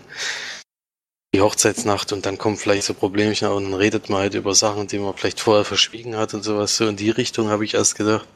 die 1.34 1.42
Hochzeitsnacht 1.42 2.12
und 2.12 2.26
dann 2.26 2.38
kommen 2.38 2.58
vielleicht 2.58 2.84
so 2.84 2.94
Problemchen 2.94 3.48
und 3.48 3.64
dann 3.66 3.74
redet 3.74 4.10
man 4.10 4.22
halt 4.22 4.34
über 4.34 4.54
Sachen, 4.54 4.88
die 4.88 5.00
man 5.00 5.16
vielleicht 5.16 5.40
vorher 5.40 5.66
verschwiegen 5.66 6.18
hat 6.18 6.34
und 6.34 6.44
sowas. 6.44 6.76
So 6.76 6.88
in 6.88 6.98
die 6.98 7.10
Richtung 7.10 7.50
habe 7.50 7.66
ich 7.66 7.74
erst 7.74 7.96
gedacht 7.96 8.28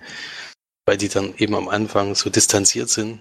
weil 0.85 0.97
die 0.97 1.09
dann 1.09 1.35
eben 1.37 1.55
am 1.55 1.67
Anfang 1.67 2.15
so 2.15 2.29
distanziert 2.29 2.89
sind. 2.89 3.19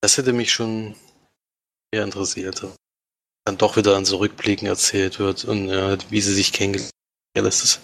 Das 0.00 0.18
hätte 0.18 0.32
mich 0.32 0.52
schon 0.52 0.94
eher 1.90 2.04
interessiert. 2.04 2.66
Dann 3.44 3.58
doch 3.58 3.76
wieder 3.76 3.96
an 3.96 4.04
so 4.04 4.18
Rückblicken 4.18 4.68
erzählt 4.68 5.18
wird 5.18 5.44
und 5.44 5.68
ja, 5.68 5.96
wie 6.10 6.20
sie 6.20 6.34
sich 6.34 6.52
kennengelernt 6.52 6.92
haben. 7.36 7.44
Das 7.44 7.80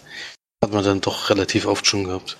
Hat 0.62 0.72
man 0.72 0.84
dann 0.84 1.00
doch 1.00 1.30
relativ 1.30 1.66
oft 1.66 1.86
schon 1.86 2.04
gehabt. 2.04 2.36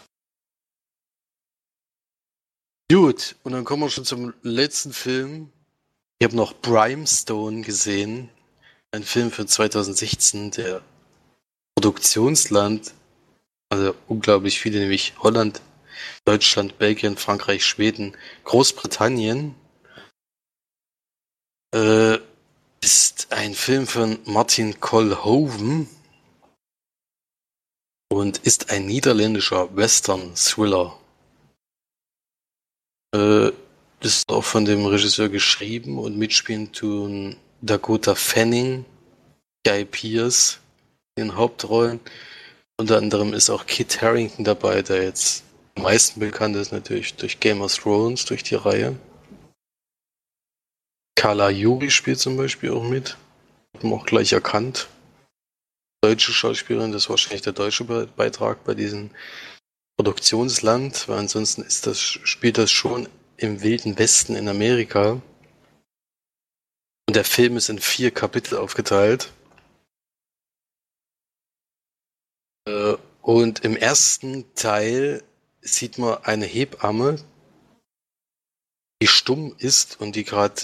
Gut, 2.90 3.36
und 3.42 3.52
dann 3.52 3.64
kommen 3.64 3.82
wir 3.82 3.90
schon 3.90 4.04
zum 4.04 4.34
letzten 4.42 4.92
Film. 4.92 5.52
Ich 6.20 6.24
habe 6.24 6.36
noch 6.36 6.52
Brimstone 6.52 7.62
gesehen. 7.62 8.28
Ein 8.90 9.04
Film 9.04 9.30
von 9.30 9.46
2016, 9.46 10.50
der 10.50 10.82
Produktionsland, 11.76 12.92
also 13.68 13.94
unglaublich 14.08 14.58
viele, 14.58 14.80
nämlich 14.80 15.14
Holland, 15.20 15.60
Deutschland, 16.24 16.78
Belgien, 16.78 17.16
Frankreich, 17.16 17.64
Schweden, 17.64 18.16
Großbritannien. 18.44 19.54
Äh, 21.72 22.18
ist 22.80 23.32
ein 23.32 23.54
Film 23.54 23.86
von 23.86 24.18
Martin 24.24 24.80
Colhoven 24.80 25.88
und 28.08 28.38
ist 28.38 28.70
ein 28.70 28.86
niederländischer 28.86 29.76
Western-Thriller. 29.76 30.98
Äh, 33.14 33.52
ist 34.00 34.28
auch 34.30 34.44
von 34.44 34.64
dem 34.64 34.86
Regisseur 34.86 35.28
geschrieben 35.28 35.98
und 35.98 36.16
mitspielen 36.16 36.72
tun 36.72 37.36
Dakota 37.60 38.14
Fanning, 38.14 38.84
Guy 39.66 39.84
Pierce 39.84 40.60
in 41.16 41.36
Hauptrollen. 41.36 42.00
Unter 42.76 42.98
anderem 42.98 43.34
ist 43.34 43.50
auch 43.50 43.66
Kit 43.66 44.00
Harrington 44.00 44.44
dabei, 44.44 44.82
der 44.82 45.02
jetzt 45.02 45.42
am 45.74 45.82
meisten 45.82 46.20
bekannt 46.20 46.56
ist 46.56 46.72
natürlich 46.72 47.14
durch 47.14 47.40
Game 47.40 47.60
of 47.60 47.76
Thrones, 47.76 48.24
durch 48.24 48.44
die 48.44 48.54
Reihe. 48.54 48.96
Carla 51.16 51.50
Juri 51.50 51.90
spielt 51.90 52.20
zum 52.20 52.36
Beispiel 52.36 52.70
auch 52.70 52.84
mit. 52.84 53.16
Haben 53.76 53.92
auch 53.92 54.06
gleich 54.06 54.32
erkannt. 54.32 54.88
Deutsche 56.00 56.32
Schauspielerin, 56.32 56.92
das 56.92 57.04
ist 57.04 57.10
wahrscheinlich 57.10 57.42
der 57.42 57.52
deutsche 57.52 57.82
Beitrag 57.84 58.62
bei 58.62 58.74
diesem 58.74 59.10
Produktionsland, 59.96 61.08
weil 61.08 61.18
ansonsten 61.18 61.62
ist 61.62 61.88
das, 61.88 62.00
spielt 62.00 62.56
das 62.56 62.70
schon 62.70 63.08
im 63.38 63.62
Wilden 63.62 63.98
Westen 63.98 64.36
in 64.36 64.48
Amerika. 64.48 65.22
Und 67.08 67.16
der 67.16 67.24
Film 67.24 67.56
ist 67.56 67.70
in 67.70 67.78
vier 67.78 68.10
Kapitel 68.10 68.58
aufgeteilt. 68.58 69.32
Äh, 72.66 72.96
und 73.22 73.64
im 73.64 73.76
ersten 73.76 74.54
Teil 74.54 75.22
sieht 75.62 75.98
man 75.98 76.22
eine 76.24 76.46
Hebamme, 76.46 77.16
die 79.00 79.06
stumm 79.06 79.54
ist 79.58 80.00
und 80.00 80.16
die 80.16 80.24
gerade 80.24 80.62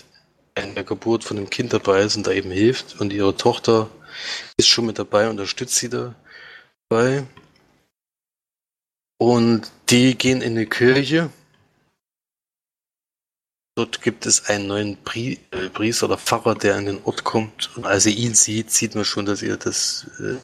in 0.57 0.75
der 0.75 0.85
Geburt 0.85 1.25
von 1.25 1.37
dem 1.37 1.51
Kind 1.51 1.73
dabei 1.73 2.03
ist 2.03 2.17
und 2.17 2.27
da 2.27 2.33
eben 2.33 2.51
hilft. 2.51 3.01
Und 3.01 3.13
ihre 3.13 3.37
Tochter 3.37 3.91
ist 4.57 4.69
schon 4.69 4.87
mit 4.87 4.99
dabei, 4.99 5.29
unterstützt 5.29 5.77
sie 5.77 5.89
dabei. 5.89 7.25
Und 9.19 9.71
die 9.89 10.17
gehen 10.17 10.43
in 10.43 10.57
die 10.57 10.67
Kirche. 10.67 11.31
Dort 13.77 14.03
gibt 14.03 14.25
es 14.27 14.47
einen 14.47 14.69
neuen 14.69 14.97
Pri 15.03 15.41
äh, 15.51 15.69
Priester 15.69 16.07
oder 16.07 16.19
Pfarrer, 16.19 16.55
der 16.55 16.77
an 16.77 16.87
den 16.87 17.03
Ort 17.05 17.25
kommt. 17.25 17.77
Und 17.77 17.85
als 17.87 18.07
er 18.07 18.13
ihn 18.13 18.35
sieht, 18.35 18.71
sieht 18.71 18.95
man 18.95 19.05
schon, 19.05 19.27
dass 19.27 19.43
ihr 19.43 19.57
das 19.57 20.07
äh, 20.21 20.37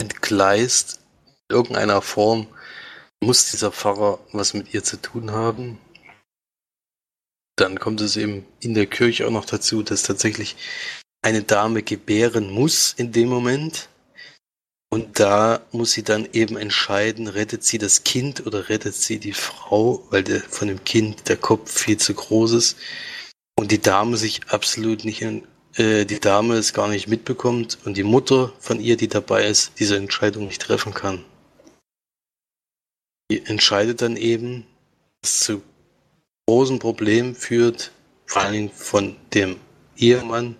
entgleist. 0.00 1.00
In 1.48 1.56
irgendeiner 1.56 2.02
Form 2.02 2.46
muss 3.20 3.50
dieser 3.50 3.72
Pfarrer 3.72 4.20
was 4.32 4.54
mit 4.54 4.72
ihr 4.72 4.84
zu 4.84 5.00
tun 5.00 5.32
haben. 5.32 5.78
Dann 7.56 7.80
kommt 7.80 8.00
es 8.00 8.16
eben 8.16 8.46
in 8.60 8.74
der 8.74 8.86
Kirche 8.86 9.26
auch 9.26 9.30
noch 9.30 9.46
dazu, 9.46 9.82
dass 9.82 10.02
tatsächlich 10.02 10.56
eine 11.22 11.42
Dame 11.42 11.82
gebären 11.82 12.50
muss 12.50 12.92
in 12.92 13.10
dem 13.10 13.28
Moment. 13.28 13.88
Und 14.96 15.20
da 15.20 15.60
muss 15.72 15.92
sie 15.92 16.02
dann 16.02 16.26
eben 16.32 16.56
entscheiden, 16.56 17.28
rettet 17.28 17.62
sie 17.62 17.76
das 17.76 18.02
Kind 18.02 18.46
oder 18.46 18.70
rettet 18.70 18.94
sie 18.94 19.18
die 19.18 19.34
Frau, 19.34 20.02
weil 20.08 20.22
der, 20.22 20.40
von 20.40 20.68
dem 20.68 20.84
Kind 20.84 21.28
der 21.28 21.36
Kopf 21.36 21.70
viel 21.70 21.98
zu 21.98 22.14
groß 22.14 22.52
ist. 22.52 22.78
Und 23.58 23.72
die 23.72 23.82
Dame 23.82 24.16
sich 24.16 24.40
absolut 24.48 25.04
nicht, 25.04 25.20
äh, 25.20 26.06
die 26.06 26.18
Dame 26.18 26.54
es 26.54 26.72
gar 26.72 26.88
nicht 26.88 27.08
mitbekommt 27.08 27.76
und 27.84 27.98
die 27.98 28.04
Mutter 28.04 28.54
von 28.58 28.80
ihr, 28.80 28.96
die 28.96 29.08
dabei 29.08 29.46
ist, 29.46 29.72
diese 29.78 29.98
Entscheidung 29.98 30.46
nicht 30.46 30.62
treffen 30.62 30.94
kann. 30.94 31.22
Die 33.30 33.44
entscheidet 33.44 34.00
dann 34.00 34.16
eben, 34.16 34.66
was 35.20 35.40
zu 35.40 35.60
großen 36.48 36.78
Problemen 36.78 37.34
führt, 37.34 37.92
vor 38.24 38.40
allem 38.40 38.70
von 38.70 39.14
dem 39.34 39.60
Ehemann, 39.98 40.56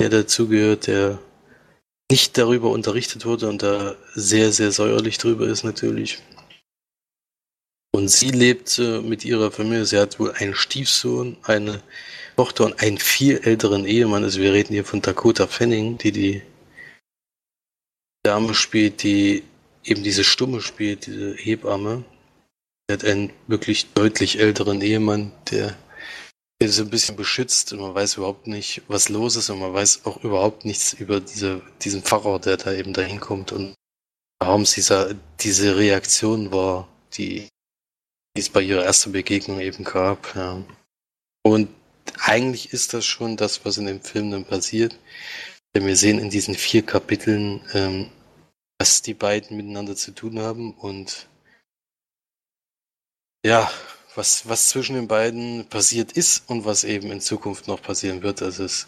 der 0.00 0.08
dazugehört, 0.08 0.86
der 0.86 1.18
nicht 2.14 2.38
darüber 2.38 2.70
unterrichtet 2.70 3.26
wurde 3.26 3.48
und 3.48 3.64
da 3.64 3.96
sehr, 4.14 4.52
sehr 4.52 4.70
säuerlich 4.70 5.18
drüber 5.18 5.48
ist 5.48 5.64
natürlich. 5.64 6.22
Und 7.92 8.06
sie 8.06 8.30
lebt 8.30 8.78
mit 8.78 9.24
ihrer 9.24 9.50
Familie. 9.50 9.84
Sie 9.84 9.98
hat 9.98 10.20
wohl 10.20 10.30
einen 10.30 10.54
Stiefsohn, 10.54 11.36
eine 11.42 11.82
Tochter 12.36 12.66
und 12.66 12.80
einen 12.80 12.98
viel 12.98 13.38
älteren 13.38 13.84
Ehemann. 13.84 14.22
Also 14.22 14.40
wir 14.40 14.52
reden 14.52 14.74
hier 14.74 14.84
von 14.84 15.02
Dakota 15.02 15.48
Fanning, 15.48 15.98
die 15.98 16.12
die 16.12 16.42
Dame 18.22 18.54
spielt, 18.54 19.02
die 19.02 19.42
eben 19.82 20.04
diese 20.04 20.22
Stumme 20.22 20.60
spielt, 20.60 21.06
diese 21.06 21.34
Hebamme. 21.34 22.04
Sie 22.86 22.92
hat 22.92 23.04
einen 23.04 23.32
wirklich 23.48 23.92
deutlich 23.92 24.38
älteren 24.38 24.80
Ehemann, 24.82 25.32
der 25.50 25.76
ist 26.58 26.80
ein 26.80 26.90
bisschen 26.90 27.16
beschützt 27.16 27.72
und 27.72 27.80
man 27.80 27.94
weiß 27.94 28.16
überhaupt 28.16 28.46
nicht, 28.46 28.82
was 28.88 29.08
los 29.08 29.36
ist 29.36 29.50
und 29.50 29.58
man 29.58 29.74
weiß 29.74 30.06
auch 30.06 30.22
überhaupt 30.22 30.64
nichts 30.64 30.92
über 30.92 31.20
diese, 31.20 31.62
diesen 31.82 32.02
Pfarrer, 32.02 32.38
der 32.38 32.56
da 32.56 32.72
eben 32.72 32.92
dahin 32.92 33.20
kommt 33.20 33.52
und 33.52 33.74
warum 34.38 34.62
es 34.62 34.74
dieser, 34.74 35.14
diese 35.40 35.76
Reaktion 35.76 36.52
war, 36.52 36.88
die, 37.14 37.48
die 38.36 38.40
es 38.40 38.50
bei 38.50 38.62
ihrer 38.62 38.84
ersten 38.84 39.12
Begegnung 39.12 39.60
eben 39.60 39.84
gab. 39.84 40.34
Ja. 40.34 40.62
Und 41.42 41.68
eigentlich 42.18 42.72
ist 42.72 42.94
das 42.94 43.04
schon 43.04 43.36
das, 43.36 43.64
was 43.64 43.78
in 43.78 43.86
dem 43.86 44.00
Film 44.00 44.30
dann 44.30 44.44
passiert. 44.44 44.98
Denn 45.74 45.86
wir 45.86 45.96
sehen 45.96 46.18
in 46.18 46.30
diesen 46.30 46.54
vier 46.54 46.84
Kapiteln, 46.84 47.60
ähm, 47.72 48.10
was 48.78 49.02
die 49.02 49.14
beiden 49.14 49.56
miteinander 49.56 49.96
zu 49.96 50.12
tun 50.12 50.38
haben 50.38 50.72
und 50.74 51.28
ja, 53.44 53.70
was, 54.16 54.48
was 54.48 54.68
zwischen 54.68 54.94
den 54.94 55.08
beiden 55.08 55.68
passiert 55.68 56.12
ist 56.12 56.48
und 56.48 56.64
was 56.64 56.84
eben 56.84 57.10
in 57.10 57.20
Zukunft 57.20 57.68
noch 57.68 57.82
passieren 57.82 58.22
wird. 58.22 58.42
Also 58.42 58.64
es 58.64 58.86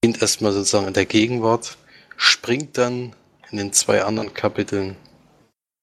beginnt 0.00 0.22
erstmal 0.22 0.52
sozusagen 0.52 0.86
in 0.86 0.94
der 0.94 1.06
Gegenwart, 1.06 1.76
springt 2.16 2.78
dann 2.78 3.14
in 3.50 3.58
den 3.58 3.72
zwei 3.72 4.02
anderen 4.02 4.34
Kapiteln 4.34 4.96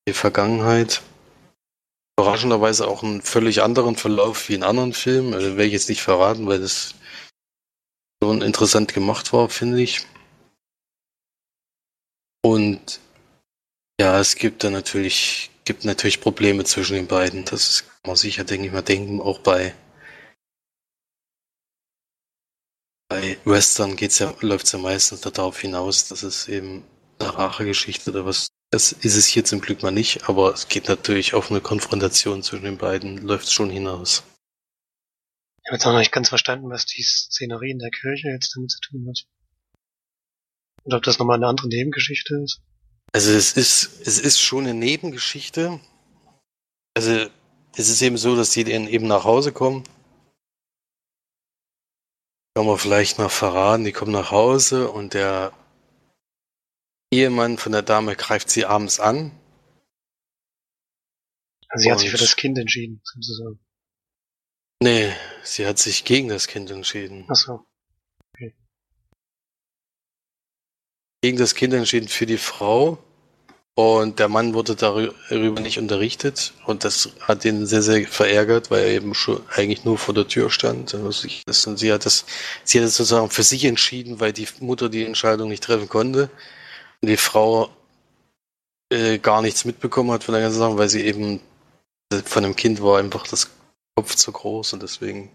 die 0.07 0.13
Vergangenheit. 0.13 1.01
Überraschenderweise 2.17 2.87
auch 2.87 3.03
einen 3.03 3.21
völlig 3.21 3.61
anderen 3.61 3.95
Verlauf 3.95 4.49
wie 4.49 4.55
in 4.55 4.63
anderen 4.63 4.93
Filmen. 4.93 5.33
Also 5.33 5.51
werde 5.51 5.65
ich 5.65 5.73
jetzt 5.73 5.89
nicht 5.89 6.01
verraten, 6.01 6.47
weil 6.47 6.59
das 6.59 6.95
schon 8.21 8.41
interessant 8.41 8.93
gemacht 8.93 9.33
war, 9.33 9.49
finde 9.49 9.81
ich. 9.81 10.05
Und 12.43 12.99
ja, 13.99 14.19
es 14.19 14.35
gibt 14.35 14.63
dann 14.63 14.73
natürlich 14.73 15.50
gibt 15.65 15.85
natürlich 15.85 16.21
Probleme 16.21 16.63
zwischen 16.63 16.95
den 16.95 17.07
beiden. 17.07 17.45
Das 17.45 17.85
kann 17.87 17.99
man 18.07 18.15
sicher, 18.15 18.43
denke 18.43 18.67
ich 18.67 18.73
mal, 18.73 18.81
denken. 18.81 19.21
Auch 19.21 19.39
bei, 19.39 19.73
bei 23.09 23.37
Western 23.45 23.95
geht's 23.95 24.19
ja, 24.19 24.33
läuft 24.41 24.65
es 24.65 24.71
ja 24.71 24.79
meistens 24.79 25.21
darauf 25.21 25.59
hinaus, 25.59 26.07
dass 26.07 26.23
es 26.23 26.47
eben 26.47 26.83
eine 27.19 27.37
Rachegeschichte 27.37 28.11
oder 28.11 28.25
was. 28.25 28.47
Das 28.71 28.93
ist 28.93 29.17
es 29.17 29.27
hier 29.27 29.43
zum 29.43 29.59
Glück 29.59 29.83
mal 29.83 29.91
nicht, 29.91 30.29
aber 30.29 30.53
es 30.53 30.69
geht 30.69 30.87
natürlich 30.87 31.33
auf 31.33 31.51
eine 31.51 31.59
Konfrontation 31.59 32.41
zwischen 32.41 32.63
den 32.63 32.77
beiden, 32.77 33.17
läuft 33.17 33.51
schon 33.51 33.69
hinaus. 33.69 34.23
Ich 35.63 35.67
habe 35.67 35.75
jetzt 35.75 35.85
auch 35.85 35.91
noch 35.91 35.99
nicht 35.99 36.13
ganz 36.13 36.29
verstanden, 36.29 36.69
was 36.69 36.85
die 36.85 37.03
Szenerie 37.03 37.71
in 37.71 37.79
der 37.79 37.91
Kirche 37.91 38.29
jetzt 38.29 38.55
damit 38.55 38.71
zu 38.71 38.79
tun 38.79 39.07
hat. 39.09 39.25
Und 40.83 40.93
ob 40.93 41.03
das 41.03 41.19
nochmal 41.19 41.35
eine 41.35 41.47
andere 41.47 41.67
Nebengeschichte 41.67 42.35
ist. 42.43 42.61
Also 43.13 43.31
es 43.31 43.53
ist, 43.53 44.07
es 44.07 44.19
ist 44.19 44.39
schon 44.39 44.63
eine 44.63 44.73
Nebengeschichte. 44.73 45.79
Also 46.95 47.29
es 47.75 47.89
ist 47.89 48.01
eben 48.01 48.17
so, 48.17 48.35
dass 48.35 48.51
die 48.51 48.63
dann 48.63 48.87
eben 48.87 49.07
nach 49.07 49.23
Hause 49.23 49.51
kommen. 49.51 49.83
Kann 52.55 52.65
man 52.65 52.77
vielleicht 52.77 53.17
noch 53.17 53.31
verraten, 53.31 53.85
die 53.85 53.91
kommen 53.91 54.11
nach 54.11 54.31
Hause 54.31 54.89
und 54.89 55.13
der 55.13 55.53
Ehemann 57.13 57.57
von 57.57 57.71
der 57.71 57.81
Dame 57.81 58.15
greift 58.15 58.49
sie 58.49 58.65
abends 58.65 58.99
an. 58.99 59.31
Also 61.67 61.83
sie 61.83 61.91
hat 61.91 61.99
sich 61.99 62.11
für 62.11 62.17
das 62.17 62.35
Kind 62.35 62.57
entschieden, 62.57 63.01
sozusagen. 63.03 63.59
Nee, 64.81 65.13
sie 65.43 65.65
hat 65.65 65.79
sich 65.79 66.03
gegen 66.03 66.27
das 66.27 66.47
Kind 66.47 66.71
entschieden. 66.71 67.25
Ach 67.29 67.35
so. 67.35 67.65
Gegen 71.21 71.37
das 71.37 71.55
Kind 71.55 71.73
entschieden 71.73 72.07
für 72.07 72.25
die 72.25 72.37
Frau. 72.37 72.97
Und 73.73 74.19
der 74.19 74.27
Mann 74.27 74.53
wurde 74.53 74.75
darüber 74.75 75.61
nicht 75.61 75.77
unterrichtet 75.79 76.53
und 76.65 76.83
das 76.83 77.09
hat 77.21 77.45
ihn 77.45 77.65
sehr, 77.65 77.81
sehr 77.81 78.05
verärgert, 78.05 78.69
weil 78.69 78.83
er 78.83 78.91
eben 78.91 79.13
schon 79.13 79.41
eigentlich 79.49 79.85
nur 79.85 79.97
vor 79.97 80.13
der 80.13 80.27
Tür 80.27 80.49
stand. 80.51 80.93
Und 80.93 81.13
sie 81.13 81.93
hat 81.93 82.05
das, 82.05 82.25
sie 82.65 82.79
hat 82.79 82.85
das 82.85 82.97
sozusagen 82.97 83.29
für 83.29 83.43
sich 83.43 83.63
entschieden, 83.63 84.19
weil 84.19 84.33
die 84.33 84.47
Mutter 84.59 84.89
die 84.89 85.05
Entscheidung 85.05 85.47
nicht 85.49 85.63
treffen 85.63 85.87
konnte. 85.87 86.29
Und 87.01 87.07
die 87.07 87.17
Frau 87.17 87.69
äh, 88.91 89.19
gar 89.19 89.41
nichts 89.41 89.63
mitbekommen 89.63 90.11
hat 90.11 90.25
von 90.25 90.33
der 90.33 90.43
ganzen 90.43 90.59
Sache, 90.59 90.77
weil 90.77 90.89
sie 90.89 91.05
eben 91.05 91.39
von 92.25 92.43
dem 92.43 92.57
Kind 92.57 92.83
war 92.83 92.99
einfach 92.99 93.25
das 93.25 93.49
Kopf 93.95 94.15
zu 94.15 94.31
groß 94.33 94.73
und 94.73 94.83
deswegen 94.83 95.31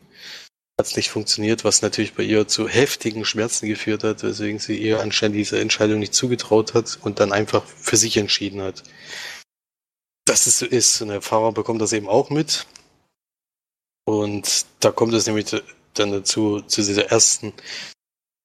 nicht 0.94 1.10
funktioniert, 1.10 1.64
was 1.64 1.82
natürlich 1.82 2.14
bei 2.14 2.22
ihr 2.22 2.46
zu 2.48 2.68
heftigen 2.68 3.24
Schmerzen 3.24 3.66
geführt 3.66 4.04
hat, 4.04 4.22
weswegen 4.22 4.58
sie 4.58 4.76
ihr 4.76 5.00
anscheinend 5.00 5.36
diese 5.36 5.58
Entscheidung 5.58 5.98
nicht 5.98 6.14
zugetraut 6.14 6.74
hat 6.74 6.98
und 7.02 7.18
dann 7.18 7.32
einfach 7.32 7.64
für 7.64 7.96
sich 7.96 8.16
entschieden 8.18 8.60
hat. 8.60 8.82
Dass 10.26 10.46
es 10.46 10.58
so 10.58 10.66
ist. 10.66 11.00
Und 11.00 11.08
der 11.08 11.22
Fahrer 11.22 11.52
bekommt 11.52 11.80
das 11.80 11.92
eben 11.92 12.08
auch 12.08 12.28
mit. 12.28 12.66
Und 14.04 14.66
da 14.80 14.92
kommt 14.92 15.14
es 15.14 15.26
nämlich 15.26 15.46
dann 15.94 16.12
dazu, 16.12 16.60
zu 16.60 16.82
dieser 16.82 17.06
ersten 17.06 17.54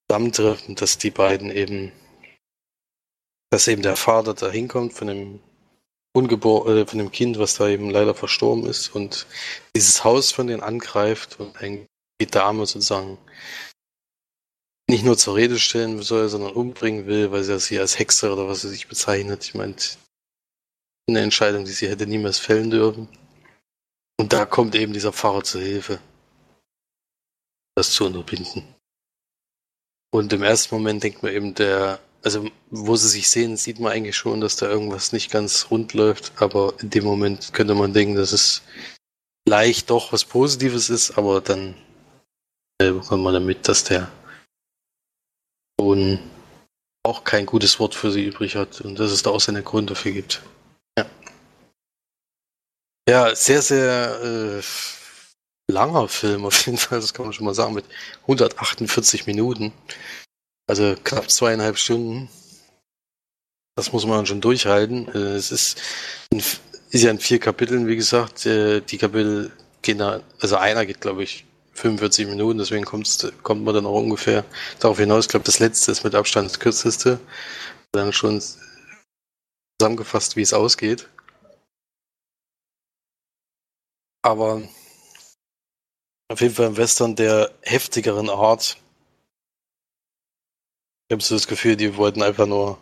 Zusammentreffen, 0.09 0.75
dass 0.75 0.97
die 0.97 1.11
beiden 1.11 1.51
eben, 1.51 1.91
dass 3.49 3.67
eben 3.67 3.81
der 3.81 3.97
Vater 3.97 4.33
da 4.33 4.49
hinkommt 4.49 4.93
von 4.93 5.07
dem 5.07 5.39
Ungebor 6.13 6.67
äh, 6.67 6.85
von 6.85 6.99
dem 6.99 7.11
Kind, 7.11 7.39
was 7.39 7.55
da 7.55 7.67
eben 7.67 7.89
leider 7.89 8.13
verstorben 8.13 8.65
ist 8.65 8.89
und 8.89 9.27
dieses 9.75 10.03
Haus 10.03 10.31
von 10.31 10.47
denen 10.47 10.61
angreift 10.61 11.39
und 11.39 11.55
ein 11.61 11.87
die 12.21 12.31
Dame 12.31 12.65
sozusagen 12.65 13.17
nicht 14.89 15.03
nur 15.05 15.17
zur 15.17 15.35
Rede 15.35 15.57
stellen 15.57 16.01
soll, 16.01 16.27
sondern 16.29 16.53
umbringen 16.53 17.07
will, 17.07 17.31
weil 17.31 17.43
sie 17.43 17.59
sie 17.59 17.79
als 17.79 17.97
Hexe 17.97 18.31
oder 18.31 18.47
was 18.47 18.61
sie 18.61 18.69
sich 18.69 18.87
bezeichnet. 18.87 19.43
Ich 19.45 19.53
meine, 19.53 19.75
eine 21.07 21.21
Entscheidung, 21.21 21.65
die 21.65 21.71
sie 21.71 21.89
hätte 21.89 22.07
niemals 22.07 22.39
fällen 22.39 22.69
dürfen. 22.69 23.07
Und 24.19 24.33
da 24.33 24.45
kommt 24.45 24.75
eben 24.75 24.93
dieser 24.93 25.13
Pfarrer 25.13 25.43
zur 25.43 25.61
Hilfe, 25.61 25.99
das 27.75 27.91
zu 27.91 28.05
unterbinden. 28.05 28.63
Und 30.13 30.33
im 30.33 30.43
ersten 30.43 30.75
Moment 30.75 31.03
denkt 31.03 31.23
man 31.23 31.31
eben, 31.31 31.55
der, 31.55 31.99
also 32.21 32.47
wo 32.69 32.95
sie 32.97 33.07
sich 33.07 33.29
sehen, 33.29 33.55
sieht 33.55 33.79
man 33.79 33.93
eigentlich 33.93 34.17
schon, 34.17 34.41
dass 34.41 34.57
da 34.57 34.69
irgendwas 34.69 35.13
nicht 35.13 35.31
ganz 35.31 35.71
rund 35.71 35.93
läuft, 35.93 36.33
aber 36.41 36.73
in 36.81 36.89
dem 36.89 37.05
Moment 37.05 37.53
könnte 37.53 37.73
man 37.73 37.93
denken, 37.93 38.15
dass 38.15 38.33
es 38.33 38.61
leicht 39.47 39.89
doch 39.89 40.11
was 40.11 40.25
Positives 40.25 40.89
ist, 40.89 41.17
aber 41.17 41.41
dann 41.41 41.75
bekommt 42.89 43.23
man 43.23 43.33
damit, 43.33 43.67
dass 43.67 43.83
der 43.83 44.11
Sohn 45.79 46.19
auch 47.03 47.23
kein 47.23 47.45
gutes 47.45 47.79
Wort 47.79 47.95
für 47.95 48.11
sie 48.11 48.25
übrig 48.25 48.55
hat 48.55 48.81
und 48.81 48.99
dass 48.99 49.11
es 49.11 49.23
da 49.23 49.31
auch 49.31 49.39
seine 49.39 49.63
Gründe 49.63 49.93
dafür 49.93 50.11
gibt. 50.11 50.41
Ja, 50.97 51.05
ja 53.09 53.35
sehr, 53.35 53.61
sehr 53.61 54.21
äh, 54.21 54.61
langer 55.71 56.07
Film 56.07 56.45
auf 56.45 56.65
jeden 56.65 56.77
Fall, 56.77 56.99
das 56.99 57.13
kann 57.13 57.25
man 57.25 57.33
schon 57.33 57.45
mal 57.45 57.55
sagen, 57.55 57.73
mit 57.73 57.85
148 58.23 59.25
Minuten. 59.25 59.73
Also 60.67 60.95
knapp 61.03 61.29
zweieinhalb 61.29 61.77
Stunden. 61.77 62.29
Das 63.75 63.91
muss 63.91 64.05
man 64.05 64.25
schon 64.25 64.41
durchhalten. 64.41 65.07
Äh, 65.09 65.35
es 65.35 65.51
ist, 65.51 65.81
in, 66.29 66.39
ist 66.39 67.03
ja 67.03 67.09
in 67.09 67.19
vier 67.19 67.39
Kapiteln, 67.39 67.87
wie 67.87 67.95
gesagt. 67.95 68.45
Äh, 68.45 68.81
die 68.81 68.97
Kapitel 68.97 69.51
gehen 69.81 69.97
da, 69.97 70.21
also 70.39 70.57
einer 70.57 70.85
geht, 70.85 71.01
glaube 71.01 71.23
ich, 71.23 71.45
45 71.81 72.27
Minuten, 72.27 72.59
deswegen 72.59 72.85
kommt 72.85 73.63
man 73.63 73.73
dann 73.73 73.85
auch 73.85 73.99
ungefähr 74.01 74.45
darauf 74.79 74.99
hinaus. 74.99 75.25
Ich 75.25 75.29
glaube, 75.29 75.45
das 75.45 75.59
letzte 75.59 75.91
ist 75.91 76.03
mit 76.03 76.15
Abstand 76.15 76.49
das 76.49 76.59
kürzeste. 76.59 77.19
Dann 77.91 78.13
schon 78.13 78.41
zusammengefasst, 79.79 80.35
wie 80.35 80.43
es 80.43 80.53
ausgeht. 80.53 81.09
Aber 84.23 84.61
auf 86.31 86.39
jeden 86.39 86.53
Fall 86.53 86.67
ein 86.67 86.77
Western 86.77 87.15
der 87.15 87.51
heftigeren 87.63 88.29
Art. 88.29 88.77
Ich 91.09 91.13
habe 91.13 91.23
so 91.23 91.35
das 91.35 91.47
Gefühl, 91.47 91.75
die 91.75 91.97
wollten 91.97 92.21
einfach 92.21 92.45
nur 92.45 92.77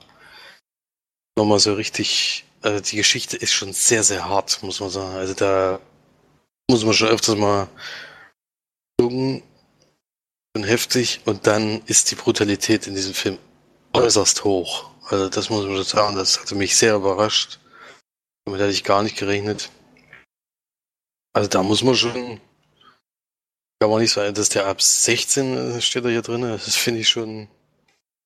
nochmal 1.38 1.60
so 1.60 1.74
richtig. 1.74 2.46
Also 2.62 2.82
die 2.82 2.98
Geschichte 2.98 3.38
ist 3.38 3.54
schon 3.54 3.72
sehr, 3.72 4.04
sehr 4.04 4.26
hart, 4.26 4.62
muss 4.62 4.82
man 4.82 4.90
sagen. 4.90 5.16
Also 5.16 5.34
da 5.34 5.80
muss 6.70 6.84
man 6.84 6.94
schon 6.94 7.08
öfters 7.08 7.38
mal 7.38 7.70
und 9.00 9.44
heftig 10.56 11.22
und 11.26 11.48
dann 11.48 11.82
ist 11.86 12.12
die 12.12 12.16
Brutalität 12.16 12.88
in 12.88 12.96
diesem 12.96 13.14
Film 13.14 13.38
äußerst 13.94 14.44
hoch. 14.44 14.90
Also 15.06 15.30
das 15.30 15.50
muss 15.50 15.66
man 15.66 15.76
schon 15.76 15.84
sagen, 15.84 16.16
das 16.16 16.40
hatte 16.40 16.56
mich 16.56 16.76
sehr 16.76 16.96
überrascht. 16.96 17.60
Damit 18.46 18.62
hätte 18.62 18.72
ich 18.72 18.84
gar 18.84 19.04
nicht 19.04 19.18
gerechnet. 19.18 19.70
Also 21.34 21.50
da 21.50 21.64
muss 21.64 21.84
man 21.84 21.96
schon, 21.96 22.40
kann 23.80 23.90
man 23.90 24.02
nicht 24.02 24.12
sagen, 24.12 24.34
dass 24.34 24.50
der 24.50 24.66
ab 24.66 24.82
16 24.82 25.78
äh, 25.78 25.82
steht 25.82 26.06
da 26.06 26.10
hier 26.10 26.22
drin. 26.22 26.42
Das 26.42 26.76
finde 26.76 27.02
ich 27.02 27.10
schon 27.10 27.48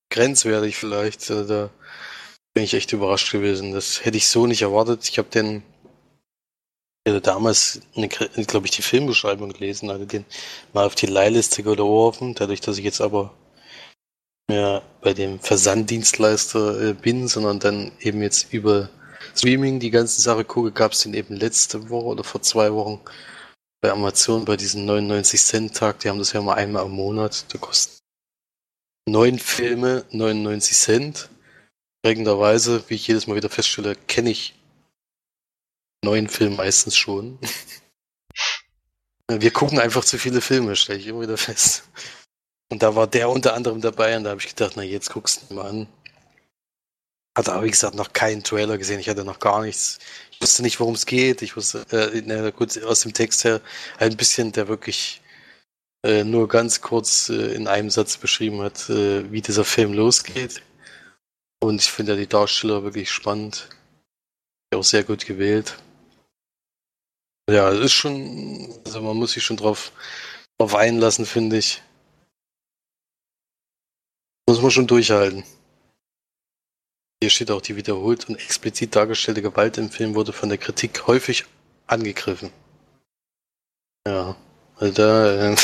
grenzwertig 0.09 0.77
vielleicht. 0.77 1.29
Also 1.29 1.43
da 1.45 1.69
bin 2.53 2.63
ich 2.63 2.73
echt 2.73 2.93
überrascht 2.93 3.31
gewesen. 3.31 3.71
Das 3.71 4.03
hätte 4.05 4.17
ich 4.17 4.27
so 4.27 4.47
nicht 4.47 4.61
erwartet. 4.61 5.07
Ich 5.07 5.17
habe 5.17 5.29
den 5.29 5.63
ich 7.05 7.11
hatte 7.11 7.21
damals, 7.21 7.81
glaube 8.47 8.67
ich, 8.67 8.71
die 8.71 8.81
Filmbeschreibung 8.81 9.51
gelesen, 9.51 9.91
hatte 9.91 10.07
den 10.07 10.25
mal 10.71 10.85
auf 10.85 10.95
die 10.95 11.05
Leihliste 11.05 11.63
geworfen, 11.63 12.33
dadurch, 12.33 12.61
dass 12.61 12.77
ich 12.77 12.85
jetzt 12.85 13.01
aber 13.01 13.33
mehr 14.49 14.81
bei 15.01 15.13
dem 15.13 15.39
Versanddienstleister 15.39 16.89
äh, 16.89 16.93
bin, 16.93 17.27
sondern 17.27 17.59
dann 17.59 17.91
eben 17.99 18.21
jetzt 18.21 18.53
über 18.53 18.89
Streaming 19.35 19.79
die 19.79 19.91
ganze 19.91 20.21
Sache 20.21 20.45
gucke, 20.45 20.71
gab 20.71 20.93
es 20.93 20.99
den 20.99 21.13
eben 21.13 21.35
letzte 21.35 21.89
Woche 21.89 22.05
oder 22.05 22.23
vor 22.23 22.41
zwei 22.41 22.73
Wochen 22.73 23.01
bei 23.81 23.91
Amazon 23.91 24.45
bei 24.45 24.55
diesem 24.55 24.85
99 24.85 25.41
Cent 25.41 25.75
Tag, 25.75 25.99
die 25.99 26.09
haben 26.09 26.19
das 26.19 26.31
ja 26.33 26.41
mal 26.41 26.55
einmal 26.55 26.85
im 26.85 26.91
Monat, 26.91 27.45
da 27.49 27.57
kosten 27.57 27.97
neun 29.05 29.39
Filme 29.39 30.05
99 30.11 30.77
Cent. 30.77 31.29
Prägenderweise, 32.01 32.83
wie 32.87 32.95
ich 32.95 33.07
jedes 33.07 33.27
Mal 33.27 33.35
wieder 33.35 33.49
feststelle, 33.49 33.95
kenne 33.95 34.29
ich 34.29 34.55
neuen 36.03 36.29
Film 36.29 36.55
meistens 36.55 36.95
schon. 36.95 37.39
Wir 39.29 39.51
gucken 39.51 39.79
einfach 39.79 40.03
zu 40.03 40.17
viele 40.17 40.41
Filme, 40.41 40.75
stelle 40.75 40.99
ich 40.99 41.07
immer 41.07 41.21
wieder 41.21 41.37
fest. 41.37 41.83
Und 42.69 42.83
da 42.83 42.95
war 42.95 43.07
der 43.07 43.29
unter 43.29 43.53
anderem 43.53 43.81
dabei 43.81 44.17
und 44.17 44.23
da 44.23 44.31
habe 44.31 44.41
ich 44.41 44.47
gedacht, 44.47 44.73
na 44.75 44.83
jetzt 44.83 45.11
guckst 45.11 45.49
du 45.49 45.53
mal 45.55 45.69
an. 45.69 45.87
Hatte 47.37 47.53
aber 47.53 47.65
wie 47.65 47.71
gesagt 47.71 47.95
noch 47.95 48.13
keinen 48.13 48.43
Trailer 48.43 48.77
gesehen, 48.77 48.99
ich 48.99 49.09
hatte 49.09 49.23
noch 49.23 49.39
gar 49.39 49.61
nichts. 49.63 49.99
Ich 50.31 50.41
wusste 50.41 50.61
nicht, 50.61 50.79
worum 50.79 50.93
es 50.93 51.05
geht. 51.05 51.41
Ich 51.41 51.55
wusste, 51.55 51.85
äh, 51.91 52.21
na 52.25 52.49
gut, 52.51 52.81
aus 52.83 53.01
dem 53.01 53.13
Text 53.13 53.43
her 53.43 53.61
ein 53.97 54.17
bisschen, 54.17 54.51
der 54.51 54.67
wirklich 54.67 55.21
äh, 56.03 56.23
nur 56.23 56.47
ganz 56.47 56.81
kurz 56.81 57.29
äh, 57.29 57.53
in 57.53 57.67
einem 57.67 57.89
Satz 57.89 58.17
beschrieben 58.17 58.61
hat, 58.61 58.89
äh, 58.89 59.31
wie 59.31 59.41
dieser 59.41 59.65
Film 59.65 59.93
losgeht. 59.93 60.61
Und 61.61 61.81
ich 61.81 61.89
finde 61.91 62.13
ja 62.13 62.17
die 62.17 62.27
Darsteller 62.27 62.83
wirklich 62.83 63.09
spannend. 63.09 63.69
Auch 64.75 64.83
sehr 64.83 65.03
gut 65.03 65.25
gewählt. 65.25 65.77
Ja, 67.49 67.69
es 67.71 67.79
ist 67.79 67.93
schon, 67.93 68.69
also 68.85 69.01
man 69.01 69.17
muss 69.17 69.33
sich 69.33 69.43
schon 69.43 69.57
drauf, 69.57 69.91
drauf 70.57 70.75
einlassen, 70.75 71.25
finde 71.25 71.57
ich. 71.57 71.81
Muss 74.47 74.61
man 74.61 74.71
schon 74.71 74.87
durchhalten. 74.87 75.43
Hier 77.21 77.29
steht 77.29 77.51
auch, 77.51 77.61
die 77.61 77.75
wiederholt 77.75 78.27
und 78.29 78.35
explizit 78.35 78.95
dargestellte 78.95 79.41
Gewalt 79.41 79.77
im 79.77 79.89
Film 79.89 80.15
wurde 80.15 80.33
von 80.33 80.49
der 80.49 80.57
Kritik 80.57 81.07
häufig 81.07 81.45
angegriffen. 81.87 82.51
Ja, 84.07 84.35
also 84.75 84.93
da 84.93 85.51
äh, 85.51 85.57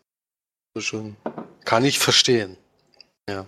schon 0.78 1.16
kann 1.64 1.84
ich 1.84 1.98
verstehen. 1.98 2.56
Ja. 3.28 3.46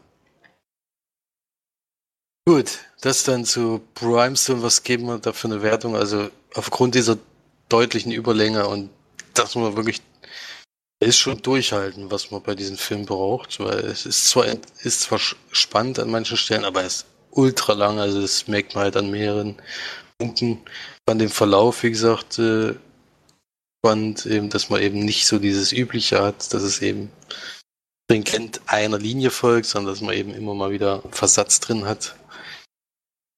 Gut, 2.46 2.80
das 3.00 3.24
dann 3.24 3.44
zu 3.44 3.82
Brimstone, 3.94 4.62
was 4.62 4.82
geben 4.82 5.06
wir 5.06 5.18
da 5.18 5.32
für 5.32 5.48
eine 5.48 5.62
Wertung? 5.62 5.96
Also 5.96 6.30
aufgrund 6.54 6.94
dieser 6.94 7.16
deutlichen 7.70 8.12
Überlänge 8.12 8.68
und 8.68 8.90
das 9.34 9.54
muss 9.54 9.70
man 9.70 9.76
wirklich 9.76 10.02
ist 11.02 11.18
schon 11.18 11.40
durchhalten, 11.40 12.10
was 12.10 12.30
man 12.30 12.42
bei 12.42 12.54
diesem 12.54 12.76
Film 12.76 13.06
braucht, 13.06 13.58
weil 13.58 13.78
es 13.86 14.04
ist 14.04 14.28
zwar 14.28 14.44
ist 14.82 15.00
zwar 15.00 15.18
spannend 15.50 15.98
an 15.98 16.10
manchen 16.10 16.36
Stellen, 16.36 16.64
aber 16.64 16.84
es 16.84 16.96
ist 16.96 17.06
ultra 17.30 17.72
lang, 17.72 17.98
also 17.98 18.20
das 18.20 18.48
merkt 18.48 18.74
man 18.74 18.84
halt 18.84 18.96
an 18.96 19.10
mehreren 19.10 19.56
Punkten. 20.18 20.60
An 21.06 21.18
dem 21.18 21.30
Verlauf, 21.30 21.82
wie 21.82 21.90
gesagt, 21.90 22.38
äh, 22.38 22.74
spannend, 23.82 24.26
eben, 24.26 24.50
dass 24.50 24.68
man 24.68 24.82
eben 24.82 25.00
nicht 25.00 25.26
so 25.26 25.38
dieses 25.38 25.72
Übliche 25.72 26.22
hat, 26.22 26.52
dass 26.52 26.62
es 26.62 26.82
eben 26.82 27.10
stringent 28.04 28.60
einer 28.66 28.98
Linie 28.98 29.30
folgt, 29.30 29.66
sondern 29.66 29.94
dass 29.94 30.02
man 30.02 30.14
eben 30.14 30.34
immer 30.34 30.54
mal 30.54 30.70
wieder 30.70 31.02
Versatz 31.10 31.60
drin 31.60 31.86
hat, 31.86 32.16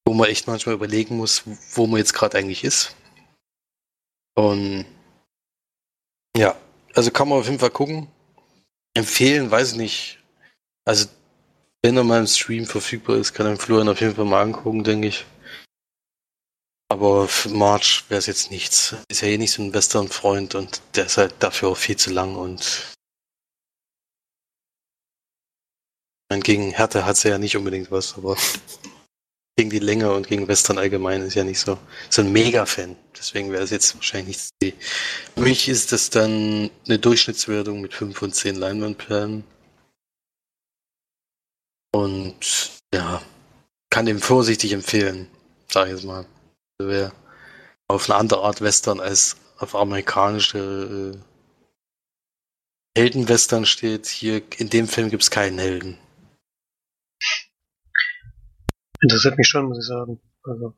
wo 0.05 0.13
man 0.13 0.27
echt 0.27 0.47
manchmal 0.47 0.75
überlegen 0.75 1.15
muss, 1.17 1.43
wo 1.73 1.87
man 1.87 1.99
jetzt 1.99 2.13
gerade 2.13 2.37
eigentlich 2.37 2.63
ist. 2.63 2.95
Und 4.35 4.85
ja, 6.35 6.55
also 6.93 7.11
kann 7.11 7.29
man 7.29 7.39
auf 7.39 7.45
jeden 7.45 7.59
Fall 7.59 7.71
gucken. 7.71 8.07
Empfehlen, 8.95 9.49
weiß 9.49 9.71
ich 9.71 9.77
nicht. 9.77 10.19
Also, 10.85 11.07
wenn 11.83 11.97
er 11.97 12.03
mal 12.03 12.19
im 12.19 12.27
Stream 12.27 12.65
verfügbar 12.65 13.17
ist, 13.17 13.33
kann 13.33 13.45
er 13.45 13.57
Florian 13.57 13.89
auf 13.89 14.01
jeden 14.01 14.15
Fall 14.15 14.25
mal 14.25 14.41
angucken, 14.41 14.83
denke 14.83 15.07
ich. 15.07 15.25
Aber 16.89 17.27
für 17.27 17.49
March 17.49 18.05
wäre 18.09 18.19
es 18.19 18.27
jetzt 18.27 18.51
nichts. 18.51 18.95
Ist 19.09 19.21
ja 19.21 19.27
eh 19.27 19.37
nicht 19.37 19.51
so 19.51 19.63
ein 19.63 19.73
Western-Freund 19.73 20.55
und 20.55 20.81
der 20.95 21.05
ist 21.07 21.17
halt 21.17 21.33
dafür 21.39 21.69
auch 21.69 21.77
viel 21.77 21.97
zu 21.97 22.11
lang 22.11 22.35
und 22.35 22.93
gegen 26.41 26.71
Härte 26.71 27.05
hat 27.05 27.17
sie 27.17 27.29
ja 27.29 27.37
nicht 27.37 27.55
unbedingt 27.57 27.91
was, 27.91 28.17
aber 28.17 28.35
gegen 29.55 29.69
die 29.69 29.79
Länge 29.79 30.11
und 30.11 30.27
gegen 30.27 30.47
Western 30.47 30.77
allgemein 30.77 31.21
ist 31.21 31.35
ja 31.35 31.43
nicht 31.43 31.59
so, 31.59 31.77
so 32.09 32.21
ein 32.21 32.31
Mega-Fan. 32.31 32.95
Deswegen 33.17 33.51
wäre 33.51 33.63
es 33.63 33.69
jetzt 33.69 33.95
wahrscheinlich 33.95 34.49
nicht. 34.61 34.77
Für 35.35 35.41
mich 35.41 35.69
ist 35.69 35.91
das 35.91 36.09
dann 36.09 36.71
eine 36.87 36.99
Durchschnittswertung 36.99 37.81
mit 37.81 37.93
5 37.93 38.17
von 38.17 38.31
10 38.31 38.55
Leinwandperlen. 38.55 39.43
Und 41.91 42.71
ja, 42.93 43.21
kann 43.91 44.07
dem 44.07 44.19
vorsichtig 44.19 44.73
empfehlen, 44.73 45.27
sag 45.71 45.85
ich 45.85 45.93
jetzt 45.93 46.05
mal. 46.05 46.25
Also 46.79 46.89
wer 46.91 47.13
auf 47.87 48.09
eine 48.09 48.17
andere 48.17 48.41
Art 48.41 48.61
Western 48.61 48.99
als 48.99 49.37
auf 49.59 49.75
amerikanische 49.75 51.13
äh, 51.15 52.99
Heldenwestern 52.99 53.65
steht, 53.67 54.07
hier 54.07 54.41
in 54.57 54.69
dem 54.69 54.87
Film 54.87 55.09
gibt 55.11 55.23
es 55.23 55.31
keinen 55.31 55.59
Helden. 55.59 55.97
Interessiert 59.03 59.37
mich 59.37 59.47
schon, 59.47 59.65
muss 59.65 59.79
ich 59.79 59.85
sagen. 59.85 60.19
Also 60.43 60.73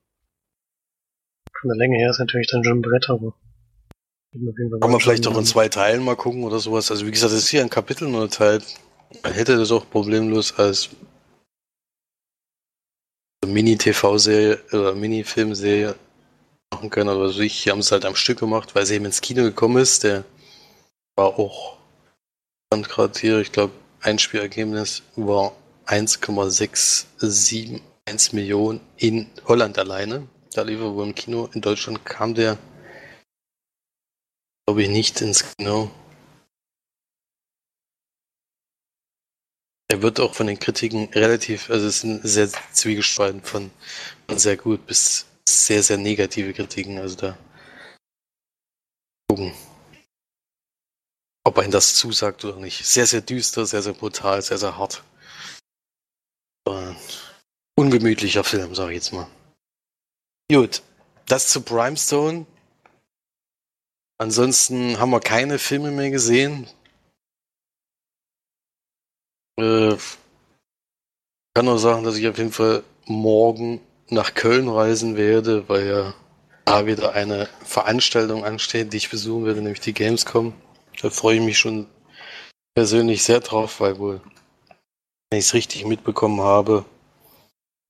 von 1.59 1.69
der 1.69 1.77
Länge 1.77 1.97
her 1.97 2.09
ist 2.09 2.19
natürlich 2.19 2.49
dann 2.51 2.63
schon 2.63 2.79
ein 2.79 2.81
Brett, 2.81 3.09
aber 3.09 3.35
kann 4.81 4.91
man 4.91 4.99
vielleicht 4.99 5.27
auch 5.27 5.37
in 5.37 5.45
zwei 5.45 5.69
Teilen 5.69 6.03
mal 6.03 6.17
gucken 6.17 6.43
oder 6.43 6.59
sowas. 6.59 6.91
Also 6.91 7.05
wie 7.05 7.11
gesagt, 7.11 7.31
das 7.31 7.39
ist 7.39 7.47
hier 7.47 7.61
ein 7.61 7.69
Kapitel 7.69 8.09
nur 8.09 8.29
Teil. 8.29 8.61
Man 9.23 9.31
hätte 9.31 9.55
das 9.55 9.71
auch 9.71 9.89
problemlos 9.89 10.57
als 10.57 10.89
Mini-TV-Serie 13.45 14.59
oder 14.73 14.93
Mini-Filmserie 14.95 15.95
machen 16.73 16.89
können. 16.89 17.09
Aber 17.09 17.21
also 17.21 17.39
ich, 17.41 17.69
haben 17.69 17.79
es 17.79 17.91
halt 17.91 18.05
am 18.05 18.15
Stück 18.15 18.39
gemacht, 18.39 18.75
weil 18.75 18.85
sie 18.85 18.95
eben 18.95 19.05
ins 19.05 19.21
Kino 19.21 19.43
gekommen 19.43 19.77
ist. 19.77 20.03
Der 20.03 20.25
war 21.15 21.39
auch, 21.39 21.77
stand 22.67 22.89
gerade 22.89 23.17
hier, 23.17 23.39
ich 23.39 23.51
glaube, 23.51 23.73
Einspielergebnis 24.01 25.03
war 25.15 25.53
1,671 28.07 28.33
Millionen 28.33 28.81
in 28.97 29.31
Holland 29.45 29.77
alleine. 29.79 30.27
Da 30.53 30.61
lief 30.61 30.79
er 30.79 30.93
wohl 30.93 31.07
im 31.07 31.15
Kino. 31.15 31.49
In 31.53 31.61
Deutschland 31.61 32.05
kam 32.05 32.35
der, 32.35 32.57
glaube 34.67 34.83
ich, 34.83 34.89
nicht 34.89 35.21
ins 35.21 35.43
Kino. 35.55 35.91
Er 39.91 40.01
wird 40.01 40.19
auch 40.19 40.33
von 40.35 40.47
den 40.47 40.59
Kritiken 40.59 41.09
relativ, 41.13 41.69
also 41.69 41.87
es 41.87 42.01
sind 42.01 42.21
sehr 42.23 42.49
zwiegespalten 42.73 43.41
von, 43.41 43.71
von 44.27 44.37
sehr 44.37 44.57
gut 44.57 44.85
bis 44.87 45.25
sehr, 45.47 45.83
sehr 45.83 45.97
negative 45.97 46.53
Kritiken. 46.53 46.97
Also 46.99 47.15
da 47.15 47.37
gucken, 49.29 49.53
ob 51.43 51.57
ein 51.59 51.71
das 51.71 51.95
zusagt 51.95 52.43
oder 52.45 52.57
nicht. 52.57 52.85
Sehr, 52.85 53.05
sehr 53.05 53.21
düster, 53.21 53.65
sehr, 53.65 53.81
sehr 53.81 53.93
brutal, 53.93 54.41
sehr, 54.41 54.57
sehr 54.57 54.77
hart. 54.77 55.03
Und 56.67 57.24
ungemütlicher 57.75 58.43
Film, 58.43 58.73
sag 58.75 58.89
ich 58.89 58.95
jetzt 58.95 59.13
mal. 59.13 59.27
Gut, 60.51 60.81
das 61.27 61.49
zu 61.49 61.61
Primestone. 61.61 62.45
Ansonsten 64.17 64.99
haben 64.99 65.09
wir 65.09 65.19
keine 65.19 65.59
Filme 65.59 65.91
mehr 65.91 66.09
gesehen. 66.09 66.67
Äh, 69.59 69.95
kann 71.53 71.65
nur 71.65 71.79
sagen, 71.79 72.03
dass 72.03 72.17
ich 72.17 72.27
auf 72.27 72.37
jeden 72.37 72.51
Fall 72.51 72.83
morgen 73.05 73.81
nach 74.09 74.33
Köln 74.33 74.69
reisen 74.69 75.17
werde, 75.17 75.67
weil 75.67 75.87
ja 75.87 76.13
da 76.65 76.85
wieder 76.85 77.13
eine 77.13 77.47
Veranstaltung 77.63 78.43
ansteht, 78.43 78.91
die 78.91 78.97
ich 78.97 79.09
besuchen 79.09 79.45
werde, 79.45 79.61
nämlich 79.61 79.81
die 79.81 79.93
Gamescom. 79.93 80.53
Da 81.01 81.09
freue 81.09 81.37
ich 81.37 81.41
mich 81.41 81.57
schon 81.57 81.87
persönlich 82.73 83.23
sehr 83.23 83.39
drauf, 83.39 83.79
weil 83.79 83.97
wohl, 83.99 84.21
wenn 85.29 85.39
ich 85.39 85.45
es 85.45 85.53
richtig 85.53 85.85
mitbekommen 85.85 86.41
habe, 86.41 86.85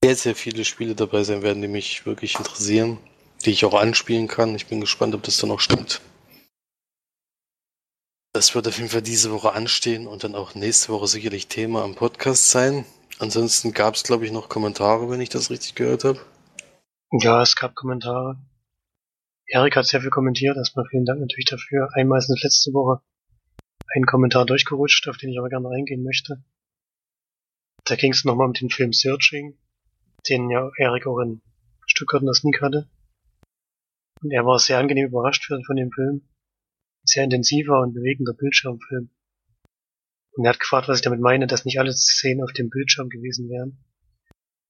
sehr, 0.06 0.16
sehr 0.16 0.36
viele 0.36 0.66
Spiele 0.66 0.94
dabei 0.94 1.24
sein 1.24 1.42
werden, 1.42 1.64
die 1.64 1.68
mich 1.68 2.06
wirklich 2.06 2.38
interessieren, 2.38 3.00
die 3.44 3.50
ich 3.50 3.66
auch 3.66 3.74
anspielen 3.74 4.28
kann. 4.28 4.54
Ich 4.54 4.68
bin 4.68 4.80
gespannt, 4.80 5.16
ob 5.16 5.24
das 5.24 5.38
dann 5.38 5.50
auch 5.50 5.60
stimmt. 5.60 6.00
Das 8.32 8.54
wird 8.54 8.68
auf 8.68 8.78
jeden 8.78 8.90
Fall 8.90 9.02
diese 9.02 9.32
Woche 9.32 9.54
anstehen 9.54 10.06
und 10.06 10.24
dann 10.24 10.36
auch 10.36 10.54
nächste 10.54 10.90
Woche 10.90 11.08
sicherlich 11.08 11.48
Thema 11.48 11.84
am 11.84 11.96
Podcast 11.96 12.52
sein. 12.52 12.86
Ansonsten 13.18 13.74
gab 13.74 13.96
es, 13.96 14.04
glaube 14.04 14.28
ich, 14.28 14.32
noch 14.32 14.48
Kommentare, 14.48 15.10
wenn 15.10 15.22
ich 15.22 15.30
das 15.30 15.50
richtig 15.50 15.74
gehört 15.74 16.04
habe. 16.04 16.20
Ja, 17.12 17.42
es 17.42 17.56
gab 17.56 17.74
Kommentare. 17.74 18.38
Erik 19.48 19.76
hat 19.76 19.88
sehr 19.88 20.02
viel 20.02 20.12
kommentiert. 20.12 20.56
Erstmal 20.56 20.86
vielen 20.92 21.06
Dank 21.06 21.20
natürlich 21.20 21.46
dafür. 21.46 21.90
Einmal 21.94 22.20
ist 22.20 22.30
letzte 22.44 22.74
Woche 22.74 23.02
ein 23.96 24.06
Kommentar 24.06 24.46
durchgerutscht, 24.46 25.08
auf 25.08 25.18
den 25.18 25.32
ich 25.32 25.40
aber 25.40 25.50
gerne 25.50 25.68
reingehen 25.68 26.04
möchte. 26.04 26.44
Da 27.86 27.96
ging 27.96 28.12
es 28.12 28.24
nochmal 28.24 28.46
um 28.46 28.54
den 28.54 28.70
Film 28.70 28.94
Searching, 28.94 29.58
den 30.30 30.50
ja 30.50 30.70
Erik 30.78 31.08
auch 31.08 31.20
in 31.20 31.42
Stuttgart 31.88 32.22
in 32.22 32.28
der 32.28 32.34
Sneak 32.34 32.62
hatte. 32.62 32.90
Und 34.22 34.32
er 34.32 34.46
war 34.46 34.60
sehr 34.60 34.80
angenehm 34.80 35.08
überrascht 35.08 35.46
von 35.46 35.76
dem 35.76 35.92
Film. 35.92 36.28
Sehr 37.04 37.24
intensiver 37.24 37.82
und 37.82 37.94
bewegender 37.94 38.34
Bildschirmfilm. 38.34 39.10
Und 40.32 40.46
er 40.46 40.50
hat 40.50 40.60
gefragt, 40.60 40.88
was 40.88 40.98
ich 40.98 41.04
damit 41.04 41.22
meine, 41.22 41.48
dass 41.48 41.66
nicht 41.66 41.80
alle 41.80 41.94
Szenen 41.94 42.44
auf 42.44 42.52
dem 42.52 42.70
Bildschirm 42.70 43.10
gewesen 43.10 43.50
wären. 43.50 43.84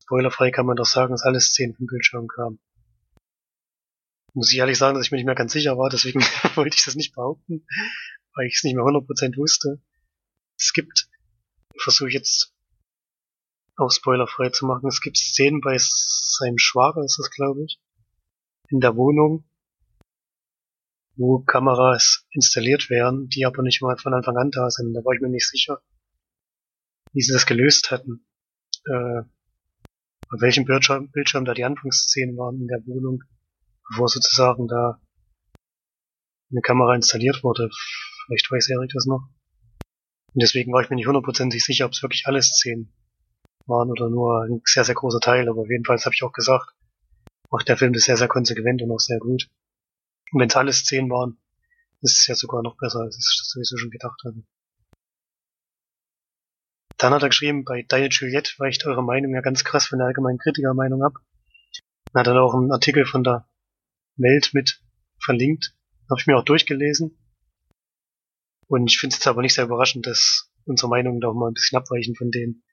Spoilerfrei 0.03 0.51
kann 0.51 0.66
man 0.66 0.76
doch 0.76 0.86
sagen, 0.86 1.12
dass 1.12 1.24
alle 1.24 1.39
Szenen 1.39 1.76
vom 1.76 1.88
Bildschirm 1.88 2.28
kamen. 2.28 2.60
Muss 4.34 4.51
ich 4.51 4.60
ehrlich 4.60 4.78
sagen, 4.78 4.95
dass 4.95 5.06
ich 5.06 5.12
mir 5.12 5.18
nicht 5.18 5.26
mehr 5.26 5.34
ganz 5.34 5.53
sicher 5.53 5.78
war, 5.78 5.89
deswegen 5.89 6.20
wollte 6.56 6.76
ich 6.76 6.86
das 6.86 6.95
nicht 6.95 7.16
behaupten, 7.16 7.66
weil 8.36 8.47
ich 8.47 8.56
es 8.56 8.64
nicht 8.64 8.76
mehr 8.76 8.84
100% 8.84 9.38
wusste. 9.38 9.82
Es 10.58 10.74
gibt, 10.74 11.10
versuche 11.78 12.10
ich 12.10 12.14
jetzt 12.14 12.55
auch 13.78 13.91
spoilerfrei 13.91 14.49
zu 14.49 14.65
machen, 14.65 14.88
es 14.88 15.01
gibt 15.01 15.17
Szenen 15.17 15.61
bei 15.61 15.78
seinem 15.78 16.57
Schwager, 16.57 17.03
ist 17.03 17.19
das 17.19 17.30
glaube 17.30 17.63
ich, 17.63 17.80
in 18.69 18.80
der 18.80 18.95
Wohnung, 18.95 19.45
wo 21.15 21.39
Kameras 21.39 22.26
installiert 22.32 22.89
werden, 22.89 23.30
die 23.30 23.45
aber 23.45 23.63
nicht 23.63 23.82
mal 23.82 23.97
von 23.97 24.13
Anfang 24.13 24.38
an 24.38 24.51
da 24.51 24.69
sind. 24.69 24.93
Da 24.93 25.03
war 25.03 25.13
ich 25.13 25.21
mir 25.21 25.30
nicht 25.30 25.47
sicher, 25.47 25.82
wie 27.13 27.21
sie 27.21 27.34
das 27.34 27.45
gelöst 27.45 27.91
hatten. 27.91 28.26
Äh, 28.86 29.21
auf 30.30 30.41
welchem 30.41 30.65
Bildschirm, 30.65 31.11
Bildschirm 31.11 31.45
da 31.45 31.53
die 31.53 31.63
Anfangsszenen 31.63 32.38
waren 32.38 32.59
in 32.59 32.67
der 32.67 32.86
Wohnung, 32.86 33.23
bevor 33.89 34.09
sozusagen 34.09 34.67
da 34.67 34.99
eine 36.51 36.61
Kamera 36.61 36.95
installiert 36.95 37.43
wurde. 37.43 37.69
Vielleicht 38.26 38.51
weiß 38.51 38.69
Erik 38.69 38.91
das 38.93 39.05
noch. 39.05 39.30
Und 40.34 40.41
deswegen 40.41 40.73
war 40.73 40.82
ich 40.82 40.89
mir 40.89 40.97
nicht 40.97 41.07
hundertprozentig 41.07 41.63
sicher, 41.63 41.86
ob 41.86 41.93
es 41.93 42.01
wirklich 42.01 42.23
alle 42.26 42.41
Szenen 42.41 42.91
waren 43.68 43.89
oder 43.89 44.09
nur 44.09 44.43
ein 44.43 44.61
sehr, 44.66 44.84
sehr 44.84 44.95
großer 44.95 45.20
Teil. 45.20 45.49
Aber 45.49 45.63
jedenfalls 45.68 46.05
habe 46.05 46.13
ich 46.13 46.24
auch 46.24 46.34
gesagt, 46.34 46.74
macht 47.51 47.68
der 47.68 47.78
Film 47.78 47.93
das 47.93 48.03
sehr, 48.03 48.18
sehr 48.18 48.28
konsequent 48.28 48.82
und 48.82 48.91
auch 48.91 48.99
sehr 48.99 49.20
gut. 49.20 49.49
Und 50.32 50.41
wenn 50.41 50.49
es 50.49 50.55
alles 50.55 50.84
zehn 50.84 51.09
waren, 51.09 51.38
ist 52.01 52.20
es 52.20 52.28
ja 52.28 52.36
sogar 52.36 52.61
noch 52.61 52.78
besser, 52.78 52.99
als 52.99 53.18
ich 53.18 53.39
das 53.39 53.49
sowieso 53.49 53.78
schon 53.78 53.91
gedacht 53.91 54.22
hatte. 54.26 54.43
Dann 56.97 57.13
hat 57.13 57.24
er 57.24 57.30
geschrieben, 57.30 57.66
bei 57.66 57.82
Diet 57.82 58.13
Juliette 58.13 58.53
weicht 58.57 58.86
eure 58.86 59.03
Meinung 59.03 59.34
ja 59.34 59.41
ganz 59.41 59.63
krass 59.63 59.88
von 59.88 59.99
der 59.99 60.07
allgemeinen 60.07 60.38
Kritikermeinung 60.38 61.03
ab. 61.03 61.13
Dann 62.13 62.22
hat 62.22 62.28
er 62.28 62.41
auch 62.41 62.53
einen 62.53 62.72
Artikel 62.72 63.05
von 63.05 63.24
der 63.24 63.47
Welt 64.16 64.51
mit 64.53 64.82
verlinkt. 65.20 65.76
Habe 66.09 66.20
ich 66.20 66.28
mir 66.28 66.38
auch 66.38 66.45
durchgelesen. 66.45 67.18
Und 68.68 68.88
ich 68.88 68.97
finde 68.97 69.13
es 69.13 69.20
jetzt 69.20 69.28
aber 69.28 69.41
nicht 69.41 69.53
sehr 69.53 69.66
überraschend, 69.66 70.07
dass 70.07 70.49
unsere 70.66 70.89
Meinungen 70.89 71.20
da 71.20 71.28
auch 71.28 71.34
mal 71.34 71.49
ein 71.49 71.53
bisschen 71.53 71.78
abweichen 71.78 72.16
von 72.16 72.32
denen 72.32 72.63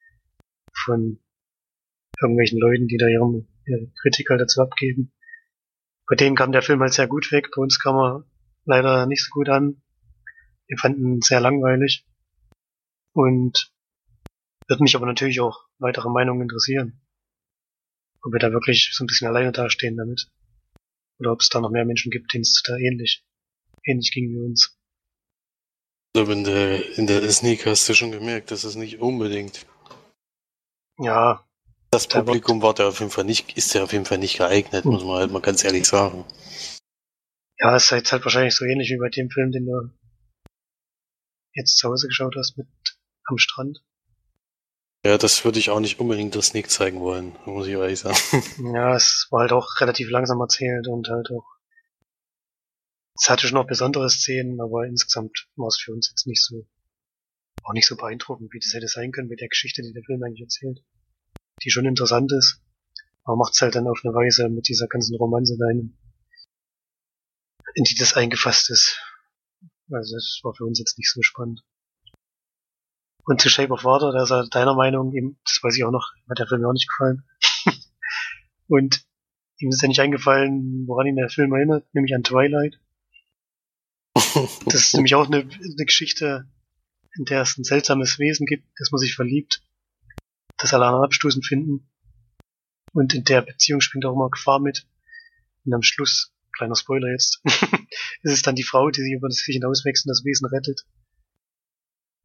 von 0.72 1.20
irgendwelchen 2.20 2.58
Leuten, 2.58 2.88
die 2.88 2.96
da 2.96 3.06
ihre, 3.08 3.46
ihre 3.66 3.92
Kritik 4.00 4.30
halt 4.30 4.40
dazu 4.40 4.60
abgeben. 4.60 5.12
Bei 6.08 6.16
denen 6.16 6.36
kam 6.36 6.52
der 6.52 6.62
Film 6.62 6.80
halt 6.80 6.92
sehr 6.92 7.08
gut 7.08 7.32
weg. 7.32 7.48
Bei 7.54 7.62
uns 7.62 7.78
kam 7.78 7.96
er 7.96 8.24
leider 8.64 9.06
nicht 9.06 9.24
so 9.24 9.30
gut 9.30 9.48
an. 9.48 9.82
Wir 10.66 10.78
fanden 10.78 11.14
ihn 11.14 11.20
sehr 11.22 11.40
langweilig. 11.40 12.06
Und 13.14 13.72
wird 14.68 14.80
mich 14.80 14.96
aber 14.96 15.06
natürlich 15.06 15.40
auch 15.40 15.66
weitere 15.78 16.08
Meinungen 16.08 16.42
interessieren. 16.42 17.00
Ob 18.22 18.32
wir 18.32 18.38
da 18.38 18.52
wirklich 18.52 18.90
so 18.92 19.04
ein 19.04 19.06
bisschen 19.06 19.28
alleine 19.28 19.52
dastehen 19.52 19.96
damit. 19.96 20.28
Oder 21.18 21.32
ob 21.32 21.40
es 21.40 21.48
da 21.48 21.60
noch 21.60 21.70
mehr 21.70 21.84
Menschen 21.84 22.10
gibt, 22.10 22.32
denen 22.32 22.42
es 22.42 22.62
da 22.64 22.76
ähnlich, 22.76 23.24
ähnlich 23.84 24.12
ging 24.12 24.30
wie 24.30 24.38
uns. 24.38 24.78
Ich 26.14 26.20
glaube, 26.20 26.32
in 26.32 26.44
der, 26.44 26.98
in 26.98 27.06
der 27.06 27.30
Sneak 27.30 27.66
hast 27.66 27.88
du 27.88 27.94
schon 27.94 28.12
gemerkt, 28.12 28.50
dass 28.50 28.64
es 28.64 28.76
nicht 28.76 29.00
unbedingt. 29.00 29.66
Ja, 31.02 31.44
das 31.92 32.06
Publikum 32.06 32.62
war 32.62 32.72
da 32.72 32.88
auf 32.88 33.00
jeden 33.00 33.10
Fall 33.10 33.24
nicht, 33.24 33.54
ist 33.54 33.74
ja 33.74 33.82
auf 33.82 33.92
jeden 33.92 34.06
Fall 34.06 34.16
nicht 34.16 34.38
geeignet, 34.38 34.86
muss 34.86 35.04
man 35.04 35.18
halt 35.18 35.30
mal 35.30 35.42
ganz 35.42 35.62
ehrlich 35.62 35.86
sagen. 35.86 36.24
Ja, 37.58 37.76
es 37.76 37.84
ist 37.84 37.90
jetzt 37.90 38.12
halt 38.12 38.24
wahrscheinlich 38.24 38.56
so 38.56 38.64
ähnlich 38.64 38.88
wie 38.88 38.96
bei 38.96 39.10
dem 39.10 39.28
Film, 39.28 39.52
den 39.52 39.66
du 39.66 39.90
jetzt 41.52 41.76
zu 41.76 41.90
Hause 41.90 42.08
geschaut 42.08 42.34
hast 42.34 42.56
mit 42.56 42.66
am 43.24 43.36
Strand. 43.36 43.84
Ja, 45.04 45.18
das 45.18 45.44
würde 45.44 45.58
ich 45.58 45.68
auch 45.68 45.80
nicht 45.80 46.00
unbedingt 46.00 46.34
das 46.34 46.46
Sneak 46.46 46.70
zeigen 46.70 47.00
wollen, 47.00 47.36
muss 47.44 47.66
ich 47.66 47.74
ehrlich 47.74 47.98
sagen. 47.98 48.16
Ja, 48.74 48.96
es 48.96 49.26
war 49.30 49.40
halt 49.40 49.52
auch 49.52 49.78
relativ 49.80 50.08
langsam 50.08 50.40
erzählt 50.40 50.88
und 50.88 51.08
halt 51.10 51.30
auch. 51.30 51.44
Es 53.20 53.28
hatte 53.28 53.46
schon 53.46 53.56
noch 53.56 53.66
besondere 53.66 54.08
Szenen, 54.08 54.62
aber 54.62 54.86
insgesamt 54.86 55.46
war 55.56 55.68
es 55.68 55.78
für 55.78 55.92
uns 55.92 56.08
jetzt 56.08 56.26
nicht 56.26 56.42
so, 56.42 56.66
auch 57.64 57.74
nicht 57.74 57.86
so 57.86 57.96
beeindruckend, 57.96 58.50
wie 58.54 58.60
das 58.60 58.72
hätte 58.72 58.88
sein 58.88 59.12
können 59.12 59.28
mit 59.28 59.42
der 59.42 59.48
Geschichte, 59.48 59.82
die 59.82 59.92
der 59.92 60.04
Film 60.04 60.22
eigentlich 60.22 60.40
erzählt 60.40 60.82
die 61.62 61.70
schon 61.70 61.86
interessant 61.86 62.32
ist. 62.32 62.60
Aber 63.24 63.36
macht's 63.36 63.60
halt 63.60 63.74
dann 63.74 63.86
auf 63.86 64.00
eine 64.04 64.14
Weise 64.14 64.48
mit 64.48 64.68
dieser 64.68 64.88
ganzen 64.88 65.16
Romanze 65.16 65.56
da 65.58 65.68
in, 65.70 65.96
die 67.76 67.94
das 67.94 68.14
eingefasst 68.14 68.70
ist. 68.70 69.00
Also 69.90 70.16
das 70.16 70.40
war 70.42 70.54
für 70.54 70.64
uns 70.64 70.78
jetzt 70.78 70.98
nicht 70.98 71.10
so 71.10 71.22
spannend. 71.22 71.62
Und 73.24 73.40
zu 73.40 73.48
Shape 73.48 73.72
of 73.72 73.84
Water, 73.84 74.12
da 74.12 74.24
ist 74.24 74.30
er 74.30 74.48
deiner 74.48 74.74
Meinung, 74.74 75.14
eben, 75.14 75.38
das 75.44 75.62
weiß 75.62 75.76
ich 75.76 75.84
auch 75.84 75.92
noch, 75.92 76.12
hat 76.28 76.38
der 76.38 76.48
Film 76.48 76.64
auch 76.64 76.72
nicht 76.72 76.88
gefallen. 76.88 77.22
und 78.66 79.04
ihm 79.58 79.70
ist 79.70 79.80
ja 79.80 79.88
nicht 79.88 80.00
eingefallen, 80.00 80.86
woran 80.88 81.06
ihn 81.06 81.16
der 81.16 81.28
Film 81.28 81.52
erinnert, 81.52 81.86
nämlich 81.94 82.14
an 82.14 82.24
Twilight. 82.24 82.80
Das 84.14 84.74
ist 84.74 84.94
nämlich 84.94 85.14
auch 85.14 85.26
eine, 85.26 85.42
eine 85.42 85.84
Geschichte, 85.86 86.48
in 87.16 87.24
der 87.26 87.42
es 87.42 87.56
ein 87.56 87.64
seltsames 87.64 88.18
Wesen 88.18 88.46
gibt, 88.46 88.66
das 88.78 88.90
man 88.90 88.98
sich 88.98 89.14
verliebt, 89.14 89.62
das 90.62 90.74
anderen 90.74 91.04
abstoßend 91.04 91.46
finden. 91.46 91.88
Und 92.92 93.14
in 93.14 93.24
der 93.24 93.42
Beziehung 93.42 93.80
springt 93.80 94.04
auch 94.04 94.14
immer 94.14 94.30
Gefahr 94.30 94.60
mit. 94.60 94.86
Und 95.64 95.74
am 95.74 95.82
Schluss, 95.82 96.32
kleiner 96.56 96.76
Spoiler 96.76 97.10
jetzt, 97.10 97.40
ist 98.22 98.32
es 98.32 98.42
dann 98.42 98.56
die 98.56 98.62
Frau, 98.62 98.90
die 98.90 99.02
sich 99.02 99.12
über 99.12 99.28
das 99.28 99.38
sich 99.38 99.54
hinauswächst 99.54 100.06
und 100.06 100.10
das 100.10 100.24
Wesen 100.24 100.46
rettet. 100.46 100.84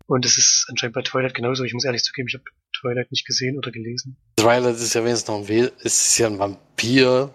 Und 0.07 0.25
es 0.25 0.37
ist 0.37 0.65
anscheinend 0.69 0.95
bei 0.95 1.01
Twilight 1.01 1.33
genauso. 1.33 1.63
Ich 1.63 1.73
muss 1.73 1.83
ehrlich 1.83 2.03
zugeben, 2.03 2.27
ich 2.29 2.35
habe 2.35 2.45
Twilight 2.79 3.11
nicht 3.11 3.25
gesehen 3.25 3.57
oder 3.57 3.71
gelesen. 3.71 4.17
Twilight 4.37 4.75
ist 4.75 4.93
ja 4.93 5.03
wenigstens 5.03 5.27
noch 5.27 5.39
ein 5.39 5.47
We 5.47 5.71
ist 5.81 6.17
ja 6.17 6.27
ein 6.27 6.39
Vampir. 6.39 7.33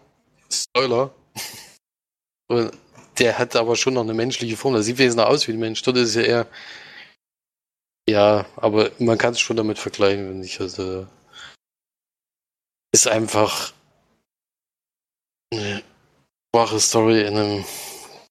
Spoiler. 0.51 1.15
Und 2.49 2.73
der 3.19 3.39
hat 3.39 3.57
aber 3.57 3.77
schon 3.77 3.95
noch 3.95 4.03
eine 4.03 4.15
menschliche 4.15 4.57
Form. 4.57 4.75
Der 4.75 4.83
sieht 4.83 4.99
wesentlich 4.99 5.27
aus 5.27 5.47
wie 5.47 5.53
ein 5.53 5.59
Mensch. 5.59 5.83
Dort 5.83 5.99
ist 5.99 6.11
es 6.11 6.15
ja 6.15 6.23
eher. 6.23 6.47
Ja, 8.13 8.45
aber 8.57 8.91
man 8.99 9.17
kann 9.17 9.33
es 9.33 9.41
schon 9.41 9.57
damit 9.57 9.79
vergleichen, 9.79 10.29
wenn 10.29 10.43
ich. 10.43 10.61
Also. 10.61 11.07
Ist 12.95 13.09
einfach. 13.09 13.73
Eine 15.51 15.83
schwache 16.55 16.79
Story 16.79 17.23
in 17.23 17.39
einem 17.39 17.65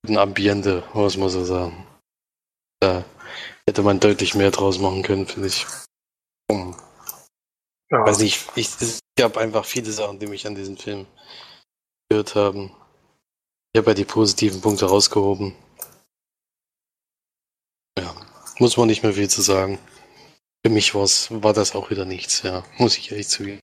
guten 0.04 0.20
Ambiente, 0.20 0.84
muss 0.94 1.18
man 1.18 1.30
so 1.30 1.44
sagen. 1.44 1.88
Da 2.80 3.04
hätte 3.68 3.82
man 3.82 4.00
deutlich 4.00 4.36
mehr 4.36 4.52
draus 4.52 4.78
machen 4.78 5.02
können, 5.02 5.26
finde 5.26 5.48
ich. 5.48 5.66
Um, 6.52 6.76
ja. 7.92 8.06
Weiß 8.06 8.20
nicht, 8.20 8.52
ich, 8.56 8.68
es 8.82 9.00
gab 9.18 9.38
einfach 9.38 9.66
viele 9.66 9.92
Sachen, 9.92 10.20
die 10.20 10.28
mich 10.28 10.46
an 10.46 10.54
diesem 10.54 10.78
Film 10.78 11.08
gehört 12.08 12.36
haben. 12.36 12.72
Ich 13.74 13.80
habe 13.80 13.92
ja 13.92 13.96
die 13.96 14.06
positiven 14.06 14.62
Punkte 14.62 14.86
rausgehoben. 14.86 15.56
Muss 18.62 18.78
man 18.78 18.86
nicht 18.86 19.02
mehr 19.02 19.14
viel 19.14 19.28
zu 19.28 19.42
sagen. 19.42 19.80
Für 20.64 20.72
mich 20.72 20.94
war's, 20.94 21.32
war 21.32 21.52
das 21.52 21.74
auch 21.74 21.90
wieder 21.90 22.06
nichts, 22.06 22.44
ja, 22.44 22.64
muss 22.78 22.96
ich 22.96 23.10
ehrlich 23.10 23.28
zugeben. 23.28 23.60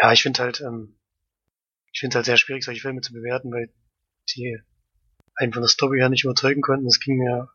Ja, 0.00 0.12
ich 0.12 0.22
finde 0.22 0.42
halt, 0.42 0.62
ähm, 0.62 0.98
ich 1.92 2.00
finde 2.00 2.16
halt 2.16 2.24
sehr 2.24 2.38
schwierig, 2.38 2.64
solche 2.64 2.80
Filme 2.80 3.02
zu 3.02 3.12
bewerten, 3.12 3.52
weil 3.52 3.70
die 4.34 4.58
einen 5.34 5.52
von 5.52 5.60
der 5.60 5.68
Story 5.68 5.98
her 5.98 6.08
nicht 6.08 6.24
überzeugen 6.24 6.62
konnten. 6.62 6.86
Das 6.86 6.98
ging 6.98 7.18
mir 7.18 7.50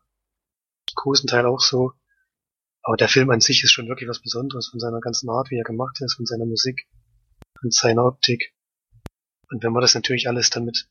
großen 0.94 1.26
Teil 1.26 1.46
auch 1.46 1.58
so. 1.58 1.90
Aber 2.84 2.96
der 2.96 3.08
Film 3.08 3.28
an 3.30 3.40
sich 3.40 3.64
ist 3.64 3.72
schon 3.72 3.88
wirklich 3.88 4.08
was 4.08 4.22
Besonderes 4.22 4.68
von 4.68 4.78
seiner 4.78 5.00
ganzen 5.00 5.28
Art, 5.28 5.50
wie 5.50 5.58
er 5.58 5.64
gemacht 5.64 6.00
ist, 6.02 6.14
von 6.14 6.26
seiner 6.26 6.46
Musik, 6.46 6.86
von 7.58 7.72
seiner 7.72 8.04
Optik. 8.04 8.54
Und 9.50 9.64
wenn 9.64 9.72
man 9.72 9.82
das 9.82 9.96
natürlich 9.96 10.28
alles 10.28 10.50
dann 10.50 10.66
mit 10.66 10.88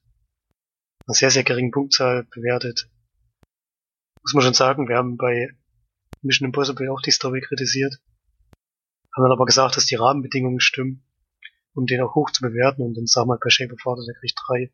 einer 1.08 1.14
sehr, 1.14 1.32
sehr 1.32 1.45
geringen 1.45 1.72
Punktzahl 1.72 2.26
bewertet, 2.26 2.89
muss 4.24 4.34
man 4.34 4.43
schon 4.43 4.53
sagen, 4.53 4.88
wir 4.88 4.97
haben 4.97 5.17
bei 5.17 5.49
Mission 6.22 6.47
Impossible 6.47 6.89
auch 6.89 7.01
die 7.01 7.11
Story 7.11 7.41
kritisiert, 7.41 7.95
haben 9.15 9.24
dann 9.24 9.32
aber 9.32 9.45
gesagt, 9.45 9.78
dass 9.78 9.86
die 9.86 9.95
Rahmenbedingungen 9.95 10.59
stimmen, 10.59 11.03
um 11.74 11.86
den 11.86 12.01
auch 12.01 12.15
hoch 12.15 12.32
zu 12.32 12.41
bewerten 12.41 12.82
und 12.82 12.95
dann 12.95 13.07
sagen 13.07 13.30
wir 13.30 13.39
bei 13.41 13.49
Shape 13.49 13.74
of 13.74 13.86
Water, 13.86 14.03
der 14.05 14.15
kriegt 14.19 14.39
drei, 14.47 14.72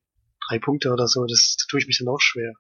drei 0.47 0.59
Punkte 0.59 0.91
oder 0.91 1.07
so, 1.07 1.25
das, 1.25 1.55
das 1.57 1.67
tue 1.67 1.79
ich 1.79 1.87
mich 1.87 1.99
dann 1.99 2.07
auch 2.07 2.21
schwer. 2.21 2.53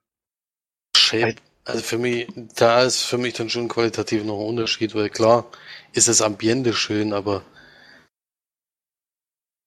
Shape 0.95 1.35
also 1.67 1.83
für 1.83 1.97
mich, 1.97 2.27
da 2.55 2.83
ist 2.83 3.01
für 3.01 3.17
mich 3.17 3.33
dann 3.33 3.49
schon 3.49 3.67
qualitativ 3.67 4.23
noch 4.23 4.39
ein 4.39 4.47
Unterschied, 4.47 4.95
weil 4.95 5.09
klar 5.09 5.45
ist 5.91 6.07
das 6.07 6.21
Ambiente 6.21 6.71
schön, 6.71 7.11
aber 7.11 7.43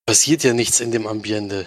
passiert 0.06 0.42
ja 0.42 0.54
nichts 0.54 0.80
in 0.80 0.92
dem 0.92 1.06
Ambiente. 1.06 1.66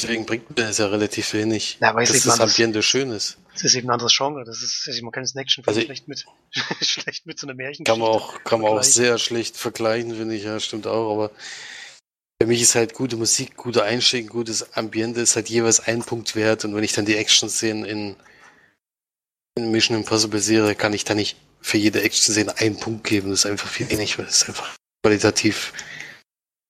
Deswegen 0.00 0.26
bringt 0.26 0.48
mir 0.50 0.56
das 0.56 0.78
ja 0.78 0.86
relativ 0.86 1.32
wenig, 1.32 1.78
ja, 1.80 1.92
dass 1.92 2.12
das 2.12 2.28
anders, 2.28 2.52
Ambiente 2.52 2.82
schön 2.82 3.10
ist. 3.10 3.38
Das 3.54 3.64
ist 3.64 3.74
eben 3.74 3.88
ein 3.88 3.94
anderes 3.94 4.16
Genre. 4.16 4.44
Das 4.44 4.62
ist, 4.62 4.84
also 4.86 5.02
man 5.02 5.10
kann 5.10 5.24
es 5.24 5.34
Action 5.34 5.64
also 5.66 5.80
schlecht 5.80 6.06
mit, 6.06 6.24
schlecht 6.80 7.26
mit 7.26 7.40
so 7.40 7.48
einem 7.48 7.56
Märchen. 7.56 7.84
Kann 7.84 7.98
man 7.98 8.08
auch, 8.08 8.44
kann 8.44 8.60
man 8.60 8.70
auch 8.70 8.82
sehr 8.84 9.18
schlecht 9.18 9.56
vergleichen, 9.56 10.14
finde 10.14 10.36
ich. 10.36 10.44
Ja, 10.44 10.60
stimmt 10.60 10.86
auch. 10.86 11.12
Aber 11.12 11.30
für 12.40 12.46
mich 12.46 12.62
ist 12.62 12.76
halt 12.76 12.94
gute 12.94 13.16
Musik, 13.16 13.56
guter 13.56 13.82
Einstieg, 13.82 14.28
gutes 14.28 14.74
Ambiente 14.74 15.20
ist 15.20 15.34
halt 15.34 15.48
jeweils 15.48 15.80
ein 15.80 16.04
Punkt 16.04 16.36
wert. 16.36 16.64
Und 16.64 16.76
wenn 16.76 16.84
ich 16.84 16.92
dann 16.92 17.04
die 17.04 17.16
Action-Szenen 17.16 17.84
in 17.84 18.16
in 19.58 19.70
Mission 19.70 19.96
Impossible 19.96 20.40
Serie 20.40 20.74
kann 20.74 20.94
ich 20.94 21.04
da 21.04 21.14
nicht 21.14 21.36
für 21.60 21.76
jede 21.76 22.02
Action-Szene 22.02 22.56
einen 22.58 22.78
Punkt 22.78 23.04
geben. 23.04 23.30
Das 23.30 23.40
ist 23.40 23.46
einfach 23.46 23.68
viel 23.68 23.90
wenig, 23.90 24.18
weil 24.18 24.26
es 24.26 24.46
einfach 24.46 24.76
qualitativ 25.04 25.72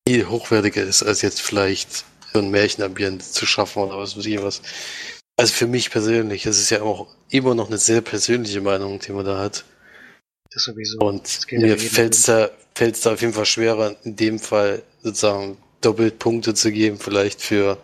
viel 0.08 0.28
hochwertiger 0.28 0.82
ist, 0.82 1.02
als 1.02 1.22
jetzt 1.22 1.42
vielleicht 1.42 2.04
so 2.32 2.40
ein 2.40 2.50
Märchenambiente 2.50 3.24
zu 3.24 3.46
schaffen 3.46 3.82
oder 3.82 3.98
was 3.98 4.16
weiß 4.16 4.26
ich 4.26 4.42
was. 4.42 4.62
Also 5.36 5.52
für 5.52 5.66
mich 5.66 5.90
persönlich, 5.90 6.46
es 6.46 6.58
ist 6.58 6.70
ja 6.70 6.82
auch 6.82 7.06
immer 7.30 7.54
noch 7.54 7.68
eine 7.68 7.78
sehr 7.78 8.00
persönliche 8.00 8.60
Meinung, 8.60 8.98
die 8.98 9.12
man 9.12 9.24
da 9.24 9.38
hat. 9.38 9.64
Das 10.50 10.64
sowieso. 10.64 10.98
Und 10.98 11.46
mir 11.52 11.78
fällt 11.78 12.14
es 12.14 12.22
da, 12.22 12.50
fällt's 12.74 13.02
da 13.02 13.12
auf 13.12 13.20
jeden 13.20 13.34
Fall 13.34 13.46
schwerer, 13.46 13.96
in 14.04 14.16
dem 14.16 14.38
Fall 14.38 14.82
sozusagen 15.02 15.58
doppelt 15.80 16.18
Punkte 16.18 16.54
zu 16.54 16.72
geben, 16.72 16.98
vielleicht 16.98 17.40
für, 17.40 17.78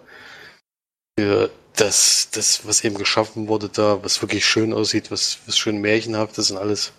für 1.19 1.51
das, 1.77 2.29
das, 2.33 2.67
was 2.67 2.85
eben 2.85 2.97
geschaffen 2.97 3.49
wurde 3.49 3.69
da, 3.69 4.03
was 4.03 4.21
wirklich 4.23 4.45
schön 4.45 4.73
aussieht, 4.73 5.11
was, 5.11 5.39
was 5.47 5.59
schön 5.59 5.81
märchenhaft 5.81 6.39
ist 6.39 6.51
und 6.51 6.57
alles. 6.59 6.93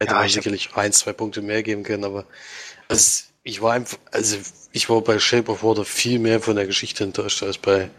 Hätte 0.00 0.12
ja, 0.12 0.20
man 0.20 0.28
sicherlich 0.28 0.68
hab... 0.70 0.78
ein, 0.78 0.92
zwei 0.92 1.12
Punkte 1.12 1.42
mehr 1.42 1.62
geben 1.62 1.82
können, 1.82 2.04
aber 2.04 2.24
also, 2.88 3.24
ich 3.44 3.60
war 3.60 3.72
einfach, 3.72 3.98
also 4.10 4.36
ich 4.72 4.88
war 4.88 5.00
bei 5.00 5.18
Shape 5.18 5.50
of 5.50 5.62
Water 5.62 5.84
viel 5.84 6.18
mehr 6.18 6.40
von 6.40 6.56
der 6.56 6.66
Geschichte 6.66 7.04
enttäuscht 7.04 7.42
als 7.42 7.58
bei 7.58 7.90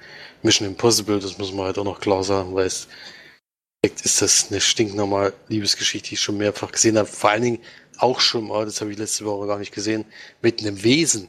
Mission 0.41 0.67
Impossible, 0.67 1.19
das 1.19 1.37
muss 1.37 1.53
man 1.53 1.65
halt 1.65 1.77
auch 1.77 1.83
noch 1.83 1.99
klar 1.99 2.23
sagen, 2.23 2.53
weil 2.55 2.65
es 2.65 2.87
ist 3.81 4.21
das 4.21 4.47
eine 4.49 4.61
stinknormale 4.61 5.33
Liebesgeschichte, 5.49 6.09
die 6.09 6.15
ich 6.15 6.21
schon 6.21 6.37
mehrfach 6.37 6.71
gesehen 6.71 6.97
habe. 6.97 7.07
Vor 7.07 7.29
allen 7.29 7.43
Dingen 7.43 7.59
auch 7.97 8.19
schon 8.21 8.47
mal, 8.47 8.65
das 8.65 8.79
habe 8.79 8.91
ich 8.91 8.97
letzte 8.97 9.25
Woche 9.25 9.47
gar 9.47 9.59
nicht 9.59 9.73
gesehen, 9.73 10.05
mit 10.41 10.61
einem 10.61 10.83
Wesen. 10.83 11.27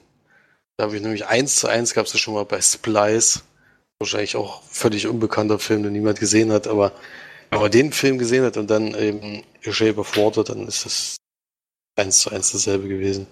Da 0.77 0.85
habe 0.85 0.97
ich 0.97 1.03
nämlich 1.03 1.27
eins 1.27 1.57
zu 1.57 1.69
eins 1.69 1.95
gab 1.95 2.07
es 2.07 2.13
ja 2.13 2.19
schon 2.19 2.35
mal 2.35 2.45
bei 2.45 2.61
Splice 2.61 3.43
wahrscheinlich 4.01 4.37
auch 4.37 4.63
völlig 4.69 5.07
unbekannter 5.07 5.59
Film, 5.59 5.83
den 5.83 5.93
niemand 5.93 6.21
gesehen 6.21 6.53
hat, 6.53 6.67
aber 6.67 6.93
wenn 7.51 7.61
man 7.61 7.71
den 7.71 7.93
Film 7.93 8.19
gesehen 8.19 8.45
hat 8.45 8.57
und 8.57 8.69
dann 8.69 8.95
eben 8.95 9.45
Shape 9.63 9.99
of 9.99 10.17
Water, 10.17 10.45
dann 10.45 10.67
ist 10.67 10.85
das 10.85 11.17
eins 11.97 12.21
zu 12.21 12.31
eins 12.31 12.53
dasselbe 12.53 12.89
gewesen. 12.89 13.27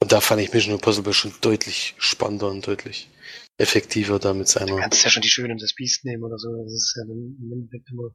Und 0.00 0.12
da 0.12 0.20
fand 0.20 0.40
ich 0.40 0.52
Mission 0.52 0.74
Impossible 0.74 1.12
schon 1.12 1.34
deutlich 1.40 1.94
spannender 1.98 2.48
und 2.48 2.66
deutlich 2.66 3.08
effektiver 3.58 4.18
da 4.18 4.32
mit 4.32 4.48
seiner. 4.48 4.76
Du 4.76 4.76
kannst 4.76 5.02
ja 5.02 5.10
schon 5.10 5.22
die 5.22 5.28
Schöne 5.28 5.52
und 5.52 5.62
das 5.62 5.74
Biest 5.74 6.04
nehmen 6.04 6.22
oder 6.22 6.38
so. 6.38 6.50
Das 6.62 6.72
ist 6.72 6.94
ja 6.96 7.02
im 7.02 7.52
Endeffekt 7.52 7.90
immer 7.90 8.10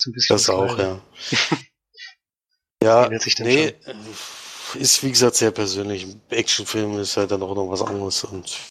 so 0.00 0.10
ein 0.10 0.12
bisschen. 0.12 0.34
Das 0.34 0.48
auch, 0.48 0.78
ja. 0.78 1.04
ja, 2.82 3.08
nee, 3.08 3.74
schon. 3.82 4.80
ist 4.80 5.02
wie 5.02 5.10
gesagt 5.10 5.36
sehr 5.36 5.50
persönlich. 5.50 6.06
Actionfilm 6.30 6.98
ist 6.98 7.16
halt 7.18 7.30
dann 7.30 7.42
auch 7.42 7.54
noch 7.54 7.68
was 7.68 7.82
anderes 7.82 8.24
und 8.24 8.68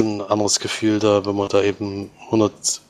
ein 0.00 0.20
anderes 0.20 0.60
Gefühl 0.60 0.98
da, 0.98 1.24
wenn 1.24 1.36
man 1.36 1.48
da 1.48 1.62
eben 1.62 2.10
100 2.26 2.82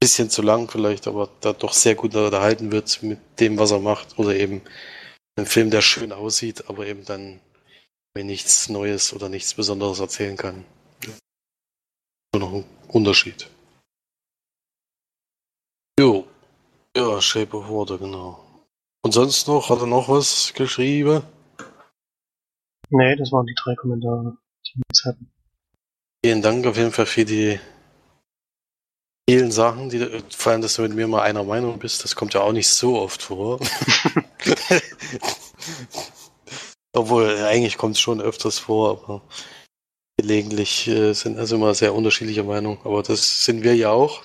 bisschen 0.00 0.30
zu 0.30 0.42
lang 0.42 0.70
vielleicht, 0.70 1.06
aber 1.06 1.28
da 1.40 1.52
doch 1.52 1.72
sehr 1.72 1.94
gut 1.94 2.14
unterhalten 2.14 2.70
wird 2.72 3.02
mit 3.02 3.18
dem, 3.40 3.58
was 3.58 3.70
er 3.70 3.80
macht 3.80 4.18
oder 4.18 4.34
eben 4.34 4.62
ein 5.36 5.46
Film, 5.46 5.70
der 5.70 5.82
schön 5.82 6.12
aussieht, 6.12 6.68
aber 6.68 6.86
eben 6.86 7.04
dann 7.04 7.40
mir 8.14 8.24
nichts 8.24 8.68
Neues 8.68 9.12
oder 9.12 9.28
nichts 9.28 9.54
Besonderes 9.54 10.00
erzählen 10.00 10.36
kann. 10.36 10.64
So 12.34 12.40
noch 12.40 12.52
ein 12.52 12.64
Unterschied. 12.88 13.48
Jo. 15.98 16.26
Ja, 16.96 17.20
Shape 17.20 17.56
of 17.56 17.68
Water, 17.68 17.98
genau. 17.98 18.44
Und 19.02 19.12
sonst 19.12 19.46
noch? 19.46 19.70
Hat 19.70 19.80
er 19.80 19.86
noch 19.86 20.08
was 20.08 20.52
geschrieben? 20.54 21.22
Nee, 22.90 23.16
das 23.16 23.30
waren 23.30 23.46
die 23.46 23.54
drei 23.54 23.74
Kommentare, 23.74 24.36
die 24.66 24.74
wir 24.76 24.82
jetzt 24.90 25.04
hatten. 25.04 25.30
Vielen 26.24 26.42
Dank 26.42 26.66
auf 26.66 26.76
jeden 26.76 26.92
Fall 26.92 27.06
für 27.06 27.24
die 27.24 27.60
vielen 29.28 29.52
Sachen, 29.52 29.90
die 29.90 30.22
vor 30.30 30.52
allem, 30.52 30.62
dass 30.62 30.76
du 30.76 30.82
mit 30.82 30.94
mir 30.94 31.06
mal 31.06 31.20
einer 31.20 31.44
Meinung 31.44 31.78
bist, 31.78 32.02
das 32.02 32.16
kommt 32.16 32.32
ja 32.32 32.40
auch 32.40 32.52
nicht 32.52 32.68
so 32.68 32.98
oft 32.98 33.20
vor. 33.20 33.60
Obwohl, 36.94 37.36
eigentlich 37.44 37.76
kommt 37.76 37.96
es 37.96 38.00
schon 38.00 38.22
öfters 38.22 38.58
vor, 38.58 38.90
aber 38.92 39.20
gelegentlich 40.16 40.88
äh, 40.88 41.12
sind 41.12 41.38
also 41.38 41.56
immer 41.56 41.74
sehr 41.74 41.94
unterschiedliche 41.94 42.42
Meinungen. 42.42 42.78
Aber 42.84 43.02
das 43.02 43.44
sind 43.44 43.62
wir 43.62 43.76
ja 43.76 43.90
auch. 43.90 44.24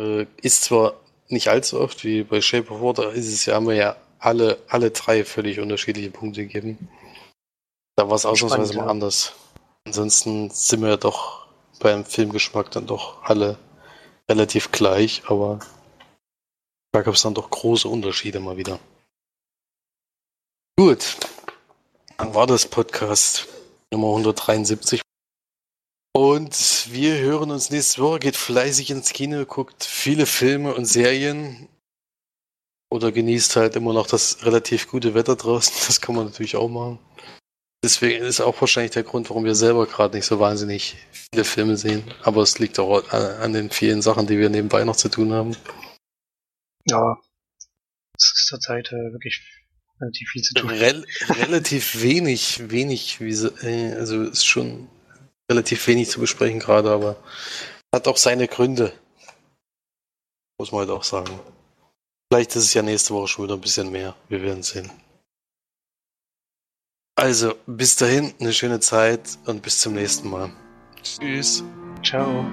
Äh, 0.00 0.24
ist 0.40 0.64
zwar 0.64 0.94
nicht 1.28 1.48
allzu 1.48 1.78
oft 1.78 2.04
wie 2.04 2.22
bei 2.22 2.40
Shape 2.40 2.70
of 2.70 2.80
Water 2.80 3.12
ist 3.12 3.30
es 3.30 3.44
ja, 3.44 3.56
haben 3.56 3.66
wir 3.66 3.74
ja 3.74 3.96
alle, 4.18 4.62
alle 4.68 4.90
drei 4.92 5.26
völlig 5.26 5.60
unterschiedliche 5.60 6.10
Punkte 6.10 6.46
gegeben. 6.46 6.88
Da 7.96 8.08
war 8.08 8.16
es 8.16 8.24
ausnahmsweise 8.24 8.74
mal 8.76 8.84
ja. 8.84 8.90
anders. 8.90 9.34
Ansonsten 9.84 10.48
sind 10.48 10.80
wir 10.80 10.88
ja 10.88 10.96
doch 10.96 11.45
beim 11.78 12.04
Filmgeschmack 12.04 12.70
dann 12.70 12.86
doch 12.86 13.22
alle 13.22 13.58
relativ 14.28 14.72
gleich, 14.72 15.22
aber 15.26 15.60
da 16.92 17.02
gab 17.02 17.14
es 17.14 17.22
dann 17.22 17.34
doch 17.34 17.50
große 17.50 17.88
Unterschiede 17.88 18.40
mal 18.40 18.56
wieder. 18.56 18.78
Gut, 20.78 21.16
dann 22.18 22.34
war 22.34 22.46
das 22.46 22.66
Podcast 22.66 23.48
Nummer 23.92 24.08
173. 24.08 25.00
Und 26.14 26.88
wir 26.90 27.18
hören 27.18 27.50
uns 27.50 27.70
nächste 27.70 28.00
Woche, 28.00 28.20
geht 28.20 28.36
fleißig 28.36 28.90
ins 28.90 29.12
Kino, 29.12 29.44
guckt 29.44 29.84
viele 29.84 30.26
Filme 30.26 30.74
und 30.74 30.86
Serien 30.86 31.68
oder 32.90 33.12
genießt 33.12 33.56
halt 33.56 33.76
immer 33.76 33.92
noch 33.92 34.06
das 34.06 34.44
relativ 34.44 34.88
gute 34.88 35.14
Wetter 35.14 35.36
draußen. 35.36 35.74
Das 35.86 36.00
kann 36.00 36.14
man 36.14 36.24
natürlich 36.26 36.56
auch 36.56 36.68
machen. 36.68 36.98
Deswegen 37.84 38.24
ist 38.24 38.40
auch 38.40 38.60
wahrscheinlich 38.60 38.92
der 38.92 39.04
Grund, 39.04 39.30
warum 39.30 39.44
wir 39.44 39.54
selber 39.54 39.86
gerade 39.86 40.16
nicht 40.16 40.26
so 40.26 40.40
wahnsinnig 40.40 40.96
viele 41.12 41.44
Filme 41.44 41.76
sehen. 41.76 42.02
Aber 42.22 42.42
es 42.42 42.58
liegt 42.58 42.78
auch 42.78 43.12
an, 43.12 43.22
an 43.22 43.52
den 43.52 43.70
vielen 43.70 44.02
Sachen, 44.02 44.26
die 44.26 44.38
wir 44.38 44.48
nebenbei 44.48 44.82
noch 44.84 44.96
zu 44.96 45.08
tun 45.08 45.32
haben. 45.32 45.56
Ja, 46.86 47.16
es 48.16 48.32
ist 48.34 48.46
zurzeit 48.46 48.90
äh, 48.92 49.12
wirklich 49.12 49.42
relativ 50.00 50.28
viel 50.30 50.42
zu 50.42 50.54
tun. 50.54 50.70
Rel 50.70 51.06
relativ 51.30 52.00
wenig, 52.00 52.70
wenig, 52.70 53.20
wie 53.20 53.32
so, 53.32 53.48
äh, 53.62 53.92
also 53.92 54.22
ist 54.22 54.46
schon 54.46 54.88
relativ 55.50 55.86
wenig 55.86 56.10
zu 56.10 56.20
besprechen 56.20 56.60
gerade, 56.60 56.90
aber 56.90 57.22
hat 57.94 58.08
auch 58.08 58.16
seine 58.16 58.48
Gründe. 58.48 58.92
Muss 60.58 60.72
man 60.72 60.80
halt 60.80 60.90
auch 60.90 61.04
sagen. 61.04 61.38
Vielleicht 62.32 62.56
ist 62.56 62.64
es 62.64 62.74
ja 62.74 62.82
nächste 62.82 63.14
Woche 63.14 63.28
schon 63.28 63.44
wieder 63.44 63.54
ein 63.54 63.60
bisschen 63.60 63.90
mehr. 63.92 64.16
Wir 64.28 64.42
werden 64.42 64.62
sehen. 64.62 64.90
Also, 67.16 67.54
bis 67.66 67.96
dahin, 67.96 68.34
eine 68.38 68.52
schöne 68.52 68.78
Zeit 68.78 69.38
und 69.46 69.62
bis 69.62 69.80
zum 69.80 69.94
nächsten 69.94 70.28
Mal. 70.28 70.52
Tschüss. 71.02 71.64
Ciao. 72.04 72.44